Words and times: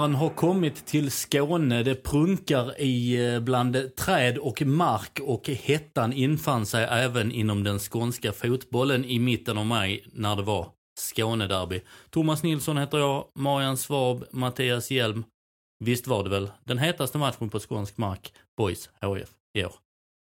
Sommaren 0.00 0.14
har 0.14 0.30
kommit 0.30 0.86
till 0.86 1.10
Skåne. 1.10 1.82
Det 1.82 1.94
prunkar 1.94 2.80
i 2.80 3.26
eh, 3.34 3.40
bland 3.40 3.96
träd 3.96 4.38
och 4.38 4.62
mark 4.62 5.20
och 5.22 5.48
hettan 5.48 6.12
infann 6.12 6.66
sig 6.66 6.84
även 6.84 7.32
inom 7.32 7.64
den 7.64 7.78
skånska 7.78 8.32
fotbollen 8.32 9.04
i 9.04 9.18
mitten 9.18 9.58
av 9.58 9.66
maj 9.66 10.04
när 10.12 10.36
det 10.36 10.42
var 10.42 10.68
Skånederby. 11.00 11.80
Thomas 12.10 12.42
Nilsson 12.42 12.78
heter 12.78 12.98
jag, 12.98 13.24
Marian 13.34 13.76
Svab, 13.76 14.24
Mattias 14.30 14.90
Hjelm. 14.90 15.24
Visst 15.84 16.06
var 16.06 16.24
det 16.24 16.30
väl 16.30 16.50
den 16.64 16.78
hetaste 16.78 17.18
matchen 17.18 17.50
på 17.50 17.58
skånsk 17.58 17.98
mark, 17.98 18.32
Boys 18.56 18.90
HF, 19.00 19.28
i 19.54 19.64
år? 19.64 19.72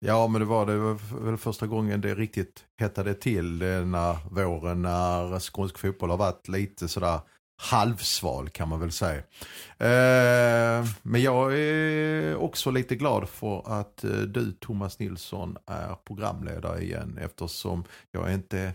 Ja, 0.07 0.29
men 0.29 0.41
det 0.41 0.47
var 0.47 0.67
det 0.67 0.77
var 0.77 1.25
väl 1.25 1.37
första 1.37 1.67
gången 1.67 2.01
det 2.01 2.15
riktigt 2.15 2.65
hettade 2.81 3.15
till 3.15 3.59
denna 3.59 4.19
våren 4.31 4.83
när 4.83 5.41
skånsk 5.41 5.79
fotboll 5.79 6.11
har 6.11 6.17
varit 6.17 6.49
lite 6.49 6.89
sådär 6.89 7.21
halvsval 7.61 8.49
kan 8.49 8.69
man 8.69 8.81
väl 8.81 8.93
säga. 8.93 9.23
Eh, 9.79 10.87
men 11.03 11.23
jag 11.23 11.59
är 11.59 12.37
också 12.37 12.71
lite 12.71 12.97
glad 12.97 13.29
för 13.29 13.81
att 13.81 14.05
eh, 14.05 14.11
du 14.11 14.53
Thomas 14.53 14.99
Nilsson 14.99 15.57
är 15.67 15.95
programledare 16.07 16.83
igen 16.83 17.19
eftersom 17.23 17.85
jag 18.13 18.29
är 18.31 18.35
inte 18.35 18.73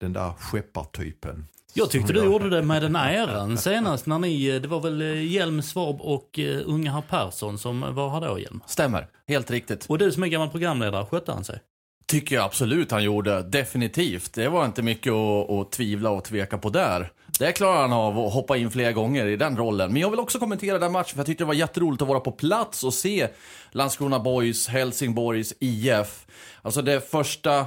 den 0.00 0.12
där 0.12 0.32
skeppartypen. 0.38 1.46
Jag 1.74 1.90
tyckte 1.90 2.12
du 2.12 2.24
gjorde 2.24 2.50
det 2.50 2.62
med 2.62 2.82
den 2.82 2.96
äran 2.96 3.58
senast 3.58 4.06
när 4.06 4.18
ni, 4.18 4.48
eh, 4.48 4.60
det 4.60 4.68
var 4.68 4.80
väl 4.80 5.00
Hjelm 5.02 5.62
Svab 5.62 6.00
och 6.00 6.38
unga 6.64 6.92
herr 6.92 7.02
Persson 7.08 7.58
som 7.58 7.94
var 7.94 8.10
här 8.10 8.20
då 8.20 8.38
Hjelm? 8.38 8.60
Stämmer, 8.66 9.08
helt 9.28 9.50
riktigt. 9.50 9.86
Och 9.88 9.98
du 9.98 10.12
som 10.12 10.22
är 10.22 10.26
gammal 10.26 10.50
programledare, 10.50 11.06
skötte 11.06 11.32
han 11.32 11.44
sig? 11.44 11.60
Tycker 12.06 12.36
jag 12.36 12.44
absolut 12.44 12.90
han 12.90 13.04
gjorde, 13.04 13.42
definitivt. 13.42 14.32
Det 14.32 14.48
var 14.48 14.64
inte 14.64 14.82
mycket 14.82 15.12
att, 15.12 15.50
att 15.50 15.72
tvivla 15.72 16.10
och 16.10 16.24
tveka 16.24 16.58
på 16.58 16.70
där. 16.70 17.12
Det 17.38 17.52
klarar 17.52 17.80
han 17.80 17.92
av 17.92 18.18
att 18.18 18.32
hoppa 18.32 18.56
in 18.56 18.70
flera 18.70 18.92
gånger 18.92 19.26
i 19.26 19.36
den 19.36 19.56
rollen. 19.56 19.92
Men 19.92 20.02
jag 20.02 20.10
vill 20.10 20.20
också 20.20 20.38
kommentera 20.38 20.78
den 20.78 20.92
matchen, 20.92 21.10
för 21.10 21.18
jag 21.18 21.26
tyckte 21.26 21.44
det 21.44 21.48
var 21.48 21.54
jätteroligt 21.54 22.02
att 22.02 22.08
vara 22.08 22.20
på 22.20 22.32
plats 22.32 22.84
och 22.84 22.94
se 22.94 23.28
Landskrona 23.70 24.18
Boys, 24.18 24.68
Helsingborgs 24.68 25.54
IF. 25.60 26.26
Alltså 26.62 26.82
det 26.82 27.10
första 27.10 27.66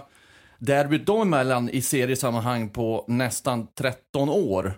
derbyt 0.60 1.06
dem 1.06 1.22
emellan 1.22 1.70
i 1.70 1.82
seriesammanhang 1.82 2.70
på 2.70 3.06
nästan 3.08 3.68
13 3.78 4.30
år. 4.30 4.74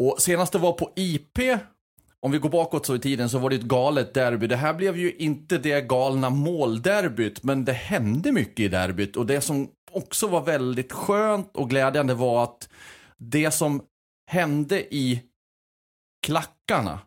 Och 0.00 0.22
senast 0.22 0.52
det 0.52 0.58
var 0.58 0.72
på 0.72 0.90
IP, 0.96 1.38
om 2.20 2.32
vi 2.32 2.38
går 2.38 2.48
bakåt 2.48 2.86
så 2.86 2.94
i 2.94 2.98
tiden, 2.98 3.28
så 3.28 3.38
var 3.38 3.50
det 3.50 3.56
ett 3.56 3.62
galet 3.62 4.14
derby. 4.14 4.46
Det 4.46 4.56
här 4.56 4.74
blev 4.74 4.96
ju 4.96 5.12
inte 5.12 5.58
det 5.58 5.88
galna 5.88 6.30
målderbyt, 6.30 7.42
men 7.42 7.64
det 7.64 7.72
hände 7.72 8.32
mycket 8.32 8.60
i 8.60 8.68
derbyt. 8.68 9.16
Och 9.16 9.26
det 9.26 9.40
som 9.40 9.68
också 9.92 10.26
var 10.26 10.40
väldigt 10.40 10.92
skönt 10.92 11.56
och 11.56 11.70
glädjande 11.70 12.14
var 12.14 12.42
att 12.42 12.68
det 13.18 13.50
som 13.50 13.82
hände 14.26 14.94
i 14.94 15.22
klackarna. 16.26 16.98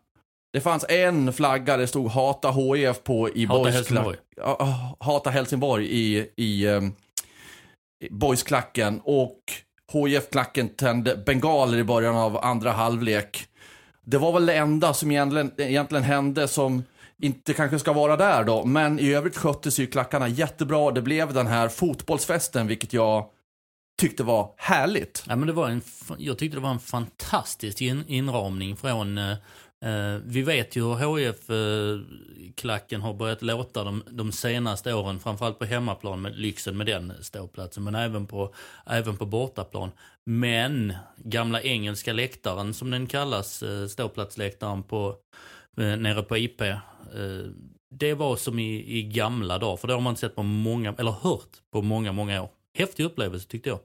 Det 0.52 0.60
fanns 0.60 0.84
en 0.88 1.32
flagga 1.32 1.76
det 1.76 1.86
stod 1.86 2.10
Hata 2.10 2.50
HIF 2.50 3.02
på 3.02 3.28
i 3.30 3.46
Hata 3.46 3.70
Helsingborg. 3.70 4.16
Hata 5.00 5.30
Helsingborg 5.30 5.86
i, 5.86 6.30
i, 6.36 6.66
um, 6.66 6.92
i 8.04 8.10
Boysklacken. 8.10 9.00
Och 9.04 9.38
HIF-klacken 9.92 10.68
tände 10.68 11.16
bengaler 11.16 11.78
i 11.78 11.84
början 11.84 12.16
av 12.16 12.44
andra 12.44 12.72
halvlek. 12.72 13.48
Det 14.04 14.18
var 14.18 14.32
väl 14.32 14.46
det 14.46 14.54
enda 14.54 14.94
som 14.94 15.10
egentligen, 15.10 15.52
egentligen 15.56 16.04
hände 16.04 16.48
som 16.48 16.82
inte 17.22 17.54
kanske 17.54 17.78
ska 17.78 17.92
vara 17.92 18.16
där 18.16 18.44
då. 18.44 18.64
Men 18.64 18.98
i 18.98 19.14
övrigt 19.14 19.36
skötte 19.36 19.68
ju 19.68 19.86
klackarna 19.86 20.28
jättebra. 20.28 20.90
Det 20.90 21.02
blev 21.02 21.34
den 21.34 21.46
här 21.46 21.68
fotbollsfesten, 21.68 22.66
vilket 22.66 22.92
jag 22.92 23.26
tyckte 23.98 24.24
var 24.24 24.54
härligt. 24.56 25.24
Ja, 25.28 25.36
men 25.36 25.46
det 25.46 25.52
var 25.52 25.68
en, 25.68 25.82
jag 26.18 26.38
tyckte 26.38 26.56
det 26.56 26.62
var 26.62 26.70
en 26.70 26.78
fantastisk 26.78 27.80
in, 27.80 28.04
inramning 28.08 28.76
från 28.76 29.18
eh, 29.18 29.30
eh 29.84 30.18
vi 30.24 30.42
vet 30.42 30.76
ju 30.76 30.94
hur 30.94 31.18
HIF-klacken 31.18 33.02
har 33.02 33.14
börjat 33.14 33.42
låta 33.42 33.84
de, 33.84 34.02
de 34.10 34.32
senaste 34.32 34.94
åren, 34.94 35.20
framförallt 35.20 35.58
på 35.58 35.64
hemmaplan 35.64 36.22
med 36.22 36.38
lyxen 36.38 36.76
med 36.76 36.86
den 36.86 37.12
ståplatsen, 37.20 37.84
men 37.84 37.94
även 37.94 38.26
på, 38.26 38.54
även 38.86 39.16
på 39.16 39.26
bortaplan. 39.26 39.90
Men 40.24 40.94
gamla 41.16 41.62
engelska 41.62 42.12
läktaren 42.12 42.74
som 42.74 42.90
den 42.90 43.06
kallas, 43.06 43.62
eh, 43.62 43.86
ståplatsläktaren 43.86 44.82
på, 44.82 45.16
eh, 45.80 45.96
nere 45.96 46.22
på 46.22 46.36
IP, 46.36 46.60
eh, 46.60 46.76
det 47.90 48.14
var 48.14 48.36
som 48.36 48.58
i, 48.58 48.98
i 48.98 49.02
gamla 49.02 49.58
dagar, 49.58 49.76
för 49.76 49.88
det 49.88 49.94
har 49.94 50.00
man 50.00 50.10
inte 50.10 50.20
sett 50.20 50.34
på 50.34 50.42
många, 50.42 50.94
eller 50.98 51.12
hört 51.12 51.56
på 51.72 51.82
många, 51.82 52.12
många 52.12 52.42
år. 52.42 52.57
Häftig 52.78 53.04
upplevelse 53.04 53.48
tyckte 53.48 53.68
jag. 53.68 53.78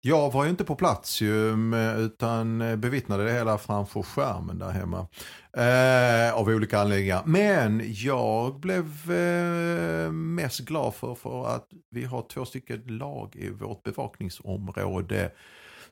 Jag 0.00 0.32
var 0.32 0.44
ju 0.44 0.50
inte 0.50 0.64
på 0.64 0.76
plats 0.76 1.20
ju, 1.20 1.54
utan 1.98 2.58
bevittnade 2.80 3.24
det 3.24 3.32
hela 3.32 3.58
framför 3.58 4.02
skärmen 4.02 4.58
där 4.58 4.70
hemma. 4.70 5.08
Eh, 5.52 6.34
av 6.34 6.48
olika 6.48 6.78
anledningar. 6.78 7.22
Men 7.26 7.82
jag 7.86 8.60
blev 8.60 9.12
eh, 9.12 10.12
mest 10.12 10.60
glad 10.60 10.94
för, 10.94 11.14
för 11.14 11.46
att 11.46 11.68
vi 11.90 12.04
har 12.04 12.22
två 12.22 12.44
stycken 12.44 12.82
lag 12.86 13.36
i 13.36 13.50
vårt 13.50 13.82
bevakningsområde 13.82 15.32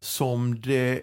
som 0.01 0.61
det 0.61 1.03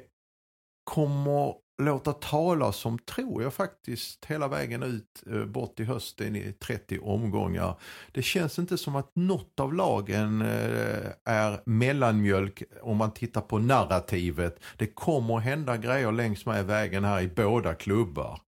kommer 0.83 1.53
låta 1.77 2.13
talas 2.13 2.85
om, 2.85 2.99
tror 2.99 3.43
jag 3.43 3.53
faktiskt, 3.53 4.25
hela 4.25 4.47
vägen 4.47 4.83
ut 4.83 5.23
eh, 5.31 5.45
bort 5.45 5.79
i 5.79 5.83
hösten 5.83 6.35
i 6.35 6.53
30 6.59 6.99
omgångar. 6.99 7.79
Det 8.11 8.21
känns 8.21 8.59
inte 8.59 8.77
som 8.77 8.95
att 8.95 9.15
något 9.15 9.59
av 9.59 9.73
lagen 9.73 10.41
eh, 10.41 11.09
är 11.25 11.61
mellanmjölk 11.65 12.63
om 12.81 12.97
man 12.97 13.11
tittar 13.11 13.41
på 13.41 13.59
narrativet. 13.59 14.59
Det 14.77 14.87
kommer 14.87 15.37
hända 15.37 15.77
grejer 15.77 16.11
längs 16.11 16.45
med 16.45 16.65
vägen 16.65 17.03
här 17.03 17.21
i 17.21 17.27
båda 17.27 17.73
klubbar. 17.73 18.39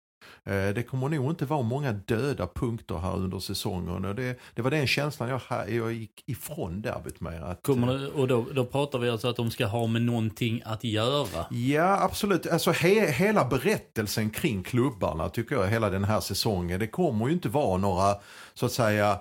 Eh, 0.46 0.74
det 0.74 0.82
kommer 0.82 1.08
nog 1.08 1.30
inte 1.30 1.46
vara 1.46 1.62
många 1.62 1.92
döda 1.92 2.48
punkter 2.54 2.98
här 2.98 3.16
under 3.16 3.38
säsongen. 3.38 4.04
Och 4.04 4.14
det, 4.14 4.38
det 4.54 4.62
var 4.62 4.70
den 4.70 4.86
känslan 4.86 5.28
jag, 5.28 5.70
jag 5.70 5.92
gick 5.92 6.22
ifrån 6.26 6.82
derbyt 6.82 7.20
med. 7.20 7.42
Att, 7.42 7.64
det, 7.64 8.06
och 8.14 8.28
då, 8.28 8.46
då 8.54 8.64
pratar 8.64 8.98
vi 8.98 9.10
alltså 9.10 9.28
att 9.28 9.36
de 9.36 9.50
ska 9.50 9.66
ha 9.66 9.86
med 9.86 10.02
någonting 10.02 10.62
att 10.64 10.84
göra? 10.84 11.46
Ja, 11.50 12.02
absolut. 12.02 12.46
Alltså 12.46 12.70
he, 12.70 13.10
hela 13.10 13.44
berättelsen 13.44 14.30
kring 14.30 14.62
klubbarna 14.62 15.28
tycker 15.28 15.54
jag, 15.54 15.68
hela 15.68 15.90
den 15.90 16.04
här 16.04 16.20
säsongen. 16.20 16.80
Det 16.80 16.86
kommer 16.86 17.26
ju 17.26 17.32
inte 17.32 17.48
vara 17.48 17.76
några, 17.76 18.16
så 18.54 18.66
att 18.66 18.72
säga, 18.72 19.18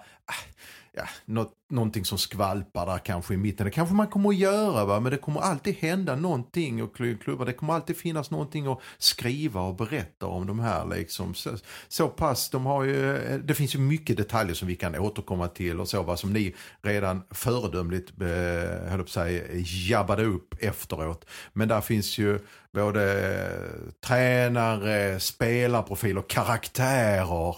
ja, 0.95 1.03
något, 1.25 1.53
någonting 1.69 2.05
som 2.05 2.17
skvalpar 2.17 2.85
där 2.85 2.97
kanske 2.97 3.33
i 3.33 3.37
mitten. 3.37 3.65
Det 3.65 3.71
kanske 3.71 3.95
man 3.95 4.07
kommer 4.07 4.29
att 4.29 4.35
göra 4.35 4.85
va? 4.85 4.99
men 4.99 5.11
det 5.11 5.17
kommer 5.17 5.41
alltid 5.41 5.75
hända 5.75 6.15
någonting 6.15 6.83
och 6.83 6.95
klubbar. 6.95 7.45
Det 7.45 7.53
kommer 7.53 7.73
alltid 7.73 7.97
finnas 7.97 8.31
någonting 8.31 8.67
att 8.67 8.79
skriva 8.97 9.61
och 9.61 9.75
berätta 9.75 10.25
om 10.25 10.47
de 10.47 10.59
här 10.59 10.85
liksom. 10.85 11.33
Så, 11.33 11.57
så 11.87 12.07
pass, 12.07 12.49
de 12.49 12.65
har 12.65 12.83
ju, 12.83 13.17
det 13.43 13.53
finns 13.53 13.75
ju 13.75 13.79
mycket 13.79 14.17
detaljer 14.17 14.55
som 14.55 14.67
vi 14.67 14.75
kan 14.75 14.95
återkomma 14.95 15.47
till 15.47 15.79
och 15.79 15.87
så 15.87 16.03
va? 16.03 16.17
som 16.17 16.33
ni 16.33 16.55
redan 16.81 17.23
föredömligt 17.31 18.21
eh, 18.21 18.89
höll 18.89 19.03
på 19.03 19.09
säga, 19.09 19.43
jabbade 19.89 20.23
upp 20.23 20.55
efteråt. 20.59 21.25
Men 21.53 21.67
där 21.67 21.81
finns 21.81 22.17
ju 22.17 22.39
både 22.73 23.33
eh, 23.35 23.91
tränare, 24.07 25.19
spelarprofiler, 25.19 26.23
karaktärer 26.29 27.55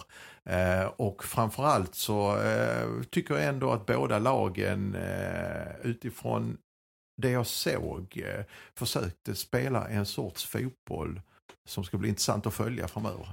Eh, 0.50 0.86
och 0.86 1.24
framförallt 1.24 1.96
så 1.96 2.38
eh, 2.42 2.88
tycker 3.10 3.36
jag 3.36 3.44
ändå 3.44 3.72
att 3.72 3.86
båda 3.86 4.20
lagen 4.20 4.96
eh, 4.96 5.76
utifrån 5.84 6.58
det 7.22 7.30
jag 7.30 7.48
såg 7.48 8.24
eh, 8.26 8.46
försökte 8.76 9.36
spela 9.36 9.88
en 9.88 10.06
sorts 10.06 10.46
fotboll 10.46 11.22
som 11.68 11.84
ska 11.84 11.98
bli 11.98 12.10
intressant 12.10 12.48
att 12.48 12.54
följa 12.54 12.88
framöver. 12.88 13.28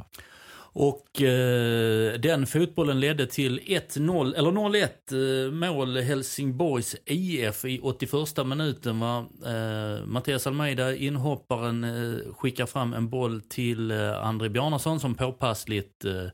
Och 0.75 1.23
eh, 1.23 2.19
den 2.19 2.47
fotbollen 2.47 3.01
ledde 3.01 3.27
till 3.27 3.61
1-0, 3.61 4.35
eller 4.35 4.51
0-1 4.51 5.47
eh, 5.47 5.53
mål 5.53 5.97
Helsingborgs 5.97 6.97
IF 7.05 7.65
i 7.65 7.81
81 7.83 8.47
minuten. 8.47 9.01
Va? 9.01 9.27
Eh, 9.47 10.07
Mattias 10.07 10.47
Almeida, 10.47 10.95
inhopparen, 10.95 11.85
eh, 11.85 12.35
skickar 12.35 12.67
fram 12.67 12.95
en 12.95 13.09
boll 13.09 13.41
till 13.41 13.91
eh, 13.91 14.27
André 14.27 14.49
Bjarnason 14.49 15.01
som 15.01 15.15
påpassligt 15.15 16.05
eh, 16.05 16.27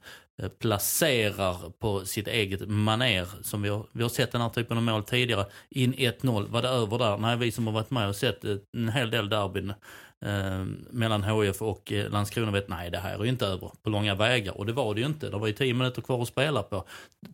Eh, 0.42 0.48
placerar 0.48 1.70
på 1.78 2.04
sitt 2.04 2.28
eget 2.28 2.68
maner 2.68 3.26
som 3.42 3.62
vi 3.62 3.68
har, 3.68 3.86
vi 3.92 4.02
har 4.02 4.10
sett 4.10 4.32
den 4.32 4.40
här 4.40 4.48
typen 4.48 4.76
av 4.76 4.82
mål 4.82 5.04
tidigare. 5.04 5.46
In 5.70 5.94
1-0, 5.94 6.48
var 6.48 6.62
det 6.62 6.68
över 6.68 6.98
där? 6.98 7.16
Nej, 7.16 7.36
vi 7.36 7.52
som 7.52 7.66
har 7.66 7.74
varit 7.74 7.90
med 7.90 8.08
och 8.08 8.16
sett 8.16 8.44
eh, 8.44 8.56
en 8.76 8.88
hel 8.88 9.10
del 9.10 9.28
derbyn 9.28 9.72
eh, 10.24 10.64
mellan 10.90 11.22
HF 11.22 11.62
och 11.62 11.92
eh, 11.92 12.10
Landskrona 12.10 12.50
vet 12.50 12.68
nej 12.68 12.90
det 12.90 12.98
här 12.98 13.18
är 13.18 13.24
ju 13.24 13.28
inte 13.28 13.46
över 13.46 13.70
på 13.82 13.90
långa 13.90 14.14
vägar. 14.14 14.58
Och 14.58 14.66
det 14.66 14.72
var 14.72 14.94
det 14.94 15.00
ju 15.00 15.06
inte. 15.06 15.30
Det 15.30 15.38
var 15.38 15.46
ju 15.46 15.52
10 15.52 15.74
minuter 15.74 16.02
kvar 16.02 16.22
att 16.22 16.28
spela 16.28 16.62
på. 16.62 16.84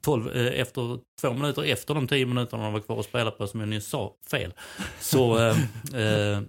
12, 0.01 0.37
eh, 0.37 0.61
efter, 0.61 0.99
två 1.21 1.33
minuter 1.33 1.63
efter 1.63 1.95
de 1.95 2.09
10 2.09 2.27
minuterna 2.27 2.65
de 2.65 2.73
var 2.73 2.81
kvar 2.81 3.01
att 3.01 3.07
spela 3.07 3.31
på, 3.31 3.47
som 3.47 3.61
jag 3.61 3.69
nyss 3.69 3.89
sa 3.89 4.15
fel, 4.31 4.53
så, 5.01 5.39
eh, 5.39 5.57
eh, 6.01 6.41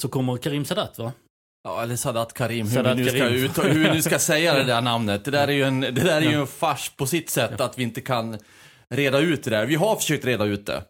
så 0.00 0.08
kommer 0.08 0.36
Karim 0.36 0.64
Sadat 0.64 0.98
va? 0.98 1.12
Ja, 1.64 1.82
eller 1.82 1.96
Sadat 1.96 2.32
Karim, 2.34 2.66
hur, 2.66 2.74
Sadat 2.74 2.98
vi 2.98 3.02
nu 3.02 3.08
ska 3.08 3.18
Karim. 3.18 3.44
ut, 3.44 3.58
hur 3.64 3.84
vi 3.84 3.90
nu 3.90 4.02
ska 4.02 4.18
säga 4.18 4.54
det 4.54 4.64
där 4.64 4.80
namnet. 4.90 5.24
Det 5.24 5.30
där 5.30 5.48
är 5.48 5.52
ju 5.52 5.62
en, 5.62 5.80
det 5.80 5.90
där 5.90 6.16
är 6.22 6.30
ju 6.30 6.40
en 6.40 6.46
fars 6.46 6.90
på 6.96 7.06
sitt 7.06 7.30
sätt 7.30 7.60
att 7.60 7.78
vi 7.78 7.82
inte 7.82 8.00
kan 8.00 8.38
reda 8.90 9.18
ut 9.18 9.44
det 9.44 9.50
där. 9.50 9.66
Vi 9.66 9.74
har 9.74 9.96
försökt 9.96 10.24
reda 10.24 10.44
ut 10.44 10.66
det. 10.66 10.82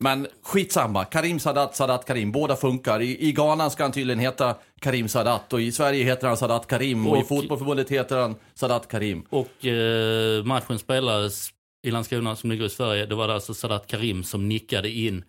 Men 0.00 0.26
skitsamma, 0.42 1.04
Karim 1.04 1.40
Sadat, 1.40 1.76
Sadat 1.76 2.04
Karim, 2.04 2.32
båda 2.32 2.56
funkar. 2.56 3.00
I, 3.02 3.28
I 3.28 3.32
Ghana 3.32 3.70
ska 3.70 3.82
han 3.84 3.92
tydligen 3.92 4.18
heta 4.18 4.54
Karim 4.80 5.08
Sadat 5.08 5.52
och 5.52 5.60
i 5.62 5.72
Sverige 5.72 6.04
heter 6.04 6.26
han 6.28 6.36
Sadat 6.36 6.66
Karim 6.66 7.06
och, 7.06 7.18
i 7.18 7.22
Och- 7.22 7.28
fotbollförbundet 7.28 7.90
heter 7.90 8.16
han 8.18 8.36
Sadat 8.54 8.88
Karim. 8.88 9.24
Och 9.30 9.66
eh, 9.66 10.44
matchen 10.44 10.78
spelades 10.78 11.48
i 11.86 11.90
Landskrona 11.90 12.36
som 12.36 12.50
ligger 12.50 12.64
i 12.64 12.70
Sverige. 12.70 13.06
Det 13.06 13.14
var 13.14 13.28
alltså 13.28 13.54
Sadat 13.54 13.86
Karim 13.86 14.24
som 14.24 14.48
nickade 14.48 14.90
in 14.90 15.24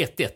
1-1 0.00 0.28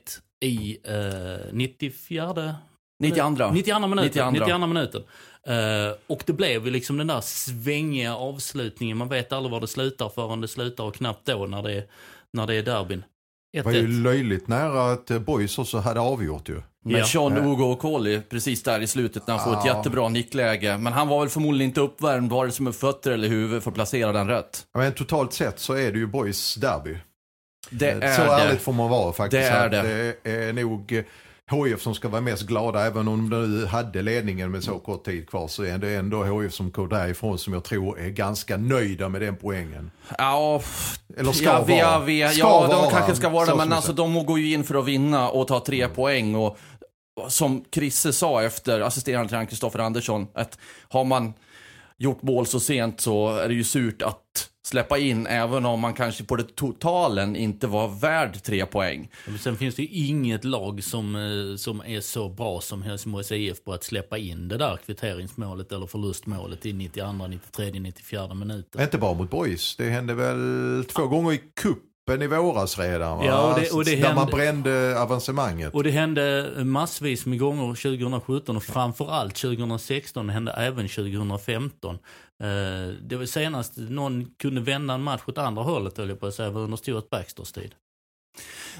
i 0.44 0.78
eh, 0.84 1.52
94 1.52 2.56
92. 3.02 3.50
92 3.52 3.86
minuten. 3.86 4.32
92. 4.32 4.44
92 4.46 4.66
minuten. 4.66 5.02
Eh, 5.46 5.94
och 6.06 6.22
det 6.26 6.32
blev 6.32 6.64
ju 6.64 6.70
liksom 6.70 6.96
den 6.98 7.06
där 7.06 7.20
svängiga 7.20 8.16
avslutningen. 8.16 8.96
Man 8.96 9.08
vet 9.08 9.32
aldrig 9.32 9.52
var 9.52 9.60
det 9.60 9.66
slutar 9.66 10.08
förrän 10.08 10.40
det 10.40 10.48
slutar 10.48 10.84
och 10.84 10.94
knappt 10.94 11.26
då 11.26 11.46
när 11.46 11.62
det 11.62 11.72
är, 11.72 11.84
när 12.32 12.46
det 12.46 12.54
är 12.54 12.62
derbyn. 12.62 13.04
Det 13.52 13.62
var 13.62 13.72
ju 13.72 13.86
1-1. 13.86 14.02
löjligt 14.02 14.48
nära 14.48 14.92
att 14.92 15.10
eh, 15.10 15.18
Boys 15.18 15.58
också 15.58 15.78
hade 15.78 16.00
avgjort 16.00 16.48
ju. 16.48 16.62
Ja. 16.84 17.04
Sean 17.04 17.38
Ugo 17.38 17.64
Okoli 17.64 18.20
precis 18.30 18.62
där 18.62 18.80
i 18.80 18.86
slutet 18.86 19.26
när 19.26 19.36
han 19.36 19.44
får 19.44 19.58
ett 19.60 19.66
jättebra 19.76 20.08
nickläge. 20.08 20.78
Men 20.78 20.92
han 20.92 21.08
var 21.08 21.20
väl 21.20 21.28
förmodligen 21.28 21.70
inte 21.70 21.80
uppvärmd 21.80 22.30
vare 22.30 22.50
sig 22.50 22.64
med 22.64 22.74
fötter 22.74 23.10
eller 23.10 23.28
huvud 23.28 23.62
för 23.62 23.70
att 23.70 23.74
placera 23.74 24.12
den 24.12 24.28
rätt. 24.28 24.66
Men 24.74 24.92
totalt 24.92 25.32
sett 25.32 25.58
så 25.58 25.72
är 25.72 25.92
det 25.92 25.98
ju 25.98 26.06
Boys 26.06 26.54
derby. 26.54 26.96
Det 27.70 27.90
Eh, 27.90 28.10
är 28.10 28.16
så 28.16 28.22
det. 28.24 28.42
ärligt 28.42 28.60
får 28.62 28.72
man 28.72 28.90
vara 28.90 29.12
faktiskt. 29.12 29.42
Det 29.42 29.48
är 29.48 29.68
det. 29.68 29.82
det 30.22 30.30
är 30.48 30.52
nog 30.52 31.04
HIF 31.52 31.82
som 31.82 31.94
ska 31.94 32.08
vara 32.08 32.20
mest 32.20 32.42
glada, 32.42 32.86
även 32.86 33.08
om 33.08 33.30
de 33.30 33.60
nu 33.60 33.66
hade 33.66 34.02
ledningen 34.02 34.50
med 34.50 34.64
så 34.64 34.78
kort 34.78 35.04
tid 35.04 35.28
kvar, 35.28 35.48
så 35.48 35.62
är 35.62 35.78
det 35.78 35.94
ändå 35.94 36.24
HIF 36.24 36.54
som 36.54 36.70
går 36.70 36.88
därifrån 36.88 37.38
som 37.38 37.52
jag 37.52 37.64
tror 37.64 38.00
är 38.00 38.08
ganska 38.08 38.56
nöjda 38.56 39.08
med 39.08 39.20
den 39.20 39.36
poängen. 39.36 39.90
Ja, 40.18 40.62
Eller 41.16 41.32
ska 41.32 41.44
ja, 41.44 41.64
vi, 41.66 41.78
ja, 41.78 41.90
vara. 41.90 42.04
vi, 42.04 42.28
Ska 42.28 42.38
ja 42.38 42.66
de 42.70 42.76
vara. 42.76 42.90
kanske 42.90 43.14
ska 43.14 43.28
vara 43.28 43.46
det, 43.46 43.54
men 43.54 43.72
alltså 43.72 43.92
de 43.92 44.26
går 44.26 44.38
ju 44.38 44.52
in 44.52 44.64
för 44.64 44.74
att 44.74 44.84
vinna 44.84 45.28
och 45.28 45.48
ta 45.48 45.60
tre 45.60 45.88
poäng. 45.88 46.34
Och 46.34 46.58
som 47.28 47.64
Chrisse 47.74 48.12
sa 48.12 48.42
efter 48.42 48.80
assisterande 48.80 49.28
tränaren 49.28 49.46
Kristoffer 49.46 49.78
Andersson, 49.78 50.26
att 50.34 50.58
har 50.88 51.04
man 51.04 51.32
gjort 52.02 52.22
mål 52.22 52.46
så 52.46 52.60
sent 52.60 53.00
så 53.00 53.36
är 53.36 53.48
det 53.48 53.54
ju 53.54 53.64
surt 53.64 54.02
att 54.02 54.48
släppa 54.64 54.98
in, 54.98 55.26
även 55.26 55.66
om 55.66 55.80
man 55.80 55.94
kanske 55.94 56.24
på 56.24 56.36
det 56.36 56.56
totalen 56.56 57.36
inte 57.36 57.66
var 57.66 57.88
värd 57.88 58.42
tre 58.42 58.66
poäng. 58.66 59.10
Men 59.26 59.38
Sen 59.38 59.56
finns 59.56 59.74
det 59.74 59.82
ju 59.82 60.06
inget 60.06 60.44
lag 60.44 60.84
som, 60.84 61.16
eh, 61.16 61.56
som 61.56 61.82
är 61.86 62.00
så 62.00 62.28
bra 62.28 62.60
som 62.60 62.82
Helsingborgs 62.82 63.32
IF 63.32 63.64
på 63.64 63.72
att 63.72 63.84
släppa 63.84 64.18
in 64.18 64.48
det 64.48 64.56
där 64.56 64.78
kvitteringsmålet 64.86 65.72
eller 65.72 65.86
förlustmålet 65.86 66.66
i 66.66 66.72
92, 66.72 67.26
93, 67.28 67.80
94 67.80 68.34
minuten. 68.34 68.82
Inte 68.82 68.98
bara 68.98 69.14
mot 69.14 69.30
Boys, 69.30 69.76
det 69.76 69.90
hände 69.90 70.14
väl 70.14 70.84
två 70.88 71.06
gånger 71.06 71.32
i 71.32 71.40
kuppen 72.06 72.22
i 72.22 72.26
våras 72.26 72.78
redan 72.78 73.18
va? 73.18 73.24
Ja, 73.26 73.52
och 73.54 73.60
det- 73.60 73.70
och 73.70 73.84
det 73.84 73.96
Där 73.96 74.14
man 74.14 74.26
brände 74.26 75.00
avancemanget. 75.00 75.74
Och 75.74 75.84
det 75.84 75.90
hände 75.90 76.52
massvis 76.64 77.26
med 77.26 77.38
gånger 77.38 77.74
2017 77.74 78.56
och 78.56 78.62
framförallt 78.62 79.34
2016. 79.36 80.26
Det 80.26 80.32
hände 80.32 80.52
även 80.52 80.88
2015. 80.88 81.94
Eh, 82.42 82.48
Det 83.02 83.16
var 83.16 83.24
senast 83.26 83.72
någon 83.76 84.26
kunde 84.38 84.60
vända 84.60 84.94
en 84.94 85.02
match 85.02 85.20
åt 85.26 85.38
andra 85.38 85.62
hållet 85.62 85.98
höll 85.98 86.08
jag 86.08 86.20
på 86.20 86.26
att 86.26 86.34
säga, 86.34 86.50
var 86.50 86.60
under 86.60 86.76
Stuart 86.76 87.10
Baxters 87.10 87.52
tid. 87.52 87.74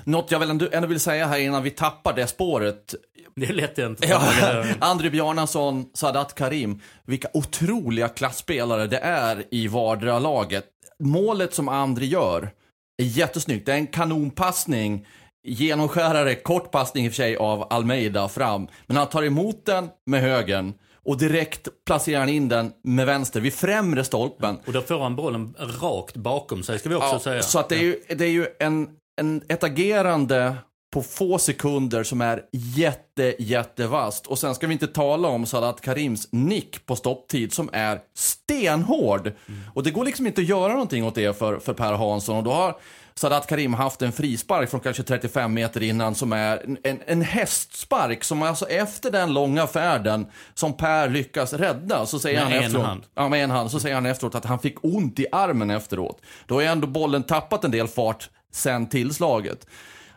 Något 0.04 0.30
jag 0.30 0.38
väl 0.38 0.50
ändå, 0.50 0.68
ändå 0.72 0.88
vill 0.88 1.00
säga 1.00 1.26
här 1.26 1.38
innan 1.38 1.62
vi 1.62 1.70
tappar 1.70 2.12
det 2.16 2.26
spåret. 2.26 2.94
Det 3.36 3.46
är 3.46 3.52
lätt 3.52 3.78
hänt. 3.78 3.98
Ja, 4.08 4.22
André 4.80 5.10
Bjarnason, 5.10 5.86
Sadat 5.94 6.34
Karim. 6.34 6.80
Vilka 7.04 7.28
otroliga 7.32 8.08
klassspelare 8.08 8.86
det 8.86 8.98
är 8.98 9.44
i 9.50 9.68
vardera 9.68 10.18
laget. 10.18 10.64
Målet 10.98 11.54
som 11.54 11.68
André 11.68 12.06
gör 12.06 12.50
jättesnyggt. 12.98 13.66
Det 13.66 13.72
är 13.72 13.76
en 13.76 13.86
kanonpassning. 13.86 15.06
Genomskärare, 15.44 16.34
kort 16.34 16.70
passning 16.70 17.04
i 17.04 17.08
och 17.08 17.12
för 17.12 17.16
sig 17.16 17.36
av 17.36 17.66
Almeida 17.70 18.28
fram. 18.28 18.68
Men 18.86 18.96
han 18.96 19.06
tar 19.06 19.22
emot 19.22 19.66
den 19.66 19.88
med 20.06 20.20
högern 20.20 20.74
och 21.04 21.18
direkt 21.18 21.68
placerar 21.86 22.20
han 22.20 22.28
in 22.28 22.48
den 22.48 22.72
med 22.84 23.06
vänster 23.06 23.40
vid 23.40 23.54
främre 23.54 24.04
stolpen. 24.04 24.58
Och 24.66 24.72
då 24.72 24.82
får 24.82 24.98
han 24.98 25.16
bollen 25.16 25.54
rakt 25.80 26.16
bakom 26.16 26.62
sig 26.62 26.78
ska 26.78 26.88
vi 26.88 26.94
också 26.94 27.08
Ja, 27.12 27.18
säga. 27.18 27.42
Så 27.42 27.58
att 27.58 27.68
det 27.68 27.74
är 27.74 27.82
ju, 27.82 28.00
det 28.08 28.24
är 28.24 28.30
ju 28.30 28.46
en, 28.60 28.88
en, 29.20 29.42
ett 29.48 29.64
agerande 29.64 30.56
på 30.92 31.02
få 31.02 31.38
sekunder 31.38 32.04
som 32.04 32.20
är 32.20 32.42
jätte, 32.52 33.34
jättevast. 33.38 34.26
Och 34.26 34.38
sen 34.38 34.54
ska 34.54 34.66
vi 34.66 34.72
inte 34.72 34.86
tala 34.86 35.28
om 35.28 35.46
Sadat 35.46 35.80
Karims 35.80 36.28
nick 36.32 36.86
på 36.86 36.96
stopptid 36.96 37.52
som 37.52 37.70
är 37.72 38.00
stenhård. 38.14 39.32
Och 39.74 39.82
det 39.82 39.90
går 39.90 40.04
liksom 40.04 40.26
inte 40.26 40.40
att 40.40 40.46
göra 40.48 40.72
någonting 40.72 41.04
åt 41.04 41.14
det 41.14 41.38
för, 41.38 41.58
för 41.58 41.74
Per 41.74 41.92
Hansson. 41.92 42.36
Och 42.36 42.44
då 42.44 42.52
har 42.52 42.76
Sadat 43.14 43.46
Karim 43.46 43.74
haft 43.74 44.02
en 44.02 44.12
frispark 44.12 44.70
från 44.70 44.80
kanske 44.80 45.02
35 45.02 45.54
meter 45.54 45.82
innan 45.82 46.14
som 46.14 46.32
är 46.32 46.76
en, 46.84 46.98
en 47.06 47.22
hästspark 47.22 48.24
som 48.24 48.42
alltså 48.42 48.66
efter 48.66 49.10
den 49.10 49.32
långa 49.32 49.66
färden 49.66 50.26
som 50.54 50.76
Per 50.76 51.08
lyckas 51.08 51.52
rädda 51.52 52.06
så 52.06 52.18
säger 52.18 52.36
Med 52.36 52.44
han 52.44 52.52
en 52.52 52.64
efteråt. 52.64 52.86
hand. 52.86 53.02
Ja, 53.14 53.28
med 53.28 53.44
en 53.44 53.50
hand. 53.50 53.70
Så 53.70 53.80
säger 53.80 53.94
han 53.94 54.06
efteråt 54.06 54.34
att 54.34 54.44
han 54.44 54.58
fick 54.58 54.84
ont 54.84 55.18
i 55.18 55.26
armen 55.32 55.70
efteråt. 55.70 56.22
Då 56.46 56.54
har 56.54 56.62
ändå 56.62 56.86
bollen 56.86 57.22
tappat 57.22 57.64
en 57.64 57.70
del 57.70 57.88
fart 57.88 58.30
sen 58.52 58.86
tillslaget. 58.86 59.66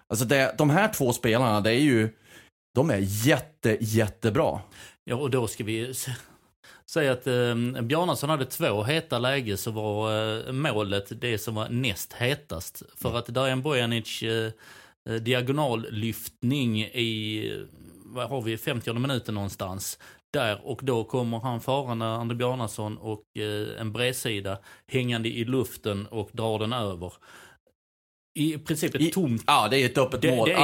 Alltså 0.09 0.25
det, 0.25 0.55
de 0.57 0.69
här 0.69 0.93
två 0.93 1.13
spelarna, 1.13 1.61
det 1.61 1.71
är 1.71 1.79
ju, 1.79 2.09
de 2.75 2.89
är 2.89 2.99
jätte, 3.01 3.77
jättebra. 3.81 4.59
Ja, 5.03 5.15
och 5.15 5.29
då 5.29 5.47
ska 5.47 5.63
vi 5.63 5.93
säga 6.89 7.11
att 7.11 7.27
eh, 7.27 7.81
Bjarnason 7.81 8.29
hade 8.29 8.45
två 8.45 8.83
heta 8.83 9.19
läge 9.19 9.57
så 9.57 9.71
var 9.71 10.11
eh, 10.47 10.51
målet 10.51 11.21
det 11.21 11.37
som 11.37 11.55
var 11.55 11.69
näst 11.69 12.13
hetast. 12.13 12.83
För 12.95 13.17
att 13.17 13.27
Dajan 13.27 13.61
Bojanic 13.61 14.23
eh, 14.23 14.51
eh, 15.09 15.15
diagonallyftning 15.15 16.81
i, 16.81 17.65
vad 18.05 18.29
har 18.29 18.41
vi, 18.41 18.57
50 18.57 18.93
minuten 18.93 19.35
någonstans. 19.35 19.99
Där 20.33 20.67
och 20.67 20.79
då 20.83 21.03
kommer 21.03 21.39
han 21.39 21.61
farande, 21.61 22.05
Ander 22.05 22.35
Bjarnason 22.35 22.97
och 22.97 23.37
eh, 23.37 23.81
en 23.81 23.93
bredsida 23.93 24.57
hängande 24.87 25.29
i 25.29 25.45
luften 25.45 26.07
och 26.07 26.29
drar 26.33 26.59
den 26.59 26.73
över. 26.73 27.13
I 28.39 28.57
princip 28.57 28.95
ett 28.95 29.13
tomt 29.13 29.43
Ja, 29.47 29.67
det 29.67 29.77
är 29.77 29.85
ett 29.85 29.97
öppet 29.97 30.21
Det- 30.21 30.35
mål. 30.35 30.49
det 30.49 30.53
är- 30.53 30.57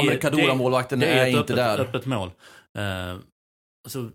det- 1.00 1.06
är, 1.08 1.22
ett 1.22 1.28
inte 1.28 1.40
öppet, 1.40 1.56
där. 1.56 1.80
öppet 1.80 2.06
mål. 2.06 2.32
Eh, 2.78 3.16
alltså, 3.86 4.12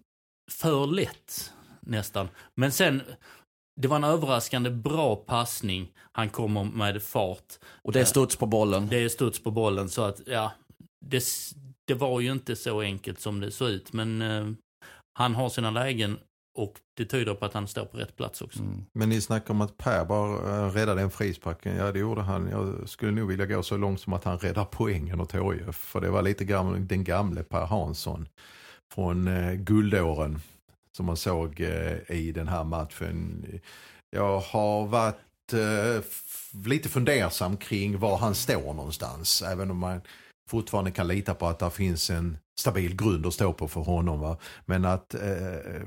för 0.52 0.86
lätt 0.86 1.52
nästan. 1.80 2.28
Men 2.54 2.72
sen, 2.72 3.02
det 3.80 3.88
var 3.88 3.96
en 3.96 4.04
överraskande 4.04 4.70
bra 4.70 5.16
passning. 5.16 5.92
Han 6.12 6.28
kommer 6.30 6.64
med 6.64 7.02
fart. 7.02 7.54
Och 7.82 7.92
det 7.92 8.00
är 8.00 8.04
studs 8.04 8.36
på 8.36 8.46
bollen. 8.46 8.88
Det 8.88 8.96
är 8.98 9.08
studs 9.08 9.38
på 9.42 9.50
bollen 9.50 9.88
så 9.88 10.02
att, 10.02 10.20
ja. 10.26 10.52
Det, 11.06 11.24
det 11.86 11.94
var 11.94 12.20
ju 12.20 12.32
inte 12.32 12.56
så 12.56 12.80
enkelt 12.80 13.20
som 13.20 13.40
det 13.40 13.50
såg 13.50 13.68
ut. 13.70 13.92
Men 13.92 14.22
eh, 14.22 14.46
han 15.18 15.34
har 15.34 15.48
sina 15.48 15.70
lägen 15.70 16.18
och 16.56 16.74
det 16.94 17.04
tyder 17.04 17.34
på 17.34 17.44
att 17.44 17.52
han 17.52 17.68
står 17.68 17.84
på 17.84 17.98
rätt 17.98 18.16
plats 18.16 18.42
också. 18.42 18.60
Mm. 18.60 18.84
Men 18.92 19.08
ni 19.08 19.20
snackar 19.20 19.54
om 19.54 19.60
att 19.60 19.78
Per 19.78 20.04
bara 20.04 20.64
eh, 20.66 20.70
räddade 20.70 21.02
en 21.02 21.10
frisparken. 21.10 21.76
Ja, 21.76 21.92
det 21.92 21.98
gjorde 21.98 22.22
han. 22.22 22.48
Jag 22.50 22.88
skulle 22.88 23.12
nog 23.12 23.28
vilja 23.28 23.46
gå 23.46 23.62
så 23.62 23.76
långt 23.76 24.00
som 24.00 24.12
att 24.12 24.24
han 24.24 24.38
räddar 24.38 24.64
poängen 24.64 25.20
åt 25.20 25.34
HIF. 25.34 25.76
För 25.76 26.00
det 26.00 26.10
var 26.10 26.22
lite 26.22 26.44
grann 26.44 26.86
den 26.86 27.04
gamle 27.04 27.42
Per 27.42 27.66
Hansson 27.66 28.28
från 28.94 29.28
eh, 29.28 29.52
guldåren 29.52 30.40
som 30.96 31.06
man 31.06 31.16
såg 31.16 31.60
eh, 31.60 32.16
i 32.16 32.32
den 32.32 32.48
här 32.48 32.64
matchen. 32.64 33.46
Jag 34.10 34.40
har 34.40 34.86
varit 34.86 35.52
eh, 35.52 36.04
lite 36.66 36.88
fundersam 36.88 37.56
kring 37.56 37.98
var 37.98 38.18
han 38.18 38.34
står 38.34 38.74
någonstans. 38.74 39.42
Även 39.42 39.70
om 39.70 39.78
man 39.78 40.00
fortfarande 40.48 40.90
kan 40.90 41.08
lita 41.08 41.34
på 41.34 41.46
att 41.46 41.58
det 41.58 41.70
finns 41.70 42.10
en 42.10 42.38
stabil 42.58 42.96
grund 42.96 43.26
att 43.26 43.34
stå 43.34 43.52
på 43.52 43.68
för 43.68 43.80
honom. 43.80 44.20
Va? 44.20 44.36
Men 44.64 44.84
att, 44.84 45.14
eh, 45.14 45.82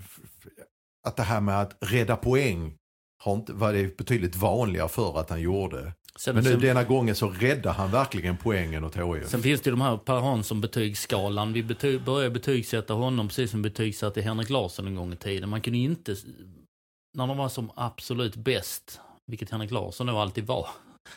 att 1.07 1.17
det 1.17 1.23
här 1.23 1.41
med 1.41 1.61
att 1.61 1.77
rädda 1.81 2.15
poäng 2.15 2.75
har 3.23 3.33
inte, 3.33 3.53
var 3.53 3.73
det 3.73 3.97
betydligt 3.97 4.35
vanligare 4.35 4.89
för 4.89 5.19
att 5.19 5.29
han 5.29 5.41
gjorde. 5.41 5.93
Sen, 6.19 6.35
Men 6.35 6.43
nu 6.43 6.51
sen, 6.51 6.59
denna 6.59 6.83
gången 6.83 7.15
så 7.15 7.29
räddar 7.29 7.73
han 7.73 7.91
verkligen 7.91 8.37
poängen 8.37 8.83
åt 8.83 8.95
HIF. 8.95 9.27
sen 9.27 9.41
finns 9.41 9.61
det 9.61 9.69
ju 9.69 9.71
de 9.71 9.81
här 9.81 9.97
Per 9.97 10.19
Hansson 10.19 10.61
betygsskalan. 10.61 11.53
Vi 11.53 11.63
bety 11.63 11.99
började 11.99 12.29
betygsätta 12.29 12.93
honom 12.93 13.27
precis 13.27 13.51
som 13.51 13.61
vi 13.61 13.69
betygsatte 13.69 14.21
Henrik 14.21 14.49
Larsson 14.49 14.87
en 14.87 14.95
gång 14.95 15.13
i 15.13 15.15
tiden. 15.15 15.49
Man 15.49 15.61
kunde 15.61 15.79
inte, 15.79 16.15
när 17.17 17.27
de 17.27 17.37
var 17.37 17.49
som 17.49 17.71
absolut 17.75 18.35
bäst, 18.35 18.99
vilket 19.27 19.49
Henrik 19.49 19.71
Larsson 19.71 20.07
nog 20.07 20.15
alltid 20.15 20.47
var, 20.47 20.67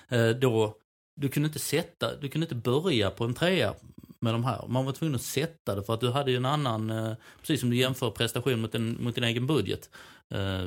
eh, 0.09 0.29
då, 0.29 0.75
du 1.21 1.29
kunde 1.29 1.47
inte 1.47 1.59
sätta, 1.59 2.17
du 2.17 2.29
kunde 2.29 2.45
inte 2.45 2.71
börja 2.71 3.11
på 3.11 3.25
en 3.25 3.35
trea 3.35 3.75
med 4.23 4.35
de 4.35 4.45
här. 4.45 4.67
Man 4.69 4.85
var 4.85 4.93
tvungen 4.93 5.15
att 5.15 5.23
sätta 5.23 5.75
det 5.75 5.83
för 5.83 5.95
att 5.95 6.01
du 6.01 6.11
hade 6.11 6.31
ju 6.31 6.37
en 6.37 6.47
annan, 6.47 6.91
eh, 6.91 7.15
precis 7.41 7.61
som 7.61 7.71
du 7.71 7.77
jämför 7.77 8.11
prestation 8.11 8.61
mot, 8.61 8.75
en, 8.75 9.05
mot 9.05 9.15
din 9.15 9.25
egen 9.25 9.47
budget. 9.47 9.91
Eh, 10.31 10.67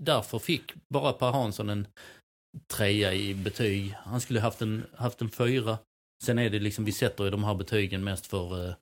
därför 0.00 0.38
fick 0.38 0.72
bara 0.88 1.12
Per 1.12 1.30
Hansson 1.30 1.68
en 1.68 1.86
trea 2.72 3.14
i 3.14 3.34
betyg. 3.34 3.94
Han 4.04 4.20
skulle 4.20 4.40
haft 4.40 4.62
en, 4.62 4.86
haft 4.96 5.20
en 5.20 5.30
fyra. 5.30 5.78
Sen 6.24 6.38
är 6.38 6.50
det 6.50 6.58
liksom, 6.58 6.84
vi 6.84 6.92
sätter 6.92 7.24
ju 7.24 7.30
de 7.30 7.44
här 7.44 7.54
betygen 7.54 8.04
mest 8.04 8.26
för... 8.26 8.68
Eh, 8.68 8.74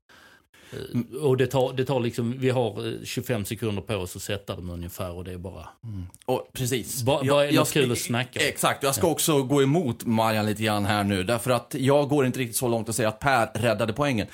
eh, 0.72 0.78
eh, 1.14 1.22
och 1.22 1.37
det 1.37 1.46
tar, 1.46 1.72
det 1.72 1.84
tar 1.84 2.00
liksom, 2.00 2.34
vi 2.38 2.50
har 2.50 2.87
eh, 2.87 2.92
25 3.04 3.44
sekunder 3.44 3.82
på 3.82 3.94
oss 3.96 4.16
att 4.16 4.22
sätta 4.22 4.56
dem 4.56 4.70
ungefär 4.70 5.10
och 5.10 5.25
det 5.25 5.32
är 5.32 5.38
bara... 5.38 5.68
Och, 6.26 6.48
precis. 6.52 7.02
Ba- 7.02 7.25
bara 7.25 7.46
är 7.46 7.52
något 7.52 7.72
kul 7.72 7.92
att 7.92 7.98
snacka. 7.98 8.48
Exakt, 8.48 8.82
jag 8.82 8.94
ska 8.94 9.06
också 9.06 9.42
gå 9.42 9.62
emot 9.62 10.04
Marian 10.04 10.46
lite 10.46 10.62
grann 10.62 10.84
här 10.84 11.04
nu. 11.04 11.22
Därför 11.25 11.50
att 11.50 11.75
jag 11.78 12.08
går 12.08 12.26
inte 12.26 12.38
riktigt 12.38 12.56
så 12.56 12.68
långt 12.68 12.88
att 12.88 12.94
säga 12.96 13.08
att 13.08 13.18
Per 13.18 13.46
räddade 13.54 13.92
poängen. 13.92 14.26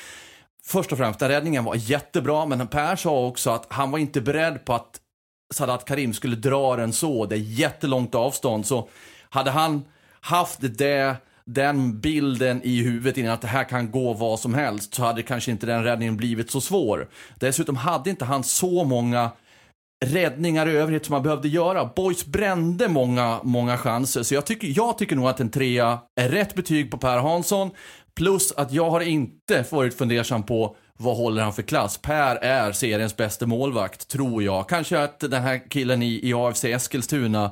Först 0.66 0.92
och 0.92 0.98
främst, 0.98 1.18
den 1.20 1.28
räddningen 1.28 1.64
var 1.64 1.74
jättebra, 1.74 2.46
men 2.46 2.66
Per 2.66 2.96
sa 2.96 3.26
också 3.26 3.50
att 3.50 3.66
han 3.68 3.90
var 3.90 3.98
inte 3.98 4.20
beredd 4.20 4.64
på 4.64 4.72
att 4.72 5.00
Sadat 5.54 5.84
Karim 5.84 6.14
skulle 6.14 6.36
dra 6.36 6.76
den 6.76 6.92
så. 6.92 7.26
Det 7.26 7.34
är 7.34 7.38
jättelångt 7.38 8.14
avstånd. 8.14 8.66
Så 8.66 8.88
hade 9.28 9.50
han 9.50 9.84
haft 10.20 10.58
det, 10.60 11.16
den 11.46 12.00
bilden 12.00 12.62
i 12.62 12.82
huvudet 12.82 13.18
innan 13.18 13.32
att 13.32 13.40
det 13.40 13.48
här 13.48 13.64
kan 13.64 13.90
gå 13.90 14.12
vad 14.12 14.40
som 14.40 14.54
helst 14.54 14.94
så 14.94 15.02
hade 15.02 15.22
kanske 15.22 15.50
inte 15.50 15.66
den 15.66 15.84
räddningen 15.84 16.16
blivit 16.16 16.50
så 16.50 16.60
svår. 16.60 17.08
Dessutom 17.40 17.76
hade 17.76 18.10
inte 18.10 18.24
han 18.24 18.44
så 18.44 18.84
många 18.84 19.30
räddningar 20.04 20.68
i 20.68 20.76
övrigt 20.76 21.06
som 21.06 21.12
man 21.12 21.22
behövde 21.22 21.48
göra. 21.48 21.90
Boys 21.96 22.26
brände 22.26 22.88
många, 22.88 23.40
många 23.42 23.78
chanser. 23.78 24.22
Så 24.22 24.34
jag 24.34 24.46
tycker, 24.46 24.72
jag 24.76 24.98
tycker 24.98 25.16
nog 25.16 25.26
att 25.26 25.40
en 25.40 25.50
trea 25.50 25.98
är 26.20 26.28
rätt 26.28 26.54
betyg 26.54 26.90
på 26.90 26.98
Per 26.98 27.18
Hansson. 27.18 27.70
Plus 28.16 28.52
att 28.52 28.72
jag 28.72 28.90
har 28.90 29.00
inte 29.00 29.64
varit 29.70 29.98
fundersam 29.98 30.42
på 30.42 30.76
vad 30.98 31.16
håller 31.16 31.42
han 31.42 31.52
för 31.52 31.62
klass? 31.62 31.98
Per 31.98 32.36
är 32.36 32.72
seriens 32.72 33.16
bästa 33.16 33.46
målvakt, 33.46 34.08
tror 34.08 34.42
jag. 34.42 34.68
Kanske 34.68 35.02
att 35.02 35.20
den 35.20 35.42
här 35.42 35.70
killen 35.70 36.02
i, 36.02 36.28
i 36.28 36.34
AFC 36.34 36.64
Eskilstuna 36.64 37.50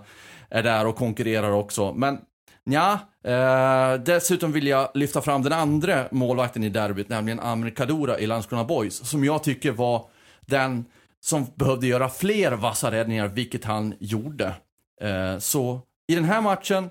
är 0.50 0.62
där 0.62 0.86
och 0.86 0.96
konkurrerar 0.96 1.50
också. 1.50 1.92
Men 1.92 2.18
ja, 2.64 2.98
eh, 3.24 4.00
dessutom 4.00 4.52
vill 4.52 4.66
jag 4.66 4.90
lyfta 4.94 5.22
fram 5.22 5.42
den 5.42 5.52
andra 5.52 6.08
målvakten 6.10 6.64
i 6.64 6.68
derbyt, 6.68 7.08
nämligen 7.08 7.40
Amir 7.40 7.70
Kadura 7.70 8.18
i 8.18 8.26
Landskrona 8.26 8.64
Boys, 8.64 9.08
som 9.08 9.24
jag 9.24 9.42
tycker 9.44 9.72
var 9.72 10.08
den 10.40 10.84
som 11.20 11.46
behövde 11.54 11.86
göra 11.86 12.08
fler 12.08 12.52
vassa 12.52 12.90
räddningar, 12.90 13.28
vilket 13.28 13.64
han 13.64 13.94
gjorde. 14.00 14.54
Eh, 15.00 15.38
så 15.38 15.80
i 16.08 16.14
den 16.14 16.24
här 16.24 16.40
matchen 16.40 16.90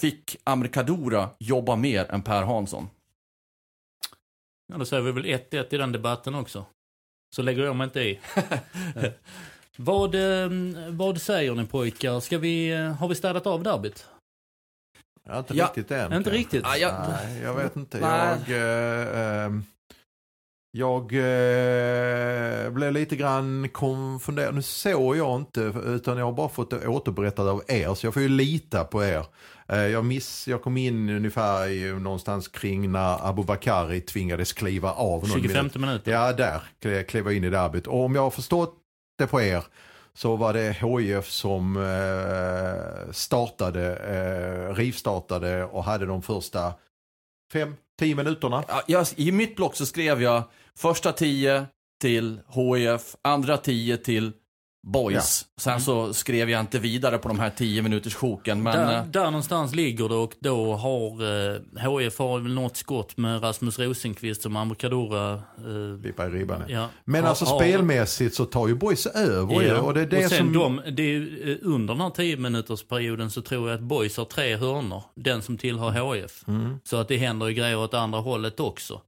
fick 0.00 0.36
Amir 0.44 0.68
Kadura 0.68 1.30
jobba 1.38 1.76
mer 1.76 2.10
än 2.10 2.22
Per 2.22 2.42
Hansson. 2.42 2.88
Ja, 4.72 4.78
då 4.78 4.84
säger 4.84 5.02
vi 5.02 5.12
väl 5.12 5.24
1-1 5.24 5.74
i 5.74 5.76
den 5.76 5.92
debatten 5.92 6.34
också. 6.34 6.66
Så 7.36 7.42
lägger 7.42 7.64
jag 7.64 7.76
mig 7.76 7.84
inte 7.84 8.00
i. 8.00 8.20
vad, 9.76 10.14
eh, 10.14 10.50
vad 10.88 11.20
säger 11.20 11.54
ni 11.54 11.66
pojkar? 11.66 12.20
Ska 12.20 12.38
vi, 12.38 12.70
eh, 12.70 12.92
har 12.92 13.08
vi 13.08 13.14
städat 13.14 13.46
av 13.46 13.62
derbyt? 13.62 14.06
Ja, 15.28 15.38
inte 15.38 15.54
Ja, 15.56 15.64
riktigt 15.64 15.90
än. 15.90 16.00
Inte 16.04 16.14
kanske. 16.14 16.30
riktigt? 16.30 16.62
Ja, 16.64 16.76
jag, 16.76 16.94
Nej, 17.08 17.40
jag 17.42 17.54
vet 17.54 17.76
inte. 17.76 17.98
Nej. 18.00 18.38
Jag, 18.46 18.56
eh, 18.58 19.44
ehm, 19.44 19.64
jag 20.70 21.02
eh, 21.12 22.70
blev 22.70 22.92
lite 22.92 23.16
grann 23.16 23.68
konfunderad. 23.68 24.54
Nu 24.54 24.62
såg 24.62 25.16
jag 25.16 25.36
inte, 25.40 25.60
utan 25.86 26.18
jag 26.18 26.24
har 26.24 26.32
bara 26.32 26.48
fått 26.48 26.70
det 26.70 26.86
återberättat 26.88 27.46
av 27.46 27.62
er. 27.68 27.94
Så 27.94 28.06
jag 28.06 28.14
får 28.14 28.22
ju 28.22 28.28
lita 28.28 28.84
på 28.84 29.04
er. 29.04 29.24
Eh, 29.68 29.78
jag, 29.78 30.04
miss, 30.04 30.48
jag 30.48 30.62
kom 30.62 30.76
in 30.76 31.08
ungefär 31.10 31.68
i, 31.68 31.92
någonstans 31.92 32.48
kring 32.48 32.92
när 32.92 33.28
Abu 33.28 33.42
Bakari 33.44 34.00
tvingades 34.00 34.52
kliva 34.52 34.92
av. 34.92 35.20
någon 35.28 35.42
25 35.42 35.56
minut. 35.56 35.74
minuter. 35.74 36.12
Ja, 36.12 36.32
där 36.32 36.60
kle- 36.82 37.02
klev 37.02 37.24
jag 37.26 37.36
in 37.36 37.44
i 37.44 37.50
derbyt. 37.50 37.86
Och 37.86 38.04
om 38.04 38.14
jag 38.14 38.22
har 38.22 38.30
förstått 38.30 38.74
det 39.18 39.26
på 39.26 39.40
er 39.42 39.64
så 40.18 40.36
var 40.36 40.52
det 40.52 40.72
HIF 40.72 41.28
som 41.28 41.76
eh, 41.76 43.12
startade, 43.12 43.96
eh, 43.96 44.74
rivstartade 44.74 45.64
och 45.64 45.84
hade 45.84 46.06
de 46.06 46.22
första 46.22 46.74
fem, 47.52 47.76
tio 47.98 48.14
minuterna. 48.14 48.64
Ja, 48.68 48.82
jag, 48.86 49.06
I 49.16 49.32
mitt 49.32 49.56
block 49.56 49.76
så 49.76 49.86
skrev 49.86 50.22
jag 50.22 50.42
första 50.78 51.12
10 51.12 51.66
till 52.00 52.40
HIF, 52.48 53.16
andra 53.22 53.56
10 53.56 53.96
till 53.96 54.32
Boys. 54.86 55.46
Sen 55.60 55.80
så 55.80 56.14
skrev 56.14 56.50
jag 56.50 56.60
inte 56.60 56.78
vidare 56.78 57.18
på 57.18 57.28
de 57.28 57.38
här 57.38 57.50
10 57.50 57.82
minuters 57.82 58.14
sjoken. 58.14 58.62
Men 58.62 58.76
där, 58.76 58.96
eh, 58.98 59.04
där 59.06 59.24
någonstans 59.24 59.74
ligger 59.74 60.08
det 60.08 60.14
och 60.14 60.34
då 60.40 60.74
har 60.74 61.10
eh, 61.54 61.98
HIF 61.98 62.18
har 62.18 62.38
väl 62.38 62.54
något 62.54 62.76
skott 62.76 63.16
med 63.16 63.42
Rasmus 63.42 63.78
Rosenqvist 63.78 64.42
som 64.42 64.56
Amrikadora. 64.56 65.32
Eh, 65.58 65.70
Vippa 66.02 66.26
i 66.26 66.30
ribban. 66.30 66.62
ja, 66.68 66.88
Men 67.04 67.22
har- 67.22 67.28
alltså 67.28 67.44
har- 67.44 67.58
spelmässigt 67.60 68.34
så 68.34 68.44
tar 68.44 68.68
ju 68.68 68.74
Boys 68.74 69.06
över. 69.06 69.62
Ja, 69.62 69.80
Och 69.80 69.94
det 69.94 70.00
är 70.00 70.06
det 70.06 70.24
och 70.24 70.30
sen 70.30 70.38
som... 70.38 70.52
de, 70.52 70.80
det 70.96 71.02
är, 71.16 71.48
eh, 71.48 71.56
under 71.62 71.94
den 71.94 72.00
här 72.00 72.10
10 72.10 72.36
minuters 72.36 72.82
perioden 72.88 73.30
så 73.30 73.42
tror 73.42 73.68
jag 73.70 73.76
att 73.78 73.84
Boys 73.84 74.16
har 74.16 74.24
tre 74.24 74.56
hörnor. 74.56 75.02
Den 75.16 75.42
som 75.42 75.58
tillhör 75.58 76.14
HIF. 76.14 76.44
Mm. 76.48 76.78
Så 76.84 76.96
att 76.96 77.08
det 77.08 77.16
händer 77.16 77.46
ju 77.48 77.54
grejer 77.54 77.78
åt 77.78 77.94
andra 77.94 78.18
hållet 78.20 78.60
också. 78.60 79.00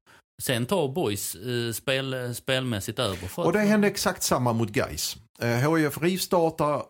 Sen 0.43 0.67
tar 0.67 0.89
Boys 0.89 1.35
eh, 1.35 1.73
spel, 1.73 2.35
spelmässigt 2.35 2.99
över. 2.99 3.17
För 3.17 3.45
Och 3.47 3.53
det 3.53 3.59
hände 3.59 3.87
exakt 3.87 4.23
samma 4.23 4.53
mot 4.53 4.69
Gais. 4.71 5.17
Eh, 5.41 5.77
HIF 5.77 6.03
rivstartar 6.03 6.83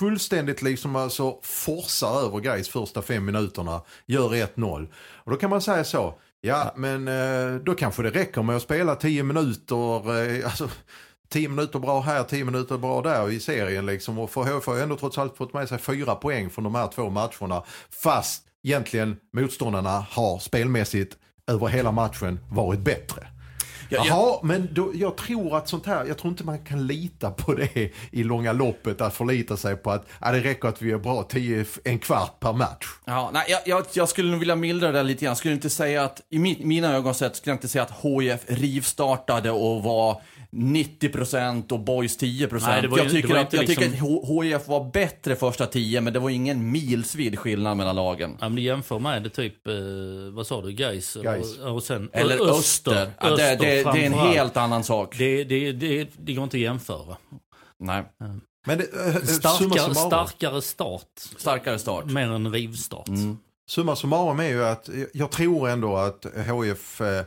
fullständigt 0.00 0.62
liksom 0.62 0.96
alltså 0.96 1.38
forsar 1.42 2.20
över 2.26 2.40
Gais 2.40 2.68
första 2.68 3.02
fem 3.02 3.24
minuterna, 3.24 3.82
gör 4.06 4.28
1-0. 4.28 4.88
Och 5.14 5.30
då 5.30 5.36
kan 5.36 5.50
man 5.50 5.62
säga 5.62 5.84
så, 5.84 6.14
ja 6.40 6.72
men 6.76 7.08
eh, 7.08 7.54
då 7.54 7.74
kanske 7.74 8.02
det 8.02 8.10
räcker 8.10 8.42
med 8.42 8.56
att 8.56 8.62
spela 8.62 8.94
10 8.94 9.22
minuter, 9.22 10.22
eh, 10.22 10.44
alltså 10.50 10.68
10 11.28 11.48
minuter 11.48 11.78
bra 11.78 12.00
här, 12.00 12.24
10 12.24 12.44
minuter 12.44 12.78
bra 12.78 13.02
där 13.02 13.30
i 13.30 13.40
serien 13.40 13.86
liksom. 13.86 14.18
Och 14.18 14.30
för 14.30 14.44
HIF 14.44 14.66
har 14.66 14.74
ju 14.74 14.82
ändå 14.82 14.96
trots 14.96 15.18
allt 15.18 15.36
fått 15.36 15.54
med 15.54 15.68
sig 15.68 15.78
fyra 15.78 16.14
poäng 16.14 16.50
från 16.50 16.64
de 16.64 16.74
här 16.74 16.88
två 16.88 17.10
matcherna. 17.10 17.62
Fast 18.02 18.42
egentligen 18.62 19.16
motståndarna 19.32 20.06
har 20.10 20.38
spelmässigt 20.38 21.16
över 21.46 21.66
hela 21.66 21.92
matchen 21.92 22.40
varit 22.50 22.80
bättre. 22.80 23.26
Ja, 23.90 24.04
Jaha, 24.06 24.38
men 24.42 24.68
då, 24.72 24.90
jag 24.94 25.16
tror 25.16 25.56
att 25.56 25.68
sånt 25.68 25.86
här, 25.86 26.04
jag 26.04 26.18
tror 26.18 26.30
inte 26.30 26.44
man 26.44 26.58
kan 26.58 26.86
lita 26.86 27.30
på 27.30 27.54
det 27.54 27.90
i 28.10 28.22
långa 28.22 28.52
loppet. 28.52 29.00
Att 29.00 29.14
förlita 29.14 29.56
sig 29.56 29.76
på 29.76 29.90
att 29.90 30.06
ja, 30.20 30.32
det 30.32 30.40
räcker 30.40 30.68
att 30.68 30.82
vi 30.82 30.92
är 30.92 30.98
bra 30.98 31.22
10, 31.22 31.64
en 31.84 31.98
kvart 31.98 32.40
per 32.40 32.52
match. 32.52 32.86
Ja, 33.04 33.30
nej, 33.32 33.44
jag, 33.48 33.60
jag, 33.66 33.86
jag 33.92 34.08
skulle 34.08 34.30
nog 34.30 34.38
vilja 34.38 34.56
mildra 34.56 34.92
det 34.92 35.02
lite 35.02 35.24
grann. 35.24 35.36
Skulle 35.36 35.54
inte 35.54 35.70
säga 35.70 36.04
att, 36.04 36.20
i 36.30 36.38
mi, 36.38 36.60
mina 36.64 36.94
ögon 36.94 37.14
sett, 37.14 37.36
skulle 37.36 37.50
jag 37.50 37.56
inte 37.56 37.68
säga 37.68 37.82
att 37.82 38.02
HIF 38.02 38.40
rivstartade 38.46 39.50
och 39.50 39.82
var 39.82 40.22
90% 40.52 41.72
och 41.72 41.80
Boys 41.80 42.18
10%. 42.18 42.66
Nej, 42.66 42.82
det 42.82 42.88
var 42.88 42.96
ju- 42.98 43.02
jag 43.02 43.12
tycker, 43.12 43.28
det 43.28 43.34
var 43.34 43.40
att, 43.40 43.52
jag 43.52 43.66
tycker 43.66 43.88
liksom- 43.90 44.18
att 44.18 44.44
HIF 44.44 44.68
var 44.68 44.90
bättre 44.92 45.36
första 45.36 45.66
10, 45.66 46.00
men 46.00 46.12
det 46.12 46.18
var 46.18 46.30
ingen 46.30 46.70
milsvid 46.72 47.38
skillnad 47.38 47.76
mellan 47.76 47.96
lagen. 47.96 48.30
Ja, 48.40 48.48
men 48.48 48.56
du 48.56 48.62
jämför 48.62 48.98
med 48.98 49.22
det 49.22 49.30
typ, 49.30 49.66
eh, 49.66 49.74
vad 50.32 50.46
sa 50.46 50.62
du, 50.62 50.72
Gais 50.72 51.14
Gais. 51.22 51.58
Och, 51.58 51.74
och 51.74 51.82
sen 51.82 52.10
Eller 52.12 52.34
Ö- 52.34 52.50
Öster. 52.50 53.10
Ja, 53.20 53.26
det, 53.26 53.32
Öster 53.32 53.56
det, 53.66 53.82
det 53.92 54.02
är 54.02 54.06
en 54.06 54.12
helt 54.12 54.56
annan 54.56 54.84
sak. 54.84 55.14
Det, 55.18 55.44
det, 55.44 55.72
det, 55.72 56.08
det 56.18 56.34
går 56.34 56.44
inte 56.44 56.56
att 56.56 56.60
jämföra. 56.60 57.16
Nej, 57.78 58.04
Men 58.66 58.78
det, 58.78 58.84
äh, 59.06 59.22
summa 59.24 59.74
Starkare, 59.74 59.94
starkare 59.94 60.62
start, 60.62 61.06
starkare 61.36 61.78
start. 61.78 62.04
mer 62.04 62.30
än 62.30 62.52
rivstart. 62.52 63.08
Mm. 63.08 63.38
summa 63.70 63.96
summarum 63.96 64.40
är 64.40 64.48
ju 64.48 64.64
att 64.64 64.88
jag- 64.94 65.08
jag 65.12 65.30
tror 65.30 65.68
ändå 65.68 65.96
att 65.96 66.26
HIF 66.36 67.00
eh, 67.00 67.22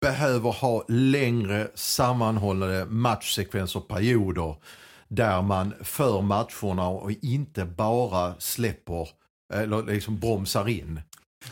behöver 0.00 0.50
ha 0.50 0.84
längre 0.88 1.68
sammanhållande 1.74 2.86
matchsekvenser, 2.88 3.80
perioder. 3.80 4.54
Där 5.08 5.42
man 5.42 5.74
för 5.82 6.20
matcherna 6.20 6.88
och 6.88 7.10
inte 7.22 7.64
bara 7.64 8.34
släpper 8.38 9.08
eller 9.54 9.82
liksom 9.82 10.18
bromsar 10.18 10.68
in. 10.68 11.00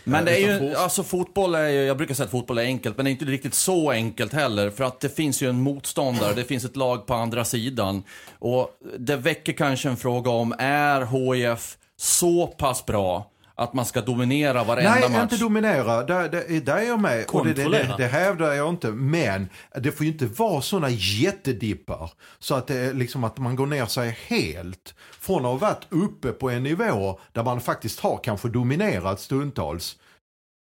Men 0.05 0.25
det 0.25 0.45
är 0.45 0.52
ju, 0.52 0.59
fort- 0.59 0.78
alltså 0.78 1.02
fotboll 1.02 1.55
är 1.55 1.69
ju, 1.69 1.83
jag 1.83 1.97
brukar 1.97 2.14
säga 2.14 2.25
att 2.25 2.31
fotboll 2.31 2.59
är 2.59 2.62
enkelt, 2.62 2.97
men 2.97 3.05
det 3.05 3.11
är 3.11 3.12
inte 3.12 3.25
riktigt 3.25 3.55
så 3.55 3.90
enkelt 3.90 4.33
heller. 4.33 4.71
För 4.71 4.85
att 4.85 5.00
det 5.00 5.09
finns 5.09 5.43
ju 5.43 5.49
en 5.49 5.61
motståndare, 5.62 6.35
det 6.35 6.45
finns 6.45 6.64
ett 6.64 6.76
lag 6.76 7.07
på 7.07 7.14
andra 7.14 7.45
sidan. 7.45 8.02
Och 8.38 8.71
det 8.99 9.17
väcker 9.17 9.52
kanske 9.52 9.88
en 9.88 9.97
fråga 9.97 10.31
om, 10.31 10.55
är 10.59 11.07
HIF 11.35 11.76
så 11.97 12.47
pass 12.47 12.87
bra 12.87 13.31
att 13.59 13.75
man 13.75 13.85
ska 13.87 14.00
dominera 14.00 14.65
varenda 14.65 14.95
Nej, 14.95 15.11
match. 15.11 15.23
inte 15.23 15.37
dominera. 15.37 16.05
Där, 16.05 16.29
där, 16.29 16.61
där 16.61 16.77
är 16.77 16.83
jag 16.83 17.00
med. 17.00 17.27
Och 17.31 17.47
det, 17.47 17.53
det, 17.53 17.62
det, 17.62 17.87
Kontrollera. 17.87 18.07
hävdar 18.09 18.53
jag 18.53 18.69
inte. 18.69 18.91
Men 18.91 19.49
det 19.75 19.93
får 19.93 20.07
ju 20.07 20.12
inte 20.12 20.27
vara 20.27 20.62
sådana 20.62 20.88
jättedippar. 20.91 22.11
Så 22.38 22.55
att, 22.55 22.67
det, 22.67 22.79
är 22.79 22.95
liksom 22.95 23.25
att 23.25 23.38
man 23.38 23.57
går 23.57 23.67
ner 23.67 23.87
sig 23.87 24.19
helt. 24.27 24.95
Från 25.21 25.37
att 25.37 25.43
ha 25.43 25.55
varit 25.69 25.87
uppe 25.88 26.33
på 26.33 26.50
en 26.50 26.62
nivå 26.62 27.21
där 27.33 27.43
man 27.45 27.61
faktiskt 27.61 28.00
har 28.00 28.21
kanske 28.25 28.49
dominerat 28.49 29.21
stundtals. 29.21 29.97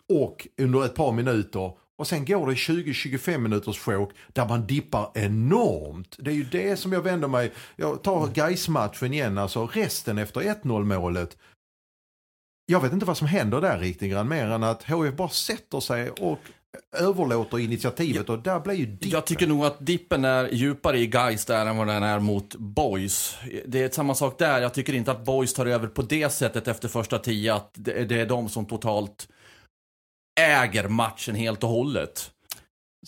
Och 0.10 0.48
under 0.58 0.86
ett 0.86 0.96
par 0.96 1.12
minuter. 1.12 1.72
Och 1.98 2.08
sen 2.08 2.26
går 2.26 2.48
det 2.48 2.54
20-25 2.54 3.38
minuters 3.38 3.80
sjok 3.80 4.12
där 4.34 4.48
man 4.48 4.68
dippar 4.68 5.12
enormt. 5.14 6.16
Det 6.20 6.32
är 6.32 6.36
ju 6.36 6.44
det 6.44 6.78
som 6.78 6.94
jag 6.94 7.02
vänder 7.02 7.28
mig. 7.28 7.52
Jag 7.76 8.04
tar 8.04 8.28
Gais-matchen 8.28 9.14
igen, 9.14 9.38
alltså 9.38 9.68
resten 9.68 10.18
efter 10.18 10.42
1-0 10.42 10.84
målet. 10.84 11.38
Jag 12.70 12.82
vet 12.82 12.94
inte 12.94 13.06
vad 13.06 13.18
som 13.18 13.28
händer 13.28 13.62
där 13.62 13.80
riktigt 13.80 14.12
grann 14.12 14.28
mer 14.28 14.46
än 14.46 14.64
att 14.64 14.84
HF 14.84 15.14
bara 15.14 15.30
sätter 15.30 15.80
sig 15.80 16.10
och 16.10 16.40
överlåter 16.98 17.60
initiativet 17.60 18.30
och 18.30 18.40
där 18.40 18.60
blir 18.60 18.74
ju 18.74 18.86
dippen. 18.86 19.10
Jag 19.10 19.26
tycker 19.26 19.48
nog 19.48 19.66
att 19.66 19.86
dippen 19.86 20.26
är 20.26 20.48
djupare 20.48 21.00
i 21.00 21.08
Gais 21.08 21.46
där 21.46 21.66
än 21.66 21.78
vad 21.78 21.88
den 21.88 22.04
är 22.04 22.20
mot 22.20 22.56
Boys. 22.56 23.38
Det 23.66 23.84
är 23.84 23.90
samma 23.90 24.16
sak 24.16 24.40
där. 24.40 24.62
Jag 24.62 24.74
tycker 24.74 24.94
inte 24.94 25.12
att 25.12 25.26
Boys 25.26 25.54
tar 25.54 25.66
över 25.66 25.88
på 25.88 26.02
det 26.02 26.30
sättet 26.30 26.68
efter 26.68 26.88
första 26.88 27.20
tio. 27.20 27.54
Att 27.54 27.72
det 27.74 28.06
det 28.06 28.22
är 28.22 28.26
de 28.26 28.50
som 28.50 28.66
totalt 28.66 29.28
äger 30.40 30.88
matchen 30.88 31.36
helt 31.36 31.64
och 31.64 31.70
hållet. 31.70 32.32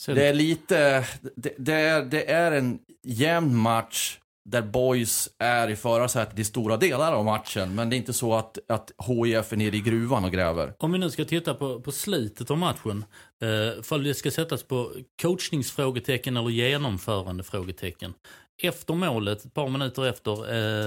Det 0.05 0.27
är 0.27 0.33
lite, 0.33 1.05
det, 1.35 1.53
det, 1.57 1.73
är, 1.73 2.05
det 2.05 2.31
är 2.31 2.51
en 2.51 2.79
jämn 3.03 3.55
match 3.55 4.19
där 4.50 4.62
Boys 4.62 5.29
är 5.39 5.68
i 5.68 5.75
förarsätet 5.75 6.39
i 6.39 6.44
stora 6.44 6.77
delar 6.77 7.13
av 7.13 7.25
matchen. 7.25 7.75
Men 7.75 7.89
det 7.89 7.96
är 7.96 7.98
inte 7.98 8.13
så 8.13 8.36
att, 8.36 8.58
att 8.68 8.91
HIF 9.08 9.53
är 9.53 9.58
nere 9.58 9.75
i 9.75 9.79
gruvan 9.79 10.25
och 10.25 10.32
gräver. 10.32 10.74
Om 10.77 10.91
vi 10.91 10.98
nu 10.98 11.10
ska 11.10 11.25
titta 11.25 11.53
på, 11.53 11.82
på 11.82 11.91
slutet 11.91 12.51
av 12.51 12.58
matchen. 12.58 13.06
Eh, 13.41 13.82
för 13.84 14.00
det 14.00 14.13
ska 14.13 14.32
sättas 14.32 14.63
på 14.63 14.91
coachningsfrågetecken 15.22 16.38
eller 16.38 16.50
genomförandefrågetecken. 16.50 18.13
Efter 18.62 18.94
målet, 18.94 19.46
ett 19.46 19.53
par 19.53 19.70
minuter 19.70 20.06
efter 20.06 20.32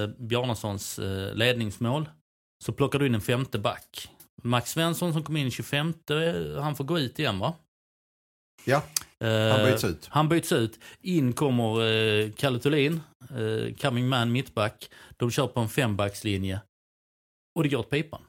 eh, 0.02 0.08
Bjarnasons 0.18 0.98
eh, 0.98 1.34
ledningsmål, 1.34 2.08
så 2.64 2.72
plockar 2.72 2.98
du 2.98 3.06
in 3.06 3.14
en 3.14 3.20
femte 3.20 3.58
back. 3.58 4.08
Max 4.42 4.70
Svensson 4.70 5.12
som 5.12 5.22
kom 5.22 5.36
in 5.36 5.46
i 5.46 5.50
25, 5.50 5.94
eh, 6.10 6.62
han 6.62 6.76
får 6.76 6.84
gå 6.84 6.98
ut 6.98 7.18
igen 7.18 7.38
va? 7.38 7.54
Ja, 8.64 8.82
han 9.28 9.70
byts 9.70 9.84
ut. 9.84 10.06
Han 10.10 10.28
byts 10.28 10.52
ut. 10.52 10.78
In 11.00 11.32
kommer 11.32 11.82
eh, 11.82 12.30
Kalle 12.32 12.58
Thulin, 12.58 13.00
eh, 13.30 13.74
coming 13.74 14.08
man 14.08 14.32
mittback. 14.32 14.90
De 15.16 15.30
kör 15.30 15.46
på 15.46 15.60
en 15.60 15.68
fembackslinje. 15.68 16.60
Och 17.54 17.62
det 17.62 17.68
går 17.68 17.78
åt 17.78 17.90
pipan. 17.90 18.22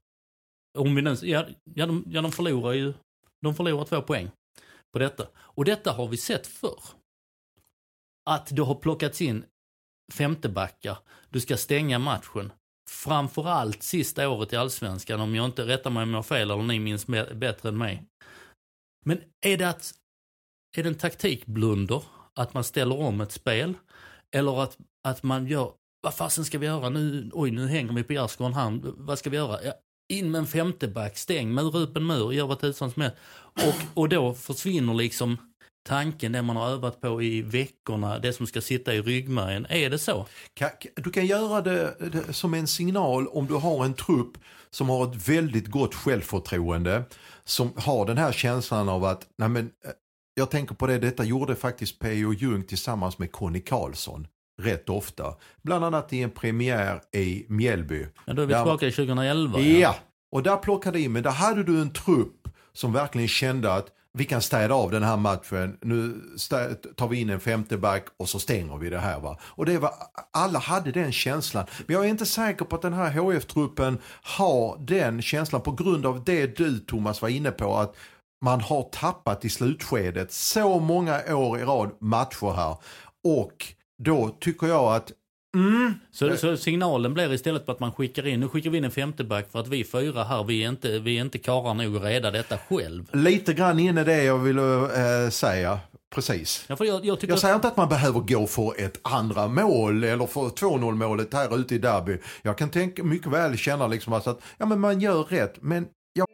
Om 0.77 0.95
vi 0.95 1.01
nu, 1.01 1.15
ja, 1.21 1.45
ja, 1.73 1.85
de, 1.85 2.05
ja, 2.07 2.21
de 2.21 2.31
förlorar 2.31 2.73
ju 2.73 2.93
de 3.43 3.55
förlorar 3.55 3.85
två 3.85 4.01
poäng 4.01 4.31
på 4.93 4.99
detta. 4.99 5.27
Och 5.35 5.65
detta 5.65 5.91
har 5.91 6.07
vi 6.07 6.17
sett 6.17 6.47
förr. 6.47 6.83
Att 8.29 8.55
det 8.55 8.61
har 8.61 8.75
plockats 8.75 9.21
in 9.21 9.45
femtebackar. 10.13 10.97
Du 11.29 11.39
ska 11.39 11.57
stänga 11.57 11.99
matchen. 11.99 12.51
Framförallt 12.89 13.83
sista 13.83 14.29
året 14.29 14.53
i 14.53 14.55
Allsvenskan, 14.55 15.19
om 15.19 15.35
jag 15.35 15.45
inte 15.45 15.67
rättar 15.67 15.89
mig 15.89 16.03
om 16.03 16.09
jag 16.09 16.17
har 16.17 16.23
fel 16.23 16.51
eller 16.51 16.63
ni 16.63 16.79
minns 16.79 17.07
bättre 17.35 17.69
än 17.69 17.77
mig. 17.77 18.03
Men 19.05 19.21
är 19.45 19.57
det 19.57 19.69
att 19.69 19.93
är 20.77 20.83
det 20.83 20.89
en 20.89 20.95
taktikblunder 20.95 22.03
att 22.35 22.53
man 22.53 22.63
ställer 22.63 22.99
om 22.99 23.21
ett 23.21 23.31
spel? 23.31 23.73
Eller 24.35 24.63
att, 24.63 24.77
att 25.07 25.23
man 25.23 25.47
gör, 25.47 25.71
vad 26.01 26.13
fasen 26.13 26.45
ska 26.45 26.57
vi 26.57 26.65
göra 26.65 26.89
nu? 26.89 27.29
Oj, 27.33 27.51
nu 27.51 27.67
hänger 27.67 27.93
vi 27.93 28.03
på 28.03 28.13
gärdsgården 28.13 28.53
här. 28.53 28.79
Vad 28.83 29.19
ska 29.19 29.29
vi 29.29 29.37
göra? 29.37 29.63
Ja, 29.63 29.73
in 30.13 30.31
med 30.31 30.39
en 30.39 30.47
femteback, 30.47 31.17
stäng, 31.17 31.53
mur 31.53 31.77
upp 31.77 31.97
en 31.97 32.07
mur, 32.07 32.31
gör 32.31 32.47
vad 32.47 32.59
tusan 32.59 32.91
som 32.91 33.01
helst. 33.01 33.17
Och, 33.43 34.01
och 34.01 34.09
då 34.09 34.33
försvinner 34.33 34.93
liksom 34.93 35.37
tanken, 35.83 36.31
det 36.31 36.41
man 36.41 36.55
har 36.55 36.69
övat 36.69 37.01
på 37.01 37.21
i 37.21 37.41
veckorna, 37.41 38.19
det 38.19 38.33
som 38.33 38.47
ska 38.47 38.61
sitta 38.61 38.93
i 38.93 39.01
ryggmärgen. 39.01 39.65
Är 39.69 39.89
det 39.89 39.99
så? 39.99 40.27
Du 40.95 41.11
kan 41.11 41.25
göra 41.25 41.61
det, 41.61 41.95
som 42.33 42.53
en 42.53 42.67
signal 42.67 43.27
om 43.27 43.47
du 43.47 43.53
har 43.53 43.85
en 43.85 43.93
trupp 43.93 44.37
som 44.69 44.89
har 44.89 45.11
ett 45.11 45.29
väldigt 45.29 45.67
gott 45.67 45.95
självförtroende. 45.95 47.03
Som 47.43 47.73
har 47.75 48.05
den 48.05 48.17
här 48.17 48.31
känslan 48.31 48.89
av 48.89 49.03
att, 49.03 49.27
nej 49.37 49.49
men, 49.49 49.65
eh, 49.65 49.91
jag 50.35 50.51
tänker 50.51 50.75
på 50.75 50.87
det, 50.87 50.97
detta 50.99 51.23
gjorde 51.23 51.55
faktiskt 51.55 51.99
P.O. 51.99 52.33
Jung 52.33 52.63
tillsammans 52.63 53.19
med 53.19 53.31
Conny 53.31 53.59
Karlsson 53.61 54.27
rätt 54.61 54.89
ofta. 54.89 55.35
Bland 55.61 55.85
annat 55.85 56.13
i 56.13 56.21
en 56.21 56.31
premiär 56.31 57.01
i 57.15 57.45
Mjällby. 57.49 58.07
Ja, 58.25 58.33
då 58.33 58.41
är 58.41 58.45
vi 58.45 58.53
Där- 58.53 58.63
tillbaka 58.63 58.87
i 58.87 58.91
2011. 58.91 59.59
Ja, 59.59 59.95
och 60.31 60.43
där 60.43 60.57
plockade 60.57 60.99
in, 60.99 61.11
men 61.11 61.23
där 61.23 61.31
hade 61.31 61.63
du 61.63 61.81
en 61.81 61.93
trupp 61.93 62.47
som 62.73 62.93
verkligen 62.93 63.27
kände 63.27 63.73
att 63.73 63.87
vi 64.17 64.25
kan 64.25 64.41
städa 64.41 64.73
av 64.75 64.91
den 64.91 65.03
här 65.03 65.17
matchen. 65.17 65.77
Nu 65.81 66.21
tar 66.95 67.07
vi 67.07 67.19
in 67.21 67.29
en 67.29 67.39
femte 67.39 67.77
back 67.77 68.05
och 68.17 68.29
så 68.29 68.39
stänger 68.39 68.77
vi 68.77 68.89
det 68.89 68.99
här. 68.99 69.19
Va? 69.19 69.37
Och 69.43 69.65
det 69.65 69.77
var, 69.77 69.91
alla 70.33 70.59
hade 70.59 70.91
den 70.91 71.11
känslan. 71.11 71.65
Men 71.87 71.93
jag 71.95 72.05
är 72.05 72.09
inte 72.09 72.25
säker 72.25 72.65
på 72.65 72.75
att 72.75 72.81
den 72.81 72.93
här 72.93 73.11
HF-truppen 73.11 73.97
har 74.23 74.77
den 74.79 75.21
känslan 75.21 75.61
på 75.61 75.71
grund 75.71 76.05
av 76.05 76.23
det 76.23 76.57
du 76.57 76.79
Thomas 76.79 77.21
var 77.21 77.29
inne 77.29 77.51
på. 77.51 77.75
att 77.77 77.95
man 78.43 78.61
har 78.61 78.83
tappat 78.83 79.45
i 79.45 79.49
slutskedet 79.49 80.31
så 80.31 80.79
många 80.79 81.21
år 81.35 81.59
i 81.59 81.63
rad 81.63 81.89
matcher 82.01 82.53
här. 82.55 82.75
Och 83.23 83.65
då 84.03 84.29
tycker 84.39 84.67
jag 84.67 84.95
att 84.95 85.11
mm, 85.57 85.93
Så, 86.11 86.37
så 86.37 86.57
signalen 86.57 87.13
blir 87.13 87.33
istället 87.33 87.65
på 87.65 87.71
att 87.71 87.79
man 87.79 87.91
skickar 87.91 88.27
in, 88.27 88.39
nu 88.39 88.47
skickar 88.49 88.69
vi 88.69 88.77
in 88.77 88.83
en 88.83 88.91
femteback 88.91 89.51
för 89.51 89.59
att 89.59 89.67
vi 89.67 89.83
fyra 89.83 90.23
här, 90.23 90.43
vi 90.43 90.63
är 90.63 90.69
inte, 90.69 90.99
vi 90.99 91.17
är 91.17 91.21
inte 91.21 91.37
karlar 91.37 91.73
nog 91.73 91.95
att 91.97 92.03
reda 92.03 92.31
detta 92.31 92.57
själv. 92.57 93.09
lite 93.13 93.53
grann 93.53 93.79
in 93.79 93.97
i 93.97 94.03
det 94.03 94.23
jag 94.23 94.37
ville 94.37 94.63
eh, 95.23 95.29
säga. 95.29 95.79
Precis. 96.15 96.65
Ja, 96.67 96.75
jag, 96.79 97.05
jag 97.05 97.17
Jag 97.23 97.31
att- 97.31 97.39
säger 97.39 97.55
inte 97.55 97.67
att 97.67 97.77
man 97.77 97.89
behöver 97.89 98.19
gå 98.19 98.47
för 98.47 98.73
ett 98.85 98.99
andra 99.03 99.47
mål 99.47 100.03
eller 100.03 100.25
för 100.25 100.41
2-0 100.41 100.95
målet 100.95 101.33
här 101.33 101.59
ute 101.59 101.75
i 101.75 101.77
derby. 101.77 102.17
Jag 102.41 102.57
kan 102.57 102.69
tänka 102.69 103.03
mycket 103.03 103.27
väl 103.27 103.57
känna 103.57 103.87
liksom 103.87 104.13
att 104.13 104.25
ja, 104.57 104.65
men 104.65 104.79
man 104.79 104.99
gör 105.01 105.23
rätt. 105.23 105.55
Men 105.61 105.87
jag 106.13 106.27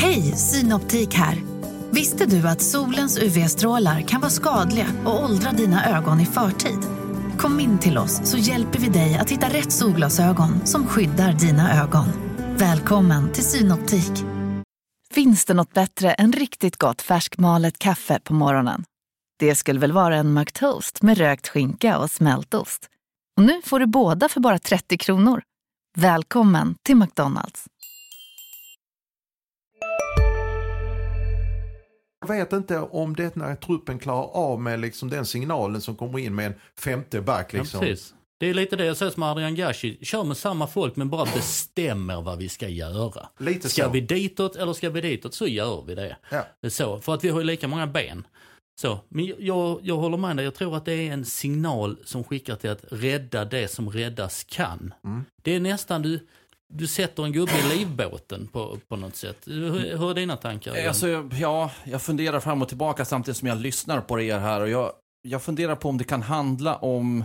Hej, 0.00 0.22
Synoptik 0.36 1.14
här. 1.14 1.42
Visste 1.90 2.26
du 2.26 2.48
att 2.48 2.62
solens 2.62 3.18
UV-strålar 3.18 4.00
kan 4.00 4.20
vara 4.20 4.30
skadliga 4.30 4.86
och 5.04 5.24
åldra 5.24 5.52
dina 5.52 5.98
ögon 5.98 6.20
i 6.20 6.26
förtid? 6.26 6.78
Kom 7.38 7.60
in 7.60 7.78
till 7.78 7.98
oss 7.98 8.20
så 8.24 8.36
hjälper 8.36 8.78
vi 8.78 8.88
dig 8.88 9.18
att 9.18 9.30
hitta 9.30 9.48
rätt 9.48 9.72
solglasögon 9.72 10.66
som 10.66 10.86
skyddar 10.86 11.32
dina 11.32 11.82
ögon. 11.82 12.06
Välkommen 12.56 13.32
till 13.32 13.44
Synoptik. 13.44 14.24
Finns 15.14 15.44
det 15.44 15.54
något 15.54 15.74
bättre 15.74 16.12
än 16.12 16.32
riktigt 16.32 16.76
gott 16.76 17.02
färskmalet 17.02 17.78
kaffe 17.78 18.20
på 18.24 18.34
morgonen? 18.34 18.84
Det 19.38 19.54
skulle 19.54 19.80
väl 19.80 19.92
vara 19.92 20.16
en 20.16 20.34
McToast 20.34 21.02
med 21.02 21.18
rökt 21.18 21.48
skinka 21.48 21.98
och 21.98 22.10
smältost. 22.10 22.88
Och 23.36 23.42
nu 23.42 23.62
får 23.64 23.80
du 23.80 23.86
båda 23.86 24.28
för 24.28 24.40
bara 24.40 24.58
30 24.58 24.98
kronor. 24.98 25.42
Välkommen 25.96 26.74
till 26.82 26.96
McDonalds. 26.96 27.66
Vet 32.28 32.52
inte 32.52 32.78
om 32.78 33.16
den 33.16 33.40
här 33.40 33.54
truppen 33.54 33.98
klarar 33.98 34.28
av 34.32 34.60
med 34.60 34.80
liksom 34.80 35.10
den 35.10 35.26
signalen 35.26 35.80
som 35.80 35.96
kommer 35.96 36.18
in 36.18 36.34
med 36.34 36.46
en 36.46 36.54
femte 36.78 37.20
back. 37.20 37.52
Liksom. 37.52 37.86
Ja. 37.86 37.96
Det 38.40 38.46
är 38.46 38.54
lite 38.54 38.76
det 38.76 38.84
jag 38.84 38.96
säger 38.96 39.12
som 39.12 39.22
Adrian 39.22 39.54
Gashi. 39.54 39.98
Kör 40.04 40.24
med 40.24 40.36
samma 40.36 40.66
folk 40.66 40.96
men 40.96 41.10
bara 41.10 41.24
bestämmer 41.24 42.22
vad 42.22 42.38
vi 42.38 42.48
ska 42.48 42.68
göra. 42.68 43.28
Lite 43.38 43.68
Ska 43.68 43.84
så. 43.84 43.90
vi 43.90 44.00
ditåt 44.00 44.56
eller 44.56 44.72
ska 44.72 44.90
vi 44.90 45.00
ditåt 45.00 45.34
så 45.34 45.46
gör 45.46 45.84
vi 45.86 45.94
det. 45.94 46.16
Ja. 46.30 46.46
Det 46.62 46.70
så. 46.70 47.00
För 47.00 47.14
att 47.14 47.24
vi 47.24 47.28
har 47.28 47.40
ju 47.40 47.44
lika 47.44 47.68
många 47.68 47.86
ben. 47.86 48.26
Så, 48.80 48.98
men 49.08 49.34
jag, 49.38 49.80
jag 49.82 49.96
håller 49.96 50.16
med 50.16 50.36
dig. 50.36 50.44
Jag 50.44 50.54
tror 50.54 50.76
att 50.76 50.84
det 50.84 50.92
är 50.92 51.12
en 51.12 51.24
signal 51.24 51.98
som 52.04 52.24
skickar 52.24 52.56
till 52.56 52.70
att 52.70 52.84
rädda 52.90 53.44
det 53.44 53.68
som 53.68 53.90
räddas 53.90 54.44
kan. 54.44 54.94
Mm. 55.04 55.24
Det 55.42 55.54
är 55.54 55.60
nästan 55.60 56.02
du, 56.02 56.26
du 56.72 56.86
sätter 56.86 57.24
en 57.24 57.32
gubbe 57.32 57.52
i 57.52 57.78
livbåten 57.78 58.48
på, 58.52 58.78
på 58.88 58.96
något 58.96 59.16
sätt. 59.16 59.36
Hur, 59.46 59.98
hur 59.98 60.10
är 60.10 60.14
dina 60.14 60.36
tankar? 60.36 60.86
Alltså, 60.86 61.28
ja, 61.40 61.70
jag 61.84 62.02
funderar 62.02 62.40
fram 62.40 62.62
och 62.62 62.68
tillbaka 62.68 63.04
samtidigt 63.04 63.38
som 63.38 63.48
jag 63.48 63.58
lyssnar 63.58 64.00
på 64.00 64.20
er 64.20 64.38
här. 64.38 64.60
Och 64.60 64.68
jag, 64.68 64.92
jag 65.22 65.42
funderar 65.42 65.76
på 65.76 65.88
om 65.88 65.98
det 65.98 66.04
kan 66.04 66.22
handla 66.22 66.76
om 66.76 67.24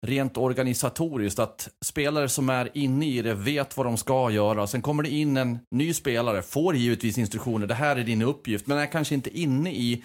rent 0.00 0.36
organisatoriskt. 0.36 1.38
Att 1.38 1.68
spelare 1.84 2.28
som 2.28 2.48
är 2.48 2.70
inne 2.74 3.06
i 3.06 3.22
det 3.22 3.34
vet 3.34 3.76
vad 3.76 3.86
de 3.86 3.96
ska 3.96 4.30
göra. 4.30 4.66
Sen 4.66 4.82
kommer 4.82 5.02
det 5.02 5.10
in 5.10 5.36
en 5.36 5.58
ny 5.70 5.94
spelare, 5.94 6.42
får 6.42 6.76
givetvis 6.76 7.18
instruktioner. 7.18 7.66
Det 7.66 7.74
här 7.74 7.96
är 7.96 8.04
din 8.04 8.22
uppgift. 8.22 8.66
Men 8.66 8.78
är 8.78 8.86
kanske 8.86 9.14
inte 9.14 9.38
inne 9.38 9.70
i 9.70 10.04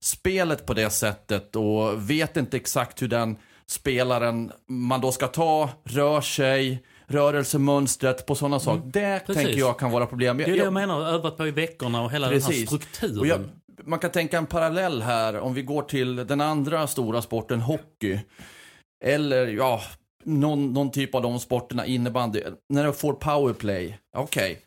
spelet 0.00 0.66
på 0.66 0.74
det 0.74 0.90
sättet 0.90 1.56
och 1.56 2.10
vet 2.10 2.36
inte 2.36 2.56
exakt 2.56 3.02
hur 3.02 3.08
den 3.08 3.36
spelaren 3.66 4.52
man 4.68 5.00
då 5.00 5.12
ska 5.12 5.26
ta 5.26 5.70
rör 5.84 6.20
sig, 6.20 6.82
rörelsemönstret 7.08 8.26
på 8.26 8.34
sådana 8.34 8.60
saker. 8.60 8.82
Det 8.86 9.00
Mm. 9.04 9.20
Precis. 9.26 9.42
tänker 9.42 9.58
jag 9.60 9.78
kan 9.78 9.90
vara 9.90 10.06
problem. 10.06 10.36
det 10.36 10.44
är 10.44 10.50
det 10.50 10.56
jag 10.56 10.72
menar, 10.72 11.00
övat 11.06 11.36
på 11.36 11.46
i 11.46 11.50
veckorna 11.50 12.02
och 12.02 12.10
hela 12.10 12.28
den 12.30 12.42
här 12.42 12.66
strukturen. 12.66 13.28
Jag, 13.28 13.40
man 13.84 13.98
kan 13.98 14.10
tänka 14.10 14.38
en 14.38 14.46
parallell 14.46 15.02
här 15.02 15.38
om 15.38 15.54
vi 15.54 15.62
går 15.62 15.82
till 15.82 16.16
den 16.16 16.40
andra 16.40 16.86
stora 16.86 17.22
sporten 17.22 17.60
hockey. 17.60 18.20
Eller 19.04 19.46
ja, 19.46 19.80
någon, 20.24 20.72
någon 20.72 20.90
typ 20.90 21.14
av 21.14 21.22
de 21.22 21.40
sporterna, 21.40 21.86
innebandy, 21.86 22.42
när 22.68 22.84
de 22.84 22.92
får 22.94 23.12
powerplay, 23.12 23.98
okej. 24.16 24.60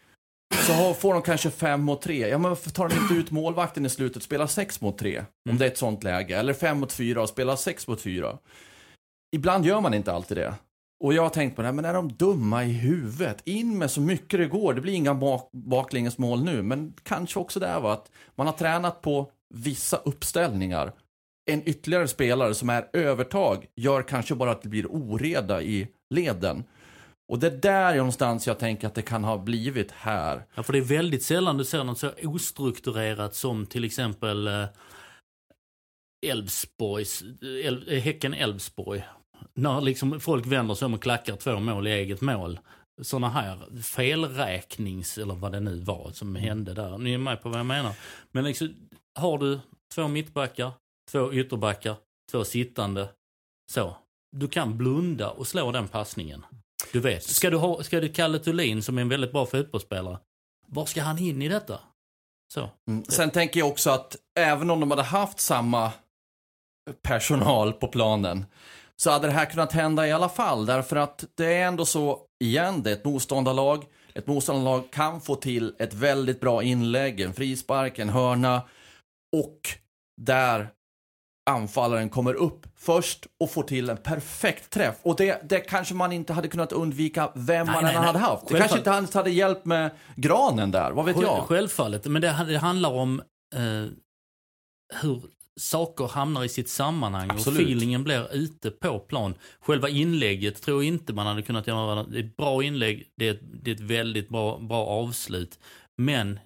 Så 0.68 0.74
har, 0.74 0.94
får 0.94 1.14
de 1.14 1.22
kanske 1.22 1.50
fem 1.50 1.82
mot 1.82 2.02
tre. 2.02 2.28
Ja 2.28 2.38
men 2.38 2.50
varför 2.50 2.70
tar 2.70 2.90
de 2.90 2.96
inte 2.96 3.14
ut 3.14 3.32
målvakten 3.32 3.86
i 3.86 3.90
slutet 3.90 4.16
och 4.18 4.24
spelar 4.24 4.48
sex 4.48 4.82
mot 4.82 4.98
tre? 4.98 5.24
Om 5.50 5.58
det 5.58 5.66
är 5.66 5.70
ett 5.70 5.78
sånt 5.78 6.04
läge. 6.04 6.38
Eller 6.38 6.54
fem 6.54 6.80
mot 6.80 6.94
fyra 6.94 7.22
och 7.22 7.30
spelar 7.30 7.56
sex 7.56 7.88
mot 7.88 8.02
fyra. 8.02 8.38
Ibland 9.36 9.66
gör 9.66 9.82
man 9.82 9.94
inte 9.94 10.14
alltid 10.14 10.38
det. 10.38 10.54
Och 11.02 11.14
jag 11.14 11.24
har 11.24 11.30
tänkt 11.30 11.56
på 11.56 11.62
det 11.62 11.68
här, 11.68 11.74
men 11.74 11.86
är 11.86 11.94
de 11.94 12.12
dumma 12.12 12.64
i 12.64 12.72
huvudet? 12.72 13.42
In 13.46 13.78
med 13.78 13.92
så 13.92 14.02
mycket 14.02 14.40
det 14.40 14.48
går. 14.48 14.74
Det 14.74 14.82
blir 14.82 14.94
inga 14.94 15.16
bak, 15.16 15.50
baklängesmål 15.54 16.44
nu, 16.44 16.62
men 16.62 16.94
kanske 17.04 17.40
också 17.40 17.60
det 17.60 17.80
var 17.80 17.94
att 17.94 18.12
man 18.36 18.48
har 18.48 18.54
tränat 18.54 19.02
på 19.02 19.32
vissa 19.54 19.98
uppställningar. 19.98 20.94
En 21.52 21.70
ytterligare 21.70 22.08
spelare 22.08 22.54
som 22.54 22.70
är 22.70 22.90
övertag 22.94 23.66
gör 23.76 24.02
kanske 24.02 24.36
bara 24.36 24.52
att 24.52 24.62
det 24.62 24.70
blir 24.70 24.88
oreda 24.88 25.62
i 25.62 25.88
leden. 26.10 26.64
Och 27.32 27.40
det 27.40 27.48
är 27.48 27.58
där 27.58 27.96
någonstans 27.96 28.48
jag 28.48 28.60
tänker 28.60 28.88
att 28.88 28.96
det 28.96 29.02
kan 29.02 29.24
ha 29.24 29.38
blivit 29.38 29.92
här. 29.92 30.46
Ja, 30.56 30.64
för 30.64 30.74
det 30.74 30.80
är 30.80 30.84
väldigt 30.84 31.24
sällan 31.24 31.58
du 31.58 31.66
ser 31.66 31.84
något 31.84 32.00
så 32.00 32.12
ostrukturerat 32.24 33.36
som 33.36 33.66
till 33.66 33.84
exempel 33.84 34.48
eh, 34.48 34.66
Elfsborgs, 36.26 37.24
El, 37.64 38.02
Häcken 38.02 38.34
Elfsborg. 38.34 39.04
När 39.54 39.82
liksom 39.82 40.20
folk 40.20 40.46
vänder 40.46 40.76
sig 40.76 40.86
om 40.86 40.94
och 40.94 41.04
klackar 41.04 41.36
två 41.36 41.60
mål 41.60 41.88
i 41.88 41.92
eget 41.92 42.22
mål. 42.22 42.60
Sådana 43.02 43.30
här 43.30 43.82
felräknings, 43.82 45.18
eller 45.18 45.36
vad 45.36 45.52
det 45.52 45.60
nu 45.60 45.80
var 45.80 46.12
som 46.14 46.36
hände 46.36 46.74
där. 46.74 46.98
Ni 46.98 47.14
är 47.14 47.18
med 47.18 47.42
på 47.42 47.50
vad 47.50 47.60
jag 47.60 47.66
menar. 47.66 47.94
Men 48.32 48.44
liksom, 48.44 48.76
har 49.20 49.38
du 49.38 49.60
två 49.96 50.08
mittbackar, 50.08 50.72
två 51.12 51.34
ytterbackar, 51.34 51.96
två 52.32 52.44
sittande. 52.44 53.10
Så. 53.72 53.96
Du 54.38 54.48
kan 54.48 54.78
blunda 54.78 55.30
och 55.30 55.48
slå 55.48 55.72
den 55.72 55.88
passningen. 55.88 56.46
Du 56.92 57.00
vet. 57.00 57.24
Ska 57.24 57.50
du 57.50 57.58
ha, 57.58 57.84
ska 57.84 58.00
du 58.00 58.10
Kalle 58.10 58.40
Thulin 58.40 58.84
som 58.84 58.98
är 58.98 59.02
en 59.02 59.10
väldigt 59.10 59.32
bra 59.32 59.46
fotbollsspelare. 59.46 60.20
Var 60.68 60.86
ska 60.86 61.02
han 61.02 61.20
in 61.20 61.42
i 61.42 61.50
detta? 61.50 61.80
Så. 62.54 62.70
Mm. 62.88 63.04
Sen 63.04 63.32
tänker 63.32 63.60
jag 63.60 63.70
också 63.70 63.90
att 63.90 64.16
även 64.40 64.70
om 64.70 64.80
de 64.80 64.92
hade 64.92 65.04
haft 65.04 65.40
samma 65.40 65.92
personal 67.02 67.74
på 67.74 67.88
planen 67.88 68.46
så 69.04 69.12
hade 69.12 69.28
det 69.28 69.34
här 69.34 69.46
kunnat 69.46 69.72
hända 69.74 70.08
i 70.08 70.12
alla 70.12 70.30
fall. 70.30 70.66
Därför 70.66 70.96
att 70.96 71.26
det 71.38 71.54
är 71.54 71.68
ändå 71.68 71.86
så, 71.86 72.20
igen, 72.44 72.84
det 72.84 72.90
är 72.90 72.94
ett 72.94 73.06
motståndarlag. 73.06 73.86
Ett 74.14 74.28
motståndarlag 74.28 74.92
kan 74.92 75.22
få 75.22 75.36
till 75.36 75.76
ett 75.80 75.94
väldigt 75.94 76.40
bra 76.40 76.64
inlägg, 76.64 77.22
en 77.22 77.34
frispark, 77.34 78.00
en 78.00 78.10
hörna. 78.10 78.62
Och 79.38 79.60
där 80.22 80.70
anfallaren 81.50 82.10
kommer 82.10 82.34
upp 82.34 82.68
först 82.76 83.28
och 83.44 83.52
får 83.52 83.64
till 83.64 83.90
en 83.90 83.98
perfekt 83.98 84.70
träff. 84.70 84.96
Och 85.02 85.16
det, 85.16 85.50
det 85.50 85.60
kanske 85.60 85.94
man 85.94 86.12
inte 86.12 86.34
hade 86.34 86.48
kunnat 86.48 86.72
undvika 86.72 87.32
vem 87.36 87.66
Nej, 87.66 87.76
man 87.76 87.84
nej, 87.84 87.96
än 87.96 88.02
nej. 88.02 88.08
hade 88.08 88.20
haft. 88.20 88.48
Det 88.48 88.54
Självfallet. 88.54 88.60
kanske 88.60 88.78
inte 88.78 88.90
ens 88.90 89.14
hade 89.14 89.30
hjälpt 89.30 89.66
med 89.66 89.92
granen 90.16 90.72
där, 90.72 90.92
vad 90.92 91.06
vet 91.06 91.16
Själv- 91.16 91.28
jag? 91.28 91.44
Självfallet, 91.44 92.06
men 92.06 92.22
det, 92.22 92.46
det 92.48 92.58
handlar 92.58 92.90
om 92.92 93.22
eh, 93.56 93.92
hur 95.02 95.22
saker 95.60 96.08
hamnar 96.08 96.44
i 96.44 96.50
sitt 96.50 96.70
sammanhang 96.70 97.30
Absolut. 97.30 97.60
och 97.60 97.66
feelingen 97.66 98.04
blir 98.04 98.36
ute 98.36 98.72
på 98.72 99.00
plan. 99.00 99.36
Själva 99.60 99.90
inlägget 99.90 100.62
tror 100.62 100.84
jag 100.84 100.88
inte 100.88 101.14
man 101.14 101.28
hade 101.28 101.42
kunnat 101.42 101.68
göra. 101.68 102.04
Det 102.04 102.20
är 102.20 102.24
ett 102.24 102.38
bra 102.38 102.64
inlägg, 102.64 103.08
det 103.16 103.28
är 103.28 103.32
ett, 103.32 103.42
det 103.64 103.72
är 103.72 103.76
ett 103.76 103.82
väldigt 103.82 104.30
bra, 104.30 104.58
bra 104.58 104.86
avslut. 104.86 105.60
Men 105.98 106.40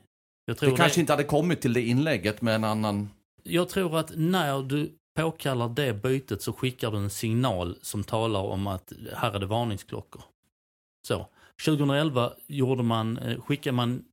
jag 0.46 0.58
tror, 0.58 0.72
Det 0.72 0.78
kanske 0.78 1.00
inte 1.00 1.14
hade 1.14 1.24
kommit 1.24 1.62
till 1.62 1.74
det 1.74 1.82
inlägget 1.82 2.42
med 2.42 2.56
en 2.56 2.64
annan... 2.64 3.10
jag 3.44 3.70
tror 3.70 3.98
att 3.98 4.12
när 4.16 4.64
du 4.64 4.92
påkallar 5.16 5.70
det 5.70 5.94
bytet 5.94 6.42
så 6.42 6.54
skickar 6.54 6.92
du 6.92 6.98
en 6.98 7.10
signal 7.10 7.78
som 7.82 8.04
talar 8.04 8.40
om 8.40 8.68
att 8.68 8.94
här 9.14 9.32
är 9.32 9.40
det 9.40 9.46
varningsklockor. 9.46 10.24
Så. 11.08 11.28
2011 11.66 12.34
gjorde 12.48 12.84
man, 12.84 13.18
eh, 13.18 13.42
skickade 13.42 13.76
man 13.76 14.04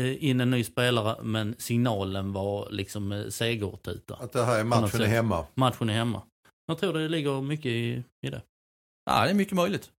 in 0.00 0.40
en 0.40 0.50
ny 0.50 0.64
spelare 0.64 1.16
men 1.22 1.54
signalen 1.58 2.32
var 2.32 2.68
liksom 2.70 3.12
eh, 3.12 3.28
segertuta. 3.28 4.14
Att 4.14 4.32
det 4.32 4.44
här 4.44 4.60
är 4.60 4.64
matchen 4.64 5.00
är 5.02 5.06
hemma. 5.06 5.46
Matchen 5.54 5.88
är 5.88 5.94
hemma. 5.94 6.22
Jag 6.66 6.78
tror 6.78 6.92
det 6.92 7.08
ligger 7.08 7.40
mycket 7.40 7.66
i, 7.66 8.02
i 8.26 8.30
det. 8.30 8.42
Ja, 9.10 9.24
det 9.24 9.30
är 9.30 9.34
mycket 9.34 9.54
möjligt. 9.56 9.90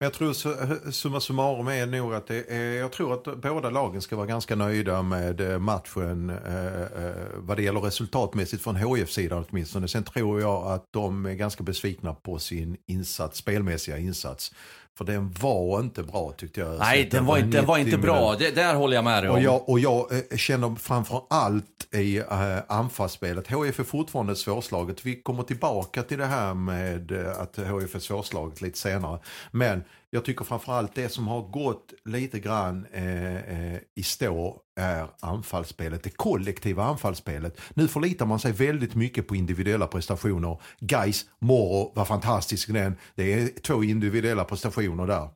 Men 0.00 0.06
jag 0.06 0.12
tror 0.12 0.32
su- 0.32 0.90
summa 0.90 1.20
summarum 1.20 1.68
är 1.68 1.86
nog 1.86 2.14
att 2.14 2.26
det 2.26 2.50
är, 2.50 2.72
jag 2.78 2.92
tror 2.92 3.12
att 3.14 3.40
båda 3.42 3.70
lagen 3.70 4.02
ska 4.02 4.16
vara 4.16 4.26
ganska 4.26 4.56
nöjda 4.56 5.02
med 5.02 5.40
eh, 5.40 5.58
matchen 5.58 6.30
eh, 6.30 6.82
eh, 6.82 7.26
vad 7.36 7.56
det 7.56 7.62
gäller 7.62 7.80
resultatmässigt 7.80 8.62
från 8.62 8.76
HF-sidan 8.76 9.44
åtminstone. 9.50 9.88
Sen 9.88 10.04
tror 10.04 10.40
jag 10.40 10.66
att 10.66 10.84
de 10.92 11.26
är 11.26 11.34
ganska 11.34 11.62
besvikna 11.62 12.14
på 12.14 12.38
sin 12.38 12.76
insats, 12.86 13.38
spelmässiga 13.38 13.98
insats. 13.98 14.54
För 14.96 15.04
den 15.04 15.34
var 15.40 15.80
inte 15.80 16.02
bra 16.02 16.32
tyckte 16.36 16.60
jag. 16.60 16.78
Nej, 16.78 17.08
den 17.10 17.26
var 17.26 17.38
inte, 17.38 17.60
var 17.60 17.78
90 17.78 17.88
inte 17.88 18.02
bra. 18.02 18.34
Det, 18.38 18.50
där 18.50 18.74
håller 18.74 18.94
jag 18.94 19.04
med 19.04 19.22
dig 19.22 19.30
om. 19.30 19.36
Och 19.36 19.42
jag, 19.42 19.68
och 19.68 19.80
jag 19.80 20.12
eh, 20.12 20.36
känner 20.36 20.74
framför 20.74 21.22
allt 21.30 21.94
i 21.94 22.16
eh, 22.16 22.58
anfallsspelet. 22.68 23.48
HIF 23.48 23.80
är 23.80 23.84
fortfarande 23.84 24.36
svårslaget. 24.36 25.06
Vi 25.06 25.22
kommer 25.22 25.42
tillbaka 25.42 26.02
till 26.02 26.18
det 26.18 26.26
här 26.26 26.54
med 26.54 27.12
eh, 27.12 27.40
att 27.40 27.58
HIF 27.58 27.94
är 27.94 27.98
svårslaget 27.98 28.60
lite 28.60 28.78
senare. 28.78 29.18
Men 29.50 29.84
jag 30.10 30.24
tycker 30.24 30.44
framförallt 30.44 30.94
det 30.94 31.08
som 31.08 31.28
har 31.28 31.42
gått 31.42 31.94
lite 32.04 32.40
grann 32.40 32.86
eh, 32.92 33.36
eh, 33.36 33.80
i 33.94 34.02
stå 34.02 34.60
är 34.80 35.08
anfallsspelet, 35.20 36.02
det 36.02 36.10
kollektiva 36.10 36.84
anfallsspelet. 36.84 37.60
Nu 37.74 37.88
förlitar 37.88 38.26
man 38.26 38.38
sig 38.38 38.52
väldigt 38.52 38.94
mycket 38.94 39.28
på 39.28 39.36
individuella 39.36 39.86
prestationer. 39.86 40.60
Guys, 40.80 41.24
Moro 41.38 41.92
var 41.94 42.04
fantastisk 42.04 42.68
i 42.68 42.72
den. 42.72 42.96
Det 43.14 43.32
är 43.32 43.48
två 43.62 43.84
individuella 43.84 44.44
prestationer 44.44 45.06
där. 45.06 45.28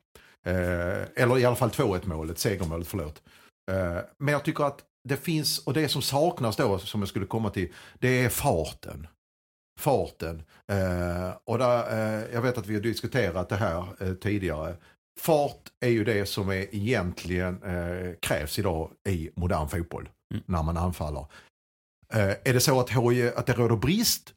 Eh, 0.45 1.07
eller 1.15 1.37
i 1.37 1.45
alla 1.45 1.55
fall 1.55 1.69
2-1 1.69 2.07
målet, 2.07 2.39
segermålet, 2.39 2.87
förlåt. 2.87 3.21
Eh, 3.71 3.97
men 4.19 4.31
jag 4.31 4.45
tycker 4.45 4.63
att 4.63 4.79
det 5.09 5.17
finns, 5.17 5.59
och 5.59 5.73
det 5.73 5.87
som 5.87 6.01
saknas 6.01 6.55
då, 6.55 6.79
som 6.79 7.01
jag 7.01 7.09
skulle 7.09 7.25
komma 7.25 7.49
till, 7.49 7.73
det 7.99 8.23
är 8.23 8.29
farten. 8.29 9.07
Farten. 9.79 10.43
Eh, 10.67 11.29
och 11.45 11.57
där, 11.57 11.79
eh, 12.19 12.33
jag 12.33 12.41
vet 12.41 12.57
att 12.57 12.67
vi 12.67 12.73
har 12.73 12.81
diskuterat 12.81 13.49
det 13.49 13.55
här 13.55 13.85
eh, 13.99 14.13
tidigare. 14.13 14.75
Fart 15.19 15.61
är 15.79 15.89
ju 15.89 16.03
det 16.03 16.25
som 16.25 16.49
är 16.49 16.75
egentligen 16.75 17.59
krävs 18.21 18.59
idag 18.59 18.91
i 19.09 19.29
modern 19.35 19.67
fotboll 19.67 20.09
Mm. 20.33 20.43
när 20.45 20.63
man 20.63 20.77
anfaller. 20.77 21.25
Är 22.13 22.53
det 22.53 22.59
så 22.59 22.79
att, 22.79 22.89
HJ, 22.89 23.27
att 23.35 23.45
det 23.45 23.53
råder 23.53 23.75
brist 23.75 24.33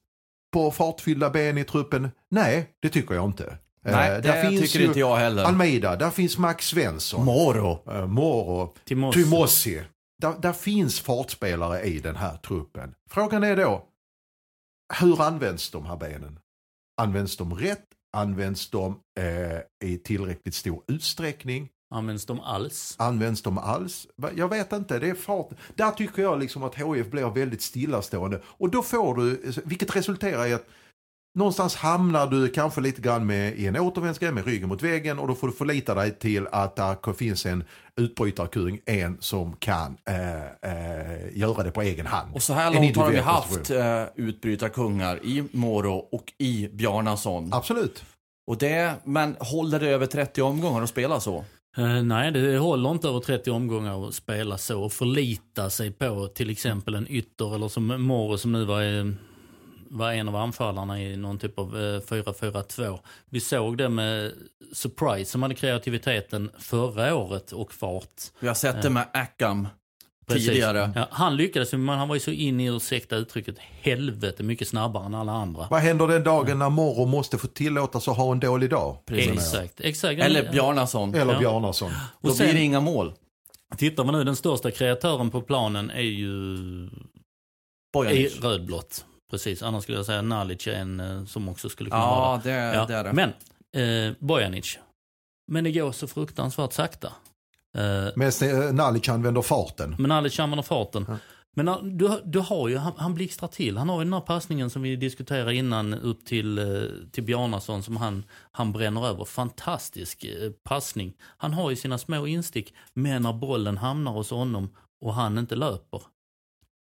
på 0.53 0.71
fartfyllda 0.71 1.31
ben 1.31 1.59
i 1.59 1.65
truppen? 1.65 2.11
Nej, 2.29 2.71
det 2.83 2.89
tycker 2.89 3.15
jag 3.15 3.25
inte. 3.25 3.59
Nej, 3.83 4.11
det 4.11 4.21
där 4.21 4.43
finns 4.49 4.61
tycker 4.63 4.79
ju 4.81 4.87
inte 4.87 4.99
jag 5.01 5.17
heller. 5.17 5.45
Almeida, 5.45 5.97
där 5.97 6.11
finns 6.11 6.39
Max 6.39 6.67
Svensson. 6.67 7.25
Moro. 7.25 7.93
Eh, 7.93 8.07
Moro, 8.07 8.75
Timossi. 8.85 9.25
Timossi. 9.25 9.83
Där, 10.23 10.35
där 10.39 10.53
finns 10.53 11.01
fartspelare 11.01 11.81
i 11.83 11.99
den 11.99 12.17
här 12.17 12.37
truppen. 12.37 12.95
Frågan 13.11 13.45
är 13.45 13.57
då, 13.57 13.85
hur 15.01 15.23
används 15.23 15.71
de 15.71 15.87
här 15.87 15.97
benen? 15.97 16.39
Används 17.03 17.37
de 17.37 17.55
rätt? 17.55 17.85
Används 18.17 18.71
de 18.71 19.01
eh, 19.21 19.89
i 19.91 19.99
tillräckligt 19.99 20.55
stor 20.55 20.83
utsträckning? 20.89 21.69
Används 21.95 22.27
de 22.27 22.41
alls? 22.41 22.95
Används 22.99 23.43
de 23.43 23.59
alls? 23.59 24.07
Jag 24.37 24.49
vet 24.49 24.73
inte, 24.73 24.99
det 24.99 25.11
är 25.11 25.15
fart. 25.15 25.49
Där 25.75 25.91
tycker 25.91 26.23
jag 26.23 26.41
liksom 26.41 26.63
att 26.63 26.75
HIF 26.75 27.11
blir 27.11 27.35
väldigt 27.35 27.63
stillastående. 27.63 28.41
Och 28.45 28.71
då 28.71 28.83
får 28.83 29.15
du, 29.15 29.53
vilket 29.65 29.97
resulterar 29.97 30.47
i 30.47 30.53
att 30.53 30.67
någonstans 31.35 31.77
hamnar 31.77 32.27
du 32.27 32.49
kanske 32.49 32.81
lite 32.81 33.01
grann 33.01 33.27
med, 33.27 33.59
i 33.59 33.67
en 33.67 33.77
återvändsgränd 33.77 34.35
med 34.35 34.47
ryggen 34.47 34.69
mot 34.69 34.83
väggen 34.83 35.19
och 35.19 35.29
då 35.29 35.35
får 35.35 35.47
du 35.47 35.53
förlita 35.53 35.95
dig 35.95 36.19
till 36.19 36.47
att 36.53 36.77
det 36.77 37.15
finns 37.19 37.47
en 37.47 37.65
utbrytarkung, 38.01 38.81
en 38.87 39.17
som 39.21 39.57
kan 39.57 39.97
eh, 40.09 40.45
eh, 40.73 41.39
göra 41.39 41.63
det 41.63 41.71
på 41.71 41.83
egen 41.83 42.07
hand. 42.07 42.35
Och 42.35 42.43
så 42.43 42.53
här 42.53 42.65
långt 42.65 42.77
har 42.77 42.85
individuell 42.85 43.25
haft 43.25 43.71
eh, 43.71 44.05
utbrytarkungar 44.17 45.25
i 45.25 45.45
Moro 45.53 46.09
och 46.13 46.33
i 46.39 46.69
Bjarnason. 46.73 47.51
Absolut. 47.53 48.05
Och 48.47 48.59
det, 48.59 48.95
men 49.05 49.37
håller 49.41 49.81
det 49.81 49.89
över 49.89 50.07
30 50.07 50.43
omgångar 50.43 50.83
att 50.83 50.89
spela 50.89 51.21
så? 51.21 51.45
Eh, 51.77 52.03
nej, 52.03 52.33
det 52.33 52.59
håller 52.59 52.91
inte 52.91 53.09
över 53.09 53.21
30 53.21 53.51
omgångar 53.51 54.09
att 54.09 54.15
spela 54.15 54.59
så 54.59 54.83
och 54.83 54.93
förlita 54.93 55.71
sig 55.71 55.91
på 55.91 56.27
till 56.27 56.51
exempel 56.51 56.95
en 56.95 57.11
ytter 57.11 57.55
eller 57.55 57.69
som 57.69 57.87
Moro 57.87 58.39
som 58.39 58.53
nu 58.53 58.65
var, 58.65 58.83
eh, 58.83 59.05
var 59.95 60.13
en 60.13 60.29
av 60.29 60.37
anfallarna 60.37 61.01
i 61.03 61.17
någon 61.17 61.39
typ 61.39 61.59
av 61.59 61.77
eh, 61.77 62.01
4-4-2. 62.01 62.99
Vi 63.31 63.41
såg 63.41 63.79
det 63.79 63.89
med 63.89 64.33
Surprise 64.73 65.31
som 65.31 65.43
hade 65.43 65.55
kreativiteten 65.55 66.51
förra 66.59 67.15
året 67.15 67.53
och 67.53 67.73
fart. 67.73 68.23
Vi 68.41 68.49
har 68.49 68.55
sett 68.55 68.83
det 68.83 68.91
med 68.91 69.07
Akam 69.13 69.69
Precis. 70.27 70.47
tidigare. 70.49 70.93
Ja, 70.95 71.07
han 71.11 71.37
lyckades 71.37 71.73
men 71.73 71.89
han 71.89 72.09
var 72.09 72.17
ju 72.17 72.21
så 72.21 72.31
in 72.31 72.61
i, 72.61 72.65
ursäkta 72.67 73.17
uttrycket, 73.17 73.59
helvete 73.59 74.43
mycket 74.43 74.69
snabbare 74.69 75.07
än 75.07 75.15
alla 75.15 75.33
andra. 75.33 75.67
Vad 75.71 75.81
händer 75.81 76.07
den 76.09 76.25
dagen 76.25 76.59
när 76.59 76.71
Moro 76.71 77.07
måste 77.07 77.39
få 77.39 77.47
tillåtas 77.47 78.09
att 78.09 78.17
ha 78.17 78.33
en 78.33 78.41
dålig 78.41 78.71
dag? 78.71 78.97
Exakt, 79.11 79.81
exakt. 79.81 80.21
Eller 80.23 80.53
Bjarnason. 80.53 81.15
Eller 81.15 81.33
Ja. 81.33 81.39
Bjarnason. 81.39 81.91
Då 82.21 82.29
Och 82.31 82.37
sen- 82.37 82.47
blir 82.47 82.55
det 82.55 82.63
inga 82.65 82.81
mål. 82.81 83.13
Tittar 83.77 84.05
man 84.05 84.15
nu, 84.15 84.25
den 84.25 84.37
största 84.37 84.71
kreatören 84.71 85.31
på 85.31 85.41
planen 85.43 85.91
är 85.91 86.01
ju 86.01 86.57
i 86.57 86.89
Bojanic. 87.93 88.41
rödblått. 88.43 89.05
Precis, 89.31 89.63
annars 89.63 89.83
skulle 89.83 89.99
jag 89.99 90.07
säga 90.07 90.23
Nalic 90.23 90.67
är 90.67 90.73
en 90.73 91.01
eh, 91.01 91.25
som 91.25 91.49
också 91.49 91.69
skulle 91.69 91.91
kunna 91.91 92.03
Ja, 92.03 92.21
vara 92.21 92.39
det, 92.45 92.51
Ja, 92.75 92.87
det 92.87 92.95
är 92.95 93.05
det. 93.05 93.13
Men 93.13 93.33
eh, 94.09 94.15
Bojanic. 94.19 94.79
Men 95.53 95.65
det 95.65 95.73
går 95.73 95.93
så 95.93 96.07
fruktansvärt 96.07 96.73
sakta. 96.73 97.13
Eh, 97.77 98.07
Mest 98.17 98.43
eh, 98.43 98.73
Nalic 98.73 99.09
använder 99.09 99.43
farten. 99.43 99.97
men 99.99 100.13
Alic 100.13 100.41
använder 100.41 100.63
farten. 100.63 101.05
Ja. 101.09 101.17
Men 101.57 101.69
eh, 101.69 101.83
du, 101.83 102.21
du 102.25 102.39
har 102.39 102.69
ju, 102.69 102.77
han, 102.77 102.93
han 102.97 103.15
blixtrar 103.15 103.49
till. 103.49 103.77
Han 103.77 103.89
har 103.89 103.99
ju 103.99 104.05
den 104.05 104.13
här 104.13 104.21
passningen 104.21 104.71
som 104.71 104.83
vi 104.83 104.97
diskuterade 104.97 105.55
innan 105.55 105.95
upp 105.95 106.25
till, 106.25 106.61
till 107.13 107.23
Bjarnason 107.25 107.83
som 107.83 107.97
han, 107.97 108.25
han 108.53 108.73
bränner 108.73 109.07
över. 109.07 109.25
Fantastisk 109.25 110.27
passning. 110.65 111.15
Han 111.37 111.55
har 111.55 111.71
ju 111.71 111.77
sina 111.77 111.99
små 111.99 112.27
instick, 112.27 112.75
men 112.95 113.23
när 113.23 113.33
bollen 113.33 113.79
hamnar 113.79 114.13
hos 114.13 114.31
honom 114.31 114.71
och 115.05 115.15
han 115.15 115.39
inte 115.39 115.57
löper, 115.57 116.03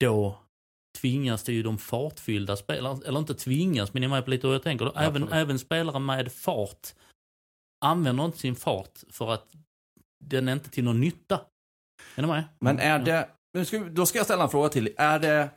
då 0.01 0.39
tvingas 1.01 1.43
det 1.43 1.53
ju 1.53 1.63
de 1.63 1.79
fartfyllda 1.79 2.57
spelarna, 2.57 3.01
eller 3.07 3.19
inte 3.19 3.35
tvingas, 3.35 3.95
men 3.95 4.01
ni 4.01 4.05
är 4.05 4.11
med 4.11 4.25
på 4.25 4.31
lite 4.31 4.47
hur 4.47 4.55
jag 4.55 4.63
tänker. 4.63 4.87
Även, 4.87 5.23
Absolut. 5.23 5.33
även 5.33 5.59
spelare 5.59 5.99
med 5.99 6.33
fart 6.33 6.95
använder 7.85 8.25
inte 8.25 8.39
sin 8.39 8.57
fart 8.57 8.99
för 9.11 9.31
att 9.31 9.47
den 10.25 10.49
är 10.49 10.53
inte 10.53 10.71
till 10.71 10.85
någon 10.85 11.01
nytta. 11.01 11.41
Är 12.15 12.23
ni 12.23 12.29
med? 12.29 12.45
Men 12.61 12.79
är 12.79 12.99
det, 12.99 13.29
nu 13.53 13.65
ska, 13.65 13.79
då 13.79 14.07
ska 14.07 14.19
jag 14.19 14.25
ställa 14.25 14.43
en 14.43 14.51
fråga 14.51 14.69
till. 14.69 14.95
Är 14.97 15.19
det 15.19 15.51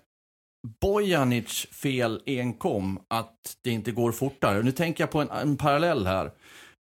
Bojanic 0.82 1.68
fel 1.72 2.24
enkom 2.26 3.06
att 3.08 3.58
det 3.62 3.72
inte 3.72 3.92
går 3.92 4.12
fortare? 4.12 4.64
Nu 4.64 4.72
tänker 4.72 5.04
jag 5.04 5.12
på 5.12 5.22
en, 5.22 5.30
en 5.30 5.58
parallell 5.58 6.06
här. 6.06 6.32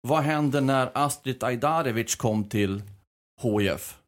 Vad 0.02 0.24
hände 0.24 0.62
när 0.62 0.92
Astrid 0.94 1.44
Ajdarevic 1.44 2.16
kom 2.16 2.50
till 2.50 2.82
HIF? 3.42 4.00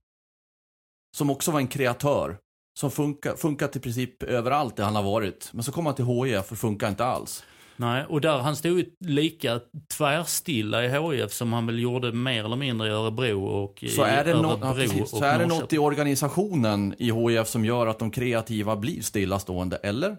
Som 1.18 1.30
också 1.30 1.52
var 1.52 1.60
en 1.60 1.68
kreatör. 1.68 2.38
Som 2.80 2.92
funkar, 2.92 3.36
funkat 3.36 3.76
i 3.76 3.80
princip 3.80 4.24
överallt 4.24 4.76
där 4.76 4.84
han 4.84 4.96
har 4.96 5.04
varit. 5.04 5.50
Men 5.54 5.64
så 5.64 5.72
kom 5.72 5.86
han 5.86 5.96
till 5.96 6.06
HIF 6.06 6.52
och 6.52 6.58
funkar 6.58 6.90
inte 6.90 7.06
alls. 7.06 7.44
Nej, 7.78 8.06
och 8.10 8.22
där 8.22 8.38
han 8.38 8.56
stod 8.56 8.80
ju 8.80 8.86
lika 9.00 9.60
tvärstilla 9.98 10.86
i 10.86 10.90
HIF 10.90 11.32
som 11.32 11.54
han 11.54 11.66
väl 11.66 11.80
gjorde 11.80 12.12
mer 12.12 12.46
eller 12.46 12.56
mindre 12.56 12.88
i 12.88 12.92
Örebro 12.92 13.46
och 13.46 13.84
i 13.84 13.90
Så 13.90 14.04
är 14.04 14.24
det, 14.24 14.32
Örebro 14.32 14.60
ja, 14.62 14.74
precis. 14.74 15.02
och 15.02 15.10
så 15.10 15.24
är 15.24 15.40
det 15.40 15.46
något 15.46 15.74
i 15.74 15.78
organisationen 15.78 16.96
i 16.98 17.12
HIF 17.12 17.48
som 17.48 17.66
gör 17.66 17.88
att 17.88 18.00
de 18.00 18.12
kreativa 18.12 18.76
blir 18.76 19.02
stillastående, 19.02 19.76
eller? 19.76 20.18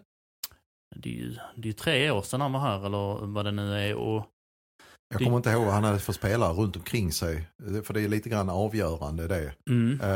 Det 0.97 1.09
är 1.09 1.15
ju 1.15 1.37
det 1.57 1.69
är 1.69 1.73
tre 1.73 2.11
år 2.11 2.23
sedan 2.23 2.41
han 2.41 2.53
var 2.53 2.61
här 2.61 2.87
eller 2.87 3.27
vad 3.27 3.45
det 3.45 3.53
nu 3.53 3.79
är 3.79 3.95
och 3.95 4.27
Jag 5.09 5.19
kommer 5.19 5.37
inte 5.37 5.51
ihåg 5.51 5.65
vad 5.65 5.75
han 5.75 5.85
hade 5.85 5.99
för 5.99 6.13
spelare 6.13 6.53
runt 6.53 6.77
omkring 6.77 7.13
sig. 7.13 7.49
För 7.85 7.95
det 7.95 8.01
är 8.01 8.09
lite 8.09 8.29
grann 8.29 8.51
avgörande 8.51 9.29
det. 9.29 9.55
mm. 9.71 10.01
Eh, 10.01 10.09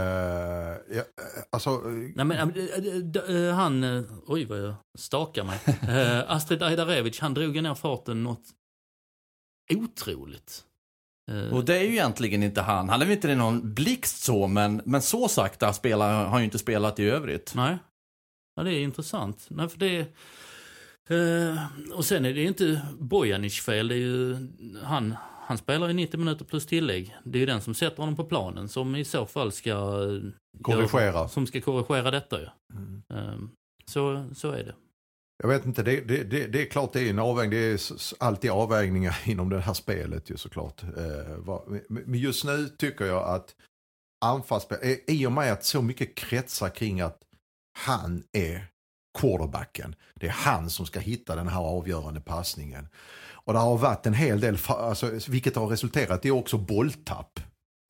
ja, 0.90 0.98
eh, 0.98 1.04
alltså, 1.50 1.70
eh, 1.70 2.12
Nej 2.14 2.24
men 2.24 3.54
han, 3.54 3.84
oj 4.26 4.44
vad 4.44 4.58
jag 4.58 4.74
stakar 4.98 5.44
mig. 5.44 5.58
Äh, 5.82 6.24
Astrid 6.30 6.62
Ajdarevic, 6.62 7.20
han 7.20 7.34
drog 7.34 7.62
ner 7.62 7.74
farten 7.74 8.22
något 8.22 8.44
otroligt. 9.74 10.64
Och 11.52 11.64
det 11.64 11.78
är 11.78 11.82
ju 11.82 11.90
egentligen 11.90 12.42
inte 12.42 12.60
han. 12.60 12.88
Han 12.88 13.02
är 13.02 13.06
väl 13.06 13.14
inte 13.14 13.34
någon 13.34 13.74
blixt 13.74 14.22
så, 14.22 14.46
men, 14.46 14.82
men 14.84 15.02
så 15.02 15.28
sakta 15.28 15.72
spelar 15.72 16.24
har 16.24 16.30
han 16.30 16.40
ju 16.40 16.44
inte 16.44 16.58
spelat 16.58 16.98
i 16.98 17.04
övrigt. 17.04 17.52
Nej. 17.54 17.78
Ja, 18.54 18.62
det 18.62 18.74
är 18.74 18.82
intressant. 18.82 19.46
Nej, 19.50 19.68
för 19.68 19.78
det 19.78 20.06
eh, 21.10 21.66
och 21.92 22.04
sen 22.04 22.24
är 22.24 22.34
det 22.34 22.40
ju 22.40 22.46
inte 22.46 22.82
Bojanic 22.98 23.60
fel. 23.60 23.88
Det 23.88 23.94
är 23.94 23.98
ju, 23.98 24.36
han, 24.82 25.16
han 25.46 25.58
spelar 25.58 25.88
ju 25.88 25.94
90 25.94 26.18
minuter 26.18 26.44
plus 26.44 26.66
tillägg. 26.66 27.16
Det 27.24 27.38
är 27.38 27.40
ju 27.40 27.46
den 27.46 27.60
som 27.60 27.74
sätter 27.74 27.96
honom 27.96 28.16
på 28.16 28.24
planen 28.24 28.68
som 28.68 28.96
i 28.96 29.04
så 29.04 29.26
fall 29.26 29.52
ska 29.52 29.70
eh, 29.70 30.62
Korrigera. 30.62 31.04
Göra, 31.04 31.28
som 31.28 31.46
ska 31.46 31.60
korrigera 31.60 32.10
detta 32.10 32.40
ju. 32.40 32.46
Mm. 32.74 33.02
Eh, 33.14 33.38
så, 33.86 34.26
så 34.34 34.50
är 34.50 34.64
det. 34.64 34.74
Jag 35.42 35.48
vet 35.48 35.66
inte, 35.66 35.82
det, 35.82 36.00
det, 36.00 36.24
det, 36.24 36.46
det 36.46 36.62
är 36.62 36.66
klart 36.66 36.92
det 36.92 37.00
är 37.00 37.10
en 37.10 37.18
avvägning. 37.18 37.50
Det 37.50 37.66
är 37.66 37.80
alltid 38.18 38.50
avvägningar 38.50 39.16
inom 39.24 39.48
det 39.48 39.60
här 39.60 39.74
spelet 39.74 40.30
ju 40.30 40.36
såklart. 40.36 40.82
Eh, 40.82 41.58
Men 41.88 42.14
just 42.14 42.44
nu 42.44 42.68
tycker 42.68 43.04
jag 43.04 43.28
att 43.28 43.54
anfallsspel, 44.24 44.78
i 45.06 45.26
och 45.26 45.32
med 45.32 45.52
att 45.52 45.64
så 45.64 45.82
mycket 45.82 46.14
kretsar 46.14 46.68
kring 46.68 47.00
att 47.00 47.22
han 47.78 48.22
är 48.32 48.66
quarterbacken. 49.18 49.94
Det 50.14 50.26
är 50.26 50.30
han 50.30 50.70
som 50.70 50.86
ska 50.86 51.00
hitta 51.00 51.36
den 51.36 51.48
här 51.48 51.60
avgörande 51.60 52.20
passningen. 52.20 52.88
Och 53.32 53.52
det 53.52 53.58
har 53.58 53.78
varit 53.78 54.06
en 54.06 54.14
hel 54.14 54.40
del, 54.40 54.58
alltså, 54.66 55.10
vilket 55.28 55.56
har 55.56 55.66
resulterat 55.66 56.24
i 56.24 56.30
också 56.30 56.58
bolltapp. 56.58 57.40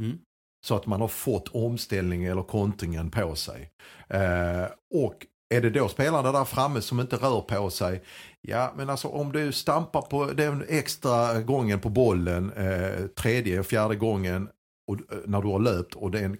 Mm. 0.03 0.19
Så 0.67 0.77
att 0.77 0.87
man 0.87 1.01
har 1.01 1.09
fått 1.09 1.49
omställning 1.49 2.25
eller 2.25 2.43
kontringen 2.43 3.11
på 3.11 3.35
sig. 3.35 3.71
Eh, 4.09 4.67
och 4.95 5.27
är 5.55 5.61
det 5.61 5.71
då 5.71 5.89
spelarna 5.89 6.33
där 6.33 6.45
framme 6.45 6.81
som 6.81 7.01
inte 7.01 7.17
rör 7.17 7.41
på 7.41 7.71
sig, 7.71 8.03
ja 8.41 8.73
men 8.77 8.91
alltså 8.91 9.09
om 9.09 9.33
du 9.33 9.53
stampar 9.53 10.03
på 10.03 10.25
den 10.25 10.65
extra 10.69 11.41
gången 11.41 11.81
på 11.81 11.89
bollen, 11.89 12.53
eh, 12.53 13.07
tredje 13.07 13.61
och 13.61 13.67
fjärde 13.67 13.97
gången 13.97 14.49
och, 14.89 14.95
eh, 14.95 15.19
när 15.27 15.43
du 15.43 15.49
har 15.49 15.59
löpt 15.59 15.95
och 15.95 16.11
den 16.11 16.37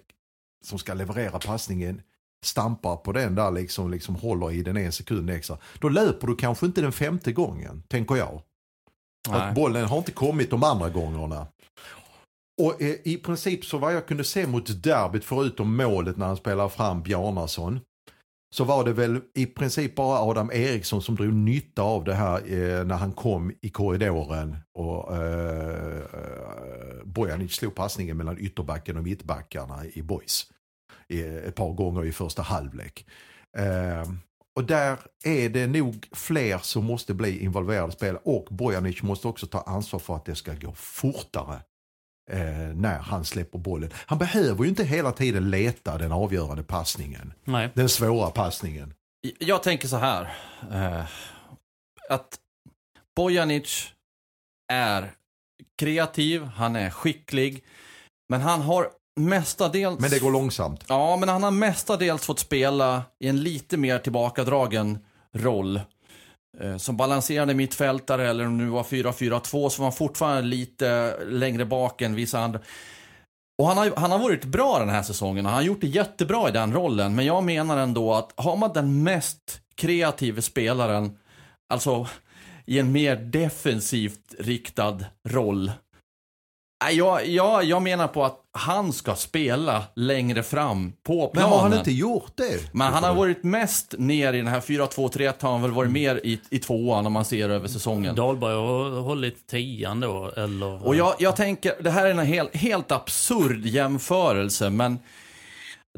som 0.65 0.79
ska 0.79 0.93
leverera 0.93 1.39
passningen 1.39 2.01
stampar 2.45 2.95
på 2.95 3.11
den 3.11 3.35
där 3.35 3.51
liksom, 3.51 3.91
liksom 3.91 4.15
håller 4.15 4.51
i 4.51 4.63
den 4.63 4.77
en 4.77 4.91
sekund 4.91 5.29
extra. 5.29 5.57
Då 5.79 5.89
löper 5.89 6.27
du 6.27 6.35
kanske 6.35 6.65
inte 6.65 6.81
den 6.81 6.91
femte 6.91 7.31
gången, 7.31 7.83
tänker 7.87 8.15
jag. 8.15 8.41
Nej. 9.29 9.41
Att 9.41 9.55
bollen 9.55 9.85
har 9.85 9.97
inte 9.97 10.11
kommit 10.11 10.49
de 10.49 10.63
andra 10.63 10.89
gångerna. 10.89 11.47
Och 12.61 12.81
eh, 12.81 12.95
i 13.03 13.17
princip 13.17 13.65
så 13.65 13.77
vad 13.77 13.95
jag 13.95 14.07
kunde 14.07 14.23
se 14.23 14.47
mot 14.47 14.83
derbyt 14.83 15.23
förutom 15.23 15.75
målet 15.75 16.17
när 16.17 16.25
han 16.25 16.37
spelar 16.37 16.69
fram 16.69 17.01
Bjarnason. 17.01 17.79
Så 18.55 18.63
var 18.63 18.83
det 18.83 18.93
väl 18.93 19.21
i 19.35 19.45
princip 19.45 19.95
bara 19.95 20.19
Adam 20.19 20.51
Eriksson 20.53 21.01
som 21.01 21.15
drog 21.15 21.33
nytta 21.33 21.81
av 21.81 22.03
det 22.03 22.13
här 22.13 22.37
eh, 22.37 22.85
när 22.85 22.95
han 22.95 23.11
kom 23.11 23.53
i 23.61 23.69
korridoren 23.69 24.57
och 24.73 25.15
eh, 25.15 25.97
eh, 25.97 27.03
Bojanic 27.03 27.55
slog 27.55 27.75
passningen 27.75 28.17
mellan 28.17 28.37
ytterbacken 28.37 28.97
och 28.97 29.03
mittbackarna 29.03 29.85
i 29.93 30.01
boys. 30.01 30.47
I, 31.11 31.21
ett 31.47 31.55
par 31.55 31.73
gånger 31.73 32.05
i 32.05 32.11
första 32.11 32.41
halvlek. 32.41 33.05
Eh, 33.57 34.11
och 34.55 34.63
där 34.63 34.99
är 35.23 35.49
det 35.49 35.67
nog 35.67 36.07
fler 36.11 36.57
som 36.57 36.85
måste 36.85 37.13
bli 37.13 37.43
involverade 37.43 37.91
spelare 37.91 38.21
och 38.25 38.47
Bojanic 38.49 39.03
måste 39.03 39.27
också 39.27 39.47
ta 39.47 39.61
ansvar 39.61 39.99
för 39.99 40.15
att 40.15 40.25
det 40.25 40.35
ska 40.35 40.53
gå 40.53 40.73
fortare 40.73 41.61
eh, 42.31 42.75
när 42.75 42.99
han 42.99 43.25
släpper 43.25 43.59
bollen. 43.59 43.89
Han 43.95 44.17
behöver 44.17 44.63
ju 44.63 44.69
inte 44.69 44.83
hela 44.83 45.11
tiden 45.11 45.49
leta 45.49 45.97
den 45.97 46.11
avgörande 46.11 46.63
passningen. 46.63 47.33
Nej. 47.43 47.69
Den 47.73 47.89
svåra 47.89 48.31
passningen. 48.31 48.93
Jag 49.39 49.63
tänker 49.63 49.87
så 49.87 49.97
här. 49.97 50.33
Eh, 50.71 51.05
att 52.09 52.39
Bojanic 53.15 53.93
är 54.71 55.11
kreativ, 55.79 56.43
han 56.43 56.75
är 56.75 56.89
skicklig. 56.89 57.63
Men 58.29 58.41
han 58.41 58.61
har 58.61 58.89
mestadels... 59.19 59.99
Men 59.99 60.09
det 60.09 60.19
går 60.19 60.31
långsamt. 60.31 60.83
Ja, 60.87 61.17
men 61.17 61.29
han 61.29 61.43
har 61.43 61.51
mestadels 61.51 62.25
fått 62.25 62.39
spela 62.39 63.03
i 63.19 63.27
en 63.27 63.43
lite 63.43 63.77
mer 63.77 63.99
tillbakadragen 63.99 64.99
roll. 65.35 65.81
Eh, 66.59 66.77
Som 66.77 66.97
balanserande 66.97 67.53
mittfältare 67.53 68.29
eller 68.29 68.45
om 68.45 68.57
det 68.57 68.63
nu 68.63 68.69
var 68.69 68.83
4-4-2 68.83 69.69
så 69.69 69.81
var 69.81 69.85
han 69.85 69.93
fortfarande 69.93 70.41
lite 70.41 71.17
längre 71.25 71.65
bak 71.65 72.01
än 72.01 72.15
vissa 72.15 72.39
andra. 72.39 72.59
Och 73.61 73.67
han 73.67 73.77
har, 73.77 73.91
han 73.95 74.11
har 74.11 74.19
varit 74.19 74.45
bra 74.45 74.79
den 74.79 74.89
här 74.89 75.03
säsongen 75.03 75.45
han 75.45 75.53
har 75.53 75.61
gjort 75.61 75.81
det 75.81 75.87
jättebra 75.87 76.49
i 76.49 76.51
den 76.51 76.73
rollen. 76.73 77.15
Men 77.15 77.25
jag 77.25 77.43
menar 77.43 77.77
ändå 77.77 78.13
att 78.13 78.33
har 78.35 78.55
man 78.57 78.73
den 78.73 79.03
mest 79.03 79.61
kreativa 79.75 80.41
spelaren, 80.41 81.17
alltså 81.73 82.07
i 82.65 82.79
en 82.79 82.91
mer 82.91 83.15
defensivt 83.15 84.35
riktad 84.39 84.99
roll. 85.29 85.71
Nej, 86.83 86.95
Jag, 86.95 87.27
jag, 87.27 87.63
jag 87.63 87.81
menar 87.81 88.07
på 88.07 88.25
att 88.25 88.37
han 88.53 88.93
ska 88.93 89.15
spela 89.15 89.83
längre 89.95 90.43
fram 90.43 90.93
på 91.03 91.21
Men 91.21 91.31
planen. 91.31 91.51
har 91.51 91.59
han 91.69 91.77
inte 91.77 91.91
gjort 91.91 92.31
det? 92.35 92.73
Men 92.73 92.93
han 92.93 93.03
har 93.03 93.13
varit 93.13 93.43
mest 93.43 93.95
ner 93.97 94.33
i 94.33 94.37
den 94.37 94.47
här 94.47 94.59
4-2-3-1 94.59 95.33
har 95.39 95.51
han 95.51 95.61
väl 95.61 95.71
varit 95.71 95.91
mer 95.91 96.21
i, 96.23 96.39
i 96.49 96.59
tvåan 96.59 97.05
om 97.05 97.13
man 97.13 97.25
ser 97.25 97.49
över 97.49 97.67
säsongen. 97.67 98.15
Dahlberg 98.15 98.53
har 98.53 99.01
hållit 99.01 99.47
tian 99.47 99.99
då, 99.99 100.31
eller? 100.37 100.87
Och 100.87 100.95
jag, 100.95 101.15
jag 101.19 101.35
tänker, 101.35 101.73
det 101.83 101.89
här 101.91 102.05
är 102.05 102.11
en 102.11 102.19
helt, 102.19 102.55
helt 102.55 102.91
absurd 102.91 103.65
jämförelse, 103.65 104.69
men 104.69 104.99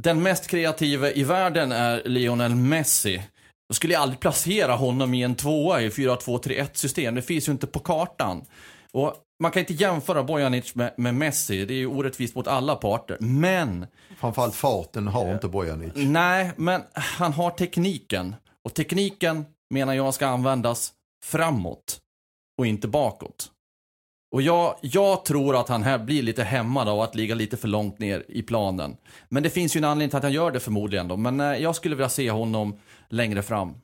den 0.02 0.24
mest 0.24 0.48
kreativa 0.48 1.12
i 1.12 1.24
världen 1.24 1.72
är 1.72 2.02
Lionel 2.06 2.56
Messi. 2.56 3.22
Då 3.69 3.74
skulle 3.76 3.93
jag 3.93 4.02
aldrig 4.02 4.19
placera 4.19 4.76
honom 4.76 5.13
i 5.13 5.24
en 5.24 5.36
tvåa 5.36 5.82
i 5.82 5.89
4-2-3-1 5.89 6.67
system. 6.74 7.15
Det 7.15 7.22
finns 7.22 7.48
ju 7.48 7.52
inte 7.52 7.67
på 7.67 7.80
kartan. 7.80 8.46
Och 8.91 9.15
man 9.43 9.51
kan 9.51 9.60
inte 9.60 9.73
jämföra 9.73 10.23
Bojanic 10.23 10.75
med, 10.75 10.93
med 10.97 11.15
Messi. 11.15 11.65
Det 11.65 11.73
är 11.73 11.77
ju 11.77 11.88
orättvist 11.88 12.36
mot 12.36 12.47
alla 12.47 12.75
parter. 12.75 13.17
Men 13.19 13.88
Framförallt 14.19 14.56
farten 14.56 15.08
har 15.08 15.34
inte 15.34 15.47
Bojanic. 15.47 15.91
Nej, 15.95 16.51
men 16.58 16.82
han 16.93 17.34
har 17.34 17.51
tekniken. 17.51 18.36
Och 18.63 18.73
tekniken 18.73 19.45
menar 19.69 19.93
jag 19.93 20.13
ska 20.13 20.27
användas 20.27 20.93
framåt 21.25 21.99
och 22.58 22.67
inte 22.67 22.88
bakåt. 22.88 23.49
Och 24.34 24.41
jag, 24.41 24.75
jag 24.82 25.25
tror 25.25 25.56
att 25.56 25.69
han 25.69 25.84
här 25.84 25.97
blir 25.97 26.23
lite 26.23 26.43
hämmad 26.43 26.89
av 26.89 27.01
att 27.01 27.15
ligga 27.15 27.36
lite 27.36 27.58
för 27.58 27.67
långt 27.67 27.99
ner 27.99 28.25
i 28.27 28.41
planen. 28.41 28.97
Men 29.29 29.43
det 29.43 29.49
finns 29.49 29.75
ju 29.75 29.77
en 29.77 29.84
anledning 29.84 30.10
till 30.10 30.17
att 30.17 30.23
han 30.23 30.34
gör 30.34 30.51
det 30.51 30.60
förmodligen 30.60 31.08
då. 31.08 31.17
Men 31.17 31.39
eh, 31.39 31.53
jag 31.53 31.75
skulle 31.75 31.95
vilja 31.95 32.10
se 32.10 32.32
honom 32.32 32.79
längre 33.10 33.41
fram. 33.41 33.75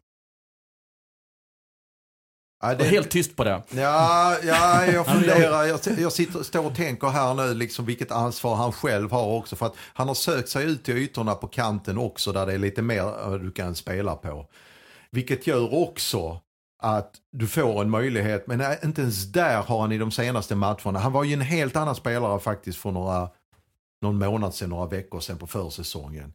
Ja, 2.62 2.76
det, 2.76 2.84
helt 2.84 3.10
tyst 3.10 3.36
på 3.36 3.44
det. 3.44 3.64
ja, 3.70 4.38
ja, 4.44 4.86
jag 4.86 5.06
funderar. 5.14 5.64
Jag, 5.64 5.80
jag 6.00 6.12
sitter, 6.12 6.44
står 6.44 6.66
och 6.66 6.76
tänker 6.76 7.08
här 7.08 7.34
nu 7.34 7.54
liksom 7.54 7.86
vilket 7.86 8.12
ansvar 8.12 8.56
han 8.56 8.72
själv 8.72 9.12
har 9.12 9.26
också. 9.26 9.56
För 9.56 9.66
att 9.66 9.76
han 9.94 10.08
har 10.08 10.16
sökt 10.16 10.50
sig 10.50 10.66
ut 10.66 10.84
till 10.84 10.98
ytorna 10.98 11.36
på 11.36 11.48
kanten 11.48 11.98
också 11.98 12.32
där 12.32 12.46
det 12.46 12.54
är 12.54 12.58
lite 12.58 12.82
mer 12.82 13.04
eh, 13.04 13.32
du 13.32 13.52
kan 13.52 13.76
spela 13.76 14.16
på. 14.16 14.46
Vilket 15.12 15.48
gör 15.48 15.74
också 15.74 16.42
att 16.82 17.12
du 17.32 17.48
får 17.48 17.82
en 17.82 17.90
möjlighet, 17.90 18.48
men 18.48 18.62
inte 18.84 19.02
ens 19.02 19.32
där 19.32 19.62
har 19.62 19.82
han 19.82 19.92
i 19.92 19.98
de 19.98 20.12
senaste 20.12 20.56
matcherna. 20.56 21.00
Han 21.00 21.12
var 21.12 21.24
ju 21.24 21.34
en 21.34 21.42
helt 21.42 21.76
annan 21.76 21.96
spelare 21.96 22.40
faktiskt 22.40 22.80
för 22.80 22.92
några, 22.92 23.30
någon 24.02 24.18
månad 24.18 24.54
sedan, 24.54 24.70
några 24.70 24.86
veckor 24.86 25.20
sedan 25.20 25.38
på 25.38 25.48
försäsongen. 25.48 26.34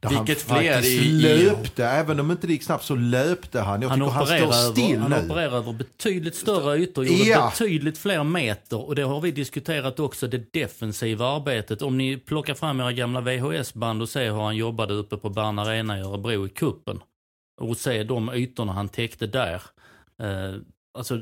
Där 0.00 0.08
Vilket 0.08 0.48
han 0.50 0.58
fler 0.58 0.84
i- 0.86 0.88
i- 0.88 1.12
löpte, 1.44 1.84
även 1.86 2.20
om 2.20 2.30
inte 2.30 2.46
det 2.46 2.52
gick 2.52 2.62
snabbt 2.62 2.84
så 2.84 2.94
löpte 2.94 3.60
han. 3.60 3.82
Jag 3.82 3.88
Han 3.88 3.98
tycker 3.98 4.12
han 4.12 4.26
står 4.26 4.52
still 4.72 4.94
över, 4.94 4.98
han 4.98 5.10
nu. 5.10 5.26
opererar 5.32 5.52
över 5.56 5.72
betydligt 5.72 6.34
större 6.34 6.76
ytor, 6.78 7.04
gjorde 7.06 7.30
Ja. 7.30 7.50
betydligt 7.50 7.98
fler 7.98 8.24
meter 8.24 8.86
och 8.86 8.94
det 8.94 9.02
har 9.02 9.20
vi 9.20 9.30
diskuterat 9.30 10.00
också, 10.00 10.26
det 10.28 10.52
defensiva 10.52 11.26
arbetet. 11.28 11.82
Om 11.82 11.98
ni 11.98 12.16
plockar 12.16 12.54
fram 12.54 12.80
era 12.80 12.92
gamla 12.92 13.20
VHS-band 13.20 14.02
och 14.02 14.08
ser 14.08 14.30
hur 14.32 14.40
han 14.40 14.56
jobbade 14.56 14.94
uppe 14.94 15.16
på 15.16 15.30
Bern 15.30 15.58
Arena 15.58 15.98
i 15.98 16.00
Örebro 16.02 16.46
i 16.46 16.48
kuppen 16.48 17.00
och 17.60 17.76
ser 17.76 18.04
de 18.04 18.32
ytorna 18.34 18.72
han 18.72 18.88
täckte 18.88 19.26
där. 19.26 19.62
Eh, 20.22 20.60
alltså, 20.98 21.20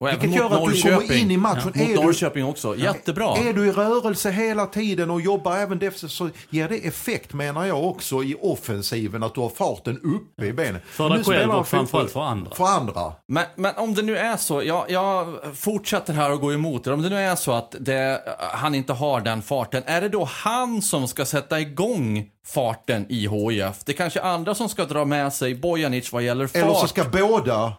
Och 0.00 0.08
även 0.08 0.20
Vilket 0.20 0.42
mot 0.42 0.50
gör 0.52 0.58
att 0.66 0.74
du 0.74 0.80
kommer 0.82 0.94
Norrköping. 0.94 1.22
in 1.22 1.30
i 1.30 1.36
matchen. 1.36 1.62
Mot 1.64 1.76
Är 1.76 1.86
du- 1.86 1.94
Norrköping 1.94 2.44
också. 2.44 2.76
Jättebra. 2.76 3.36
Är 3.36 3.52
du 3.52 3.66
i 3.66 3.72
rörelse 3.72 4.30
hela 4.30 4.66
tiden 4.66 5.10
och 5.10 5.20
jobbar 5.20 5.56
även 5.56 5.78
defensivt 5.78 6.10
så 6.12 6.30
ger 6.50 6.68
det 6.68 6.76
effekt 6.86 7.32
menar 7.32 7.66
jag 7.66 7.84
också 7.84 8.22
i 8.22 8.36
offensiven 8.40 9.22
att 9.22 9.34
du 9.34 9.40
har 9.40 9.48
farten 9.48 10.00
uppe 10.00 10.46
i 10.46 10.52
benen. 10.52 10.80
För 10.86 11.08
dig 11.08 11.18
Nu 11.18 11.24
själv 11.24 11.38
spelar 11.38 11.54
och 11.54 11.68
framförallt 11.68 12.10
för 12.12 12.20
andra. 12.20 12.54
För 12.54 12.64
andra. 12.64 13.12
Men, 13.28 13.44
men 13.56 13.76
om 13.76 13.94
det 13.94 14.02
nu 14.02 14.16
är 14.16 14.36
så, 14.36 14.62
jag, 14.62 14.90
jag 14.90 15.34
fortsätter 15.54 16.12
här 16.12 16.32
och 16.32 16.40
går 16.40 16.54
emot 16.54 16.84
det. 16.84 16.92
Om 16.92 17.02
det 17.02 17.08
nu 17.08 17.18
är 17.18 17.36
så 17.36 17.52
att 17.52 17.74
det, 17.80 18.20
han 18.38 18.74
inte 18.74 18.92
har 18.92 19.20
den 19.20 19.42
farten, 19.42 19.82
är 19.86 20.00
det 20.00 20.08
då 20.08 20.24
han 20.24 20.82
som 20.82 21.08
ska 21.08 21.24
sätta 21.24 21.60
igång 21.60 22.24
farten 22.46 23.06
i 23.08 23.28
HIF? 23.28 23.84
Det 23.84 23.92
är 23.92 23.96
kanske 23.96 24.20
andra 24.20 24.54
som 24.54 24.68
ska 24.68 24.84
dra 24.84 25.04
med 25.04 25.32
sig 25.32 25.54
Bojanic 25.54 26.12
vad 26.12 26.22
gäller 26.22 26.46
fart. 26.46 26.56
Eller 26.62 26.74
så 26.74 26.86
ska 26.88 27.04
båda 27.04 27.72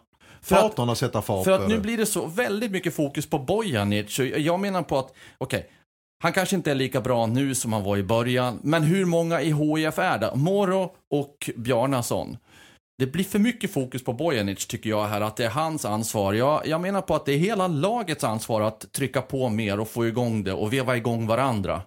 För 0.46 0.56
att- 0.56 0.62
parterna 0.62 0.96
sätta 0.96 1.22
fart 1.22 1.44
För 1.44 1.52
att 1.52 1.70
nu 1.70 1.80
blir 1.80 1.98
det 1.98 2.06
så 2.06 2.26
väldigt 2.26 2.72
mycket 2.72 2.96
fokus 2.96 3.26
på 3.30 3.40
Bojanic. 3.40 4.20
Jag 4.38 4.60
menar 4.60 4.84
på 4.84 5.00
att, 5.00 5.14
okej, 5.38 5.70
han 6.24 6.34
kanske 6.34 6.56
inte 6.56 6.72
är 6.72 6.76
lika 6.76 7.02
bra 7.02 7.26
nu 7.26 7.56
som 7.56 7.74
han 7.74 7.84
var 7.84 7.98
i 7.98 8.04
början. 8.04 8.60
Men 8.64 8.84
hur 8.84 9.06
många 9.06 9.42
i 9.42 9.54
HIF 9.54 10.00
är 10.00 10.18
det? 10.18 10.32
Moro 10.36 10.92
och 11.12 11.50
Bjarnason. 11.56 12.38
Det 12.98 13.08
blir 13.08 13.24
för 13.24 13.40
mycket 13.40 13.74
fokus 13.74 14.04
på 14.04 14.14
Bojanic 14.14 14.66
tycker 14.68 14.90
jag 14.90 15.06
här, 15.06 15.22
att 15.22 15.38
det 15.38 15.46
är 15.46 15.50
hans 15.50 15.86
ansvar. 15.86 16.34
Jag, 16.34 16.68
jag 16.68 16.82
menar 16.82 17.02
på 17.02 17.16
att 17.16 17.26
det 17.26 17.34
är 17.34 17.38
hela 17.38 17.68
lagets 17.68 18.24
ansvar 18.24 18.62
att 18.62 18.92
trycka 18.92 19.22
på 19.22 19.50
mer 19.50 19.80
och 19.80 19.88
få 19.90 20.08
igång 20.08 20.44
det 20.44 20.54
och 20.54 20.74
veva 20.74 20.98
igång 20.98 21.28
varandra. 21.28 21.82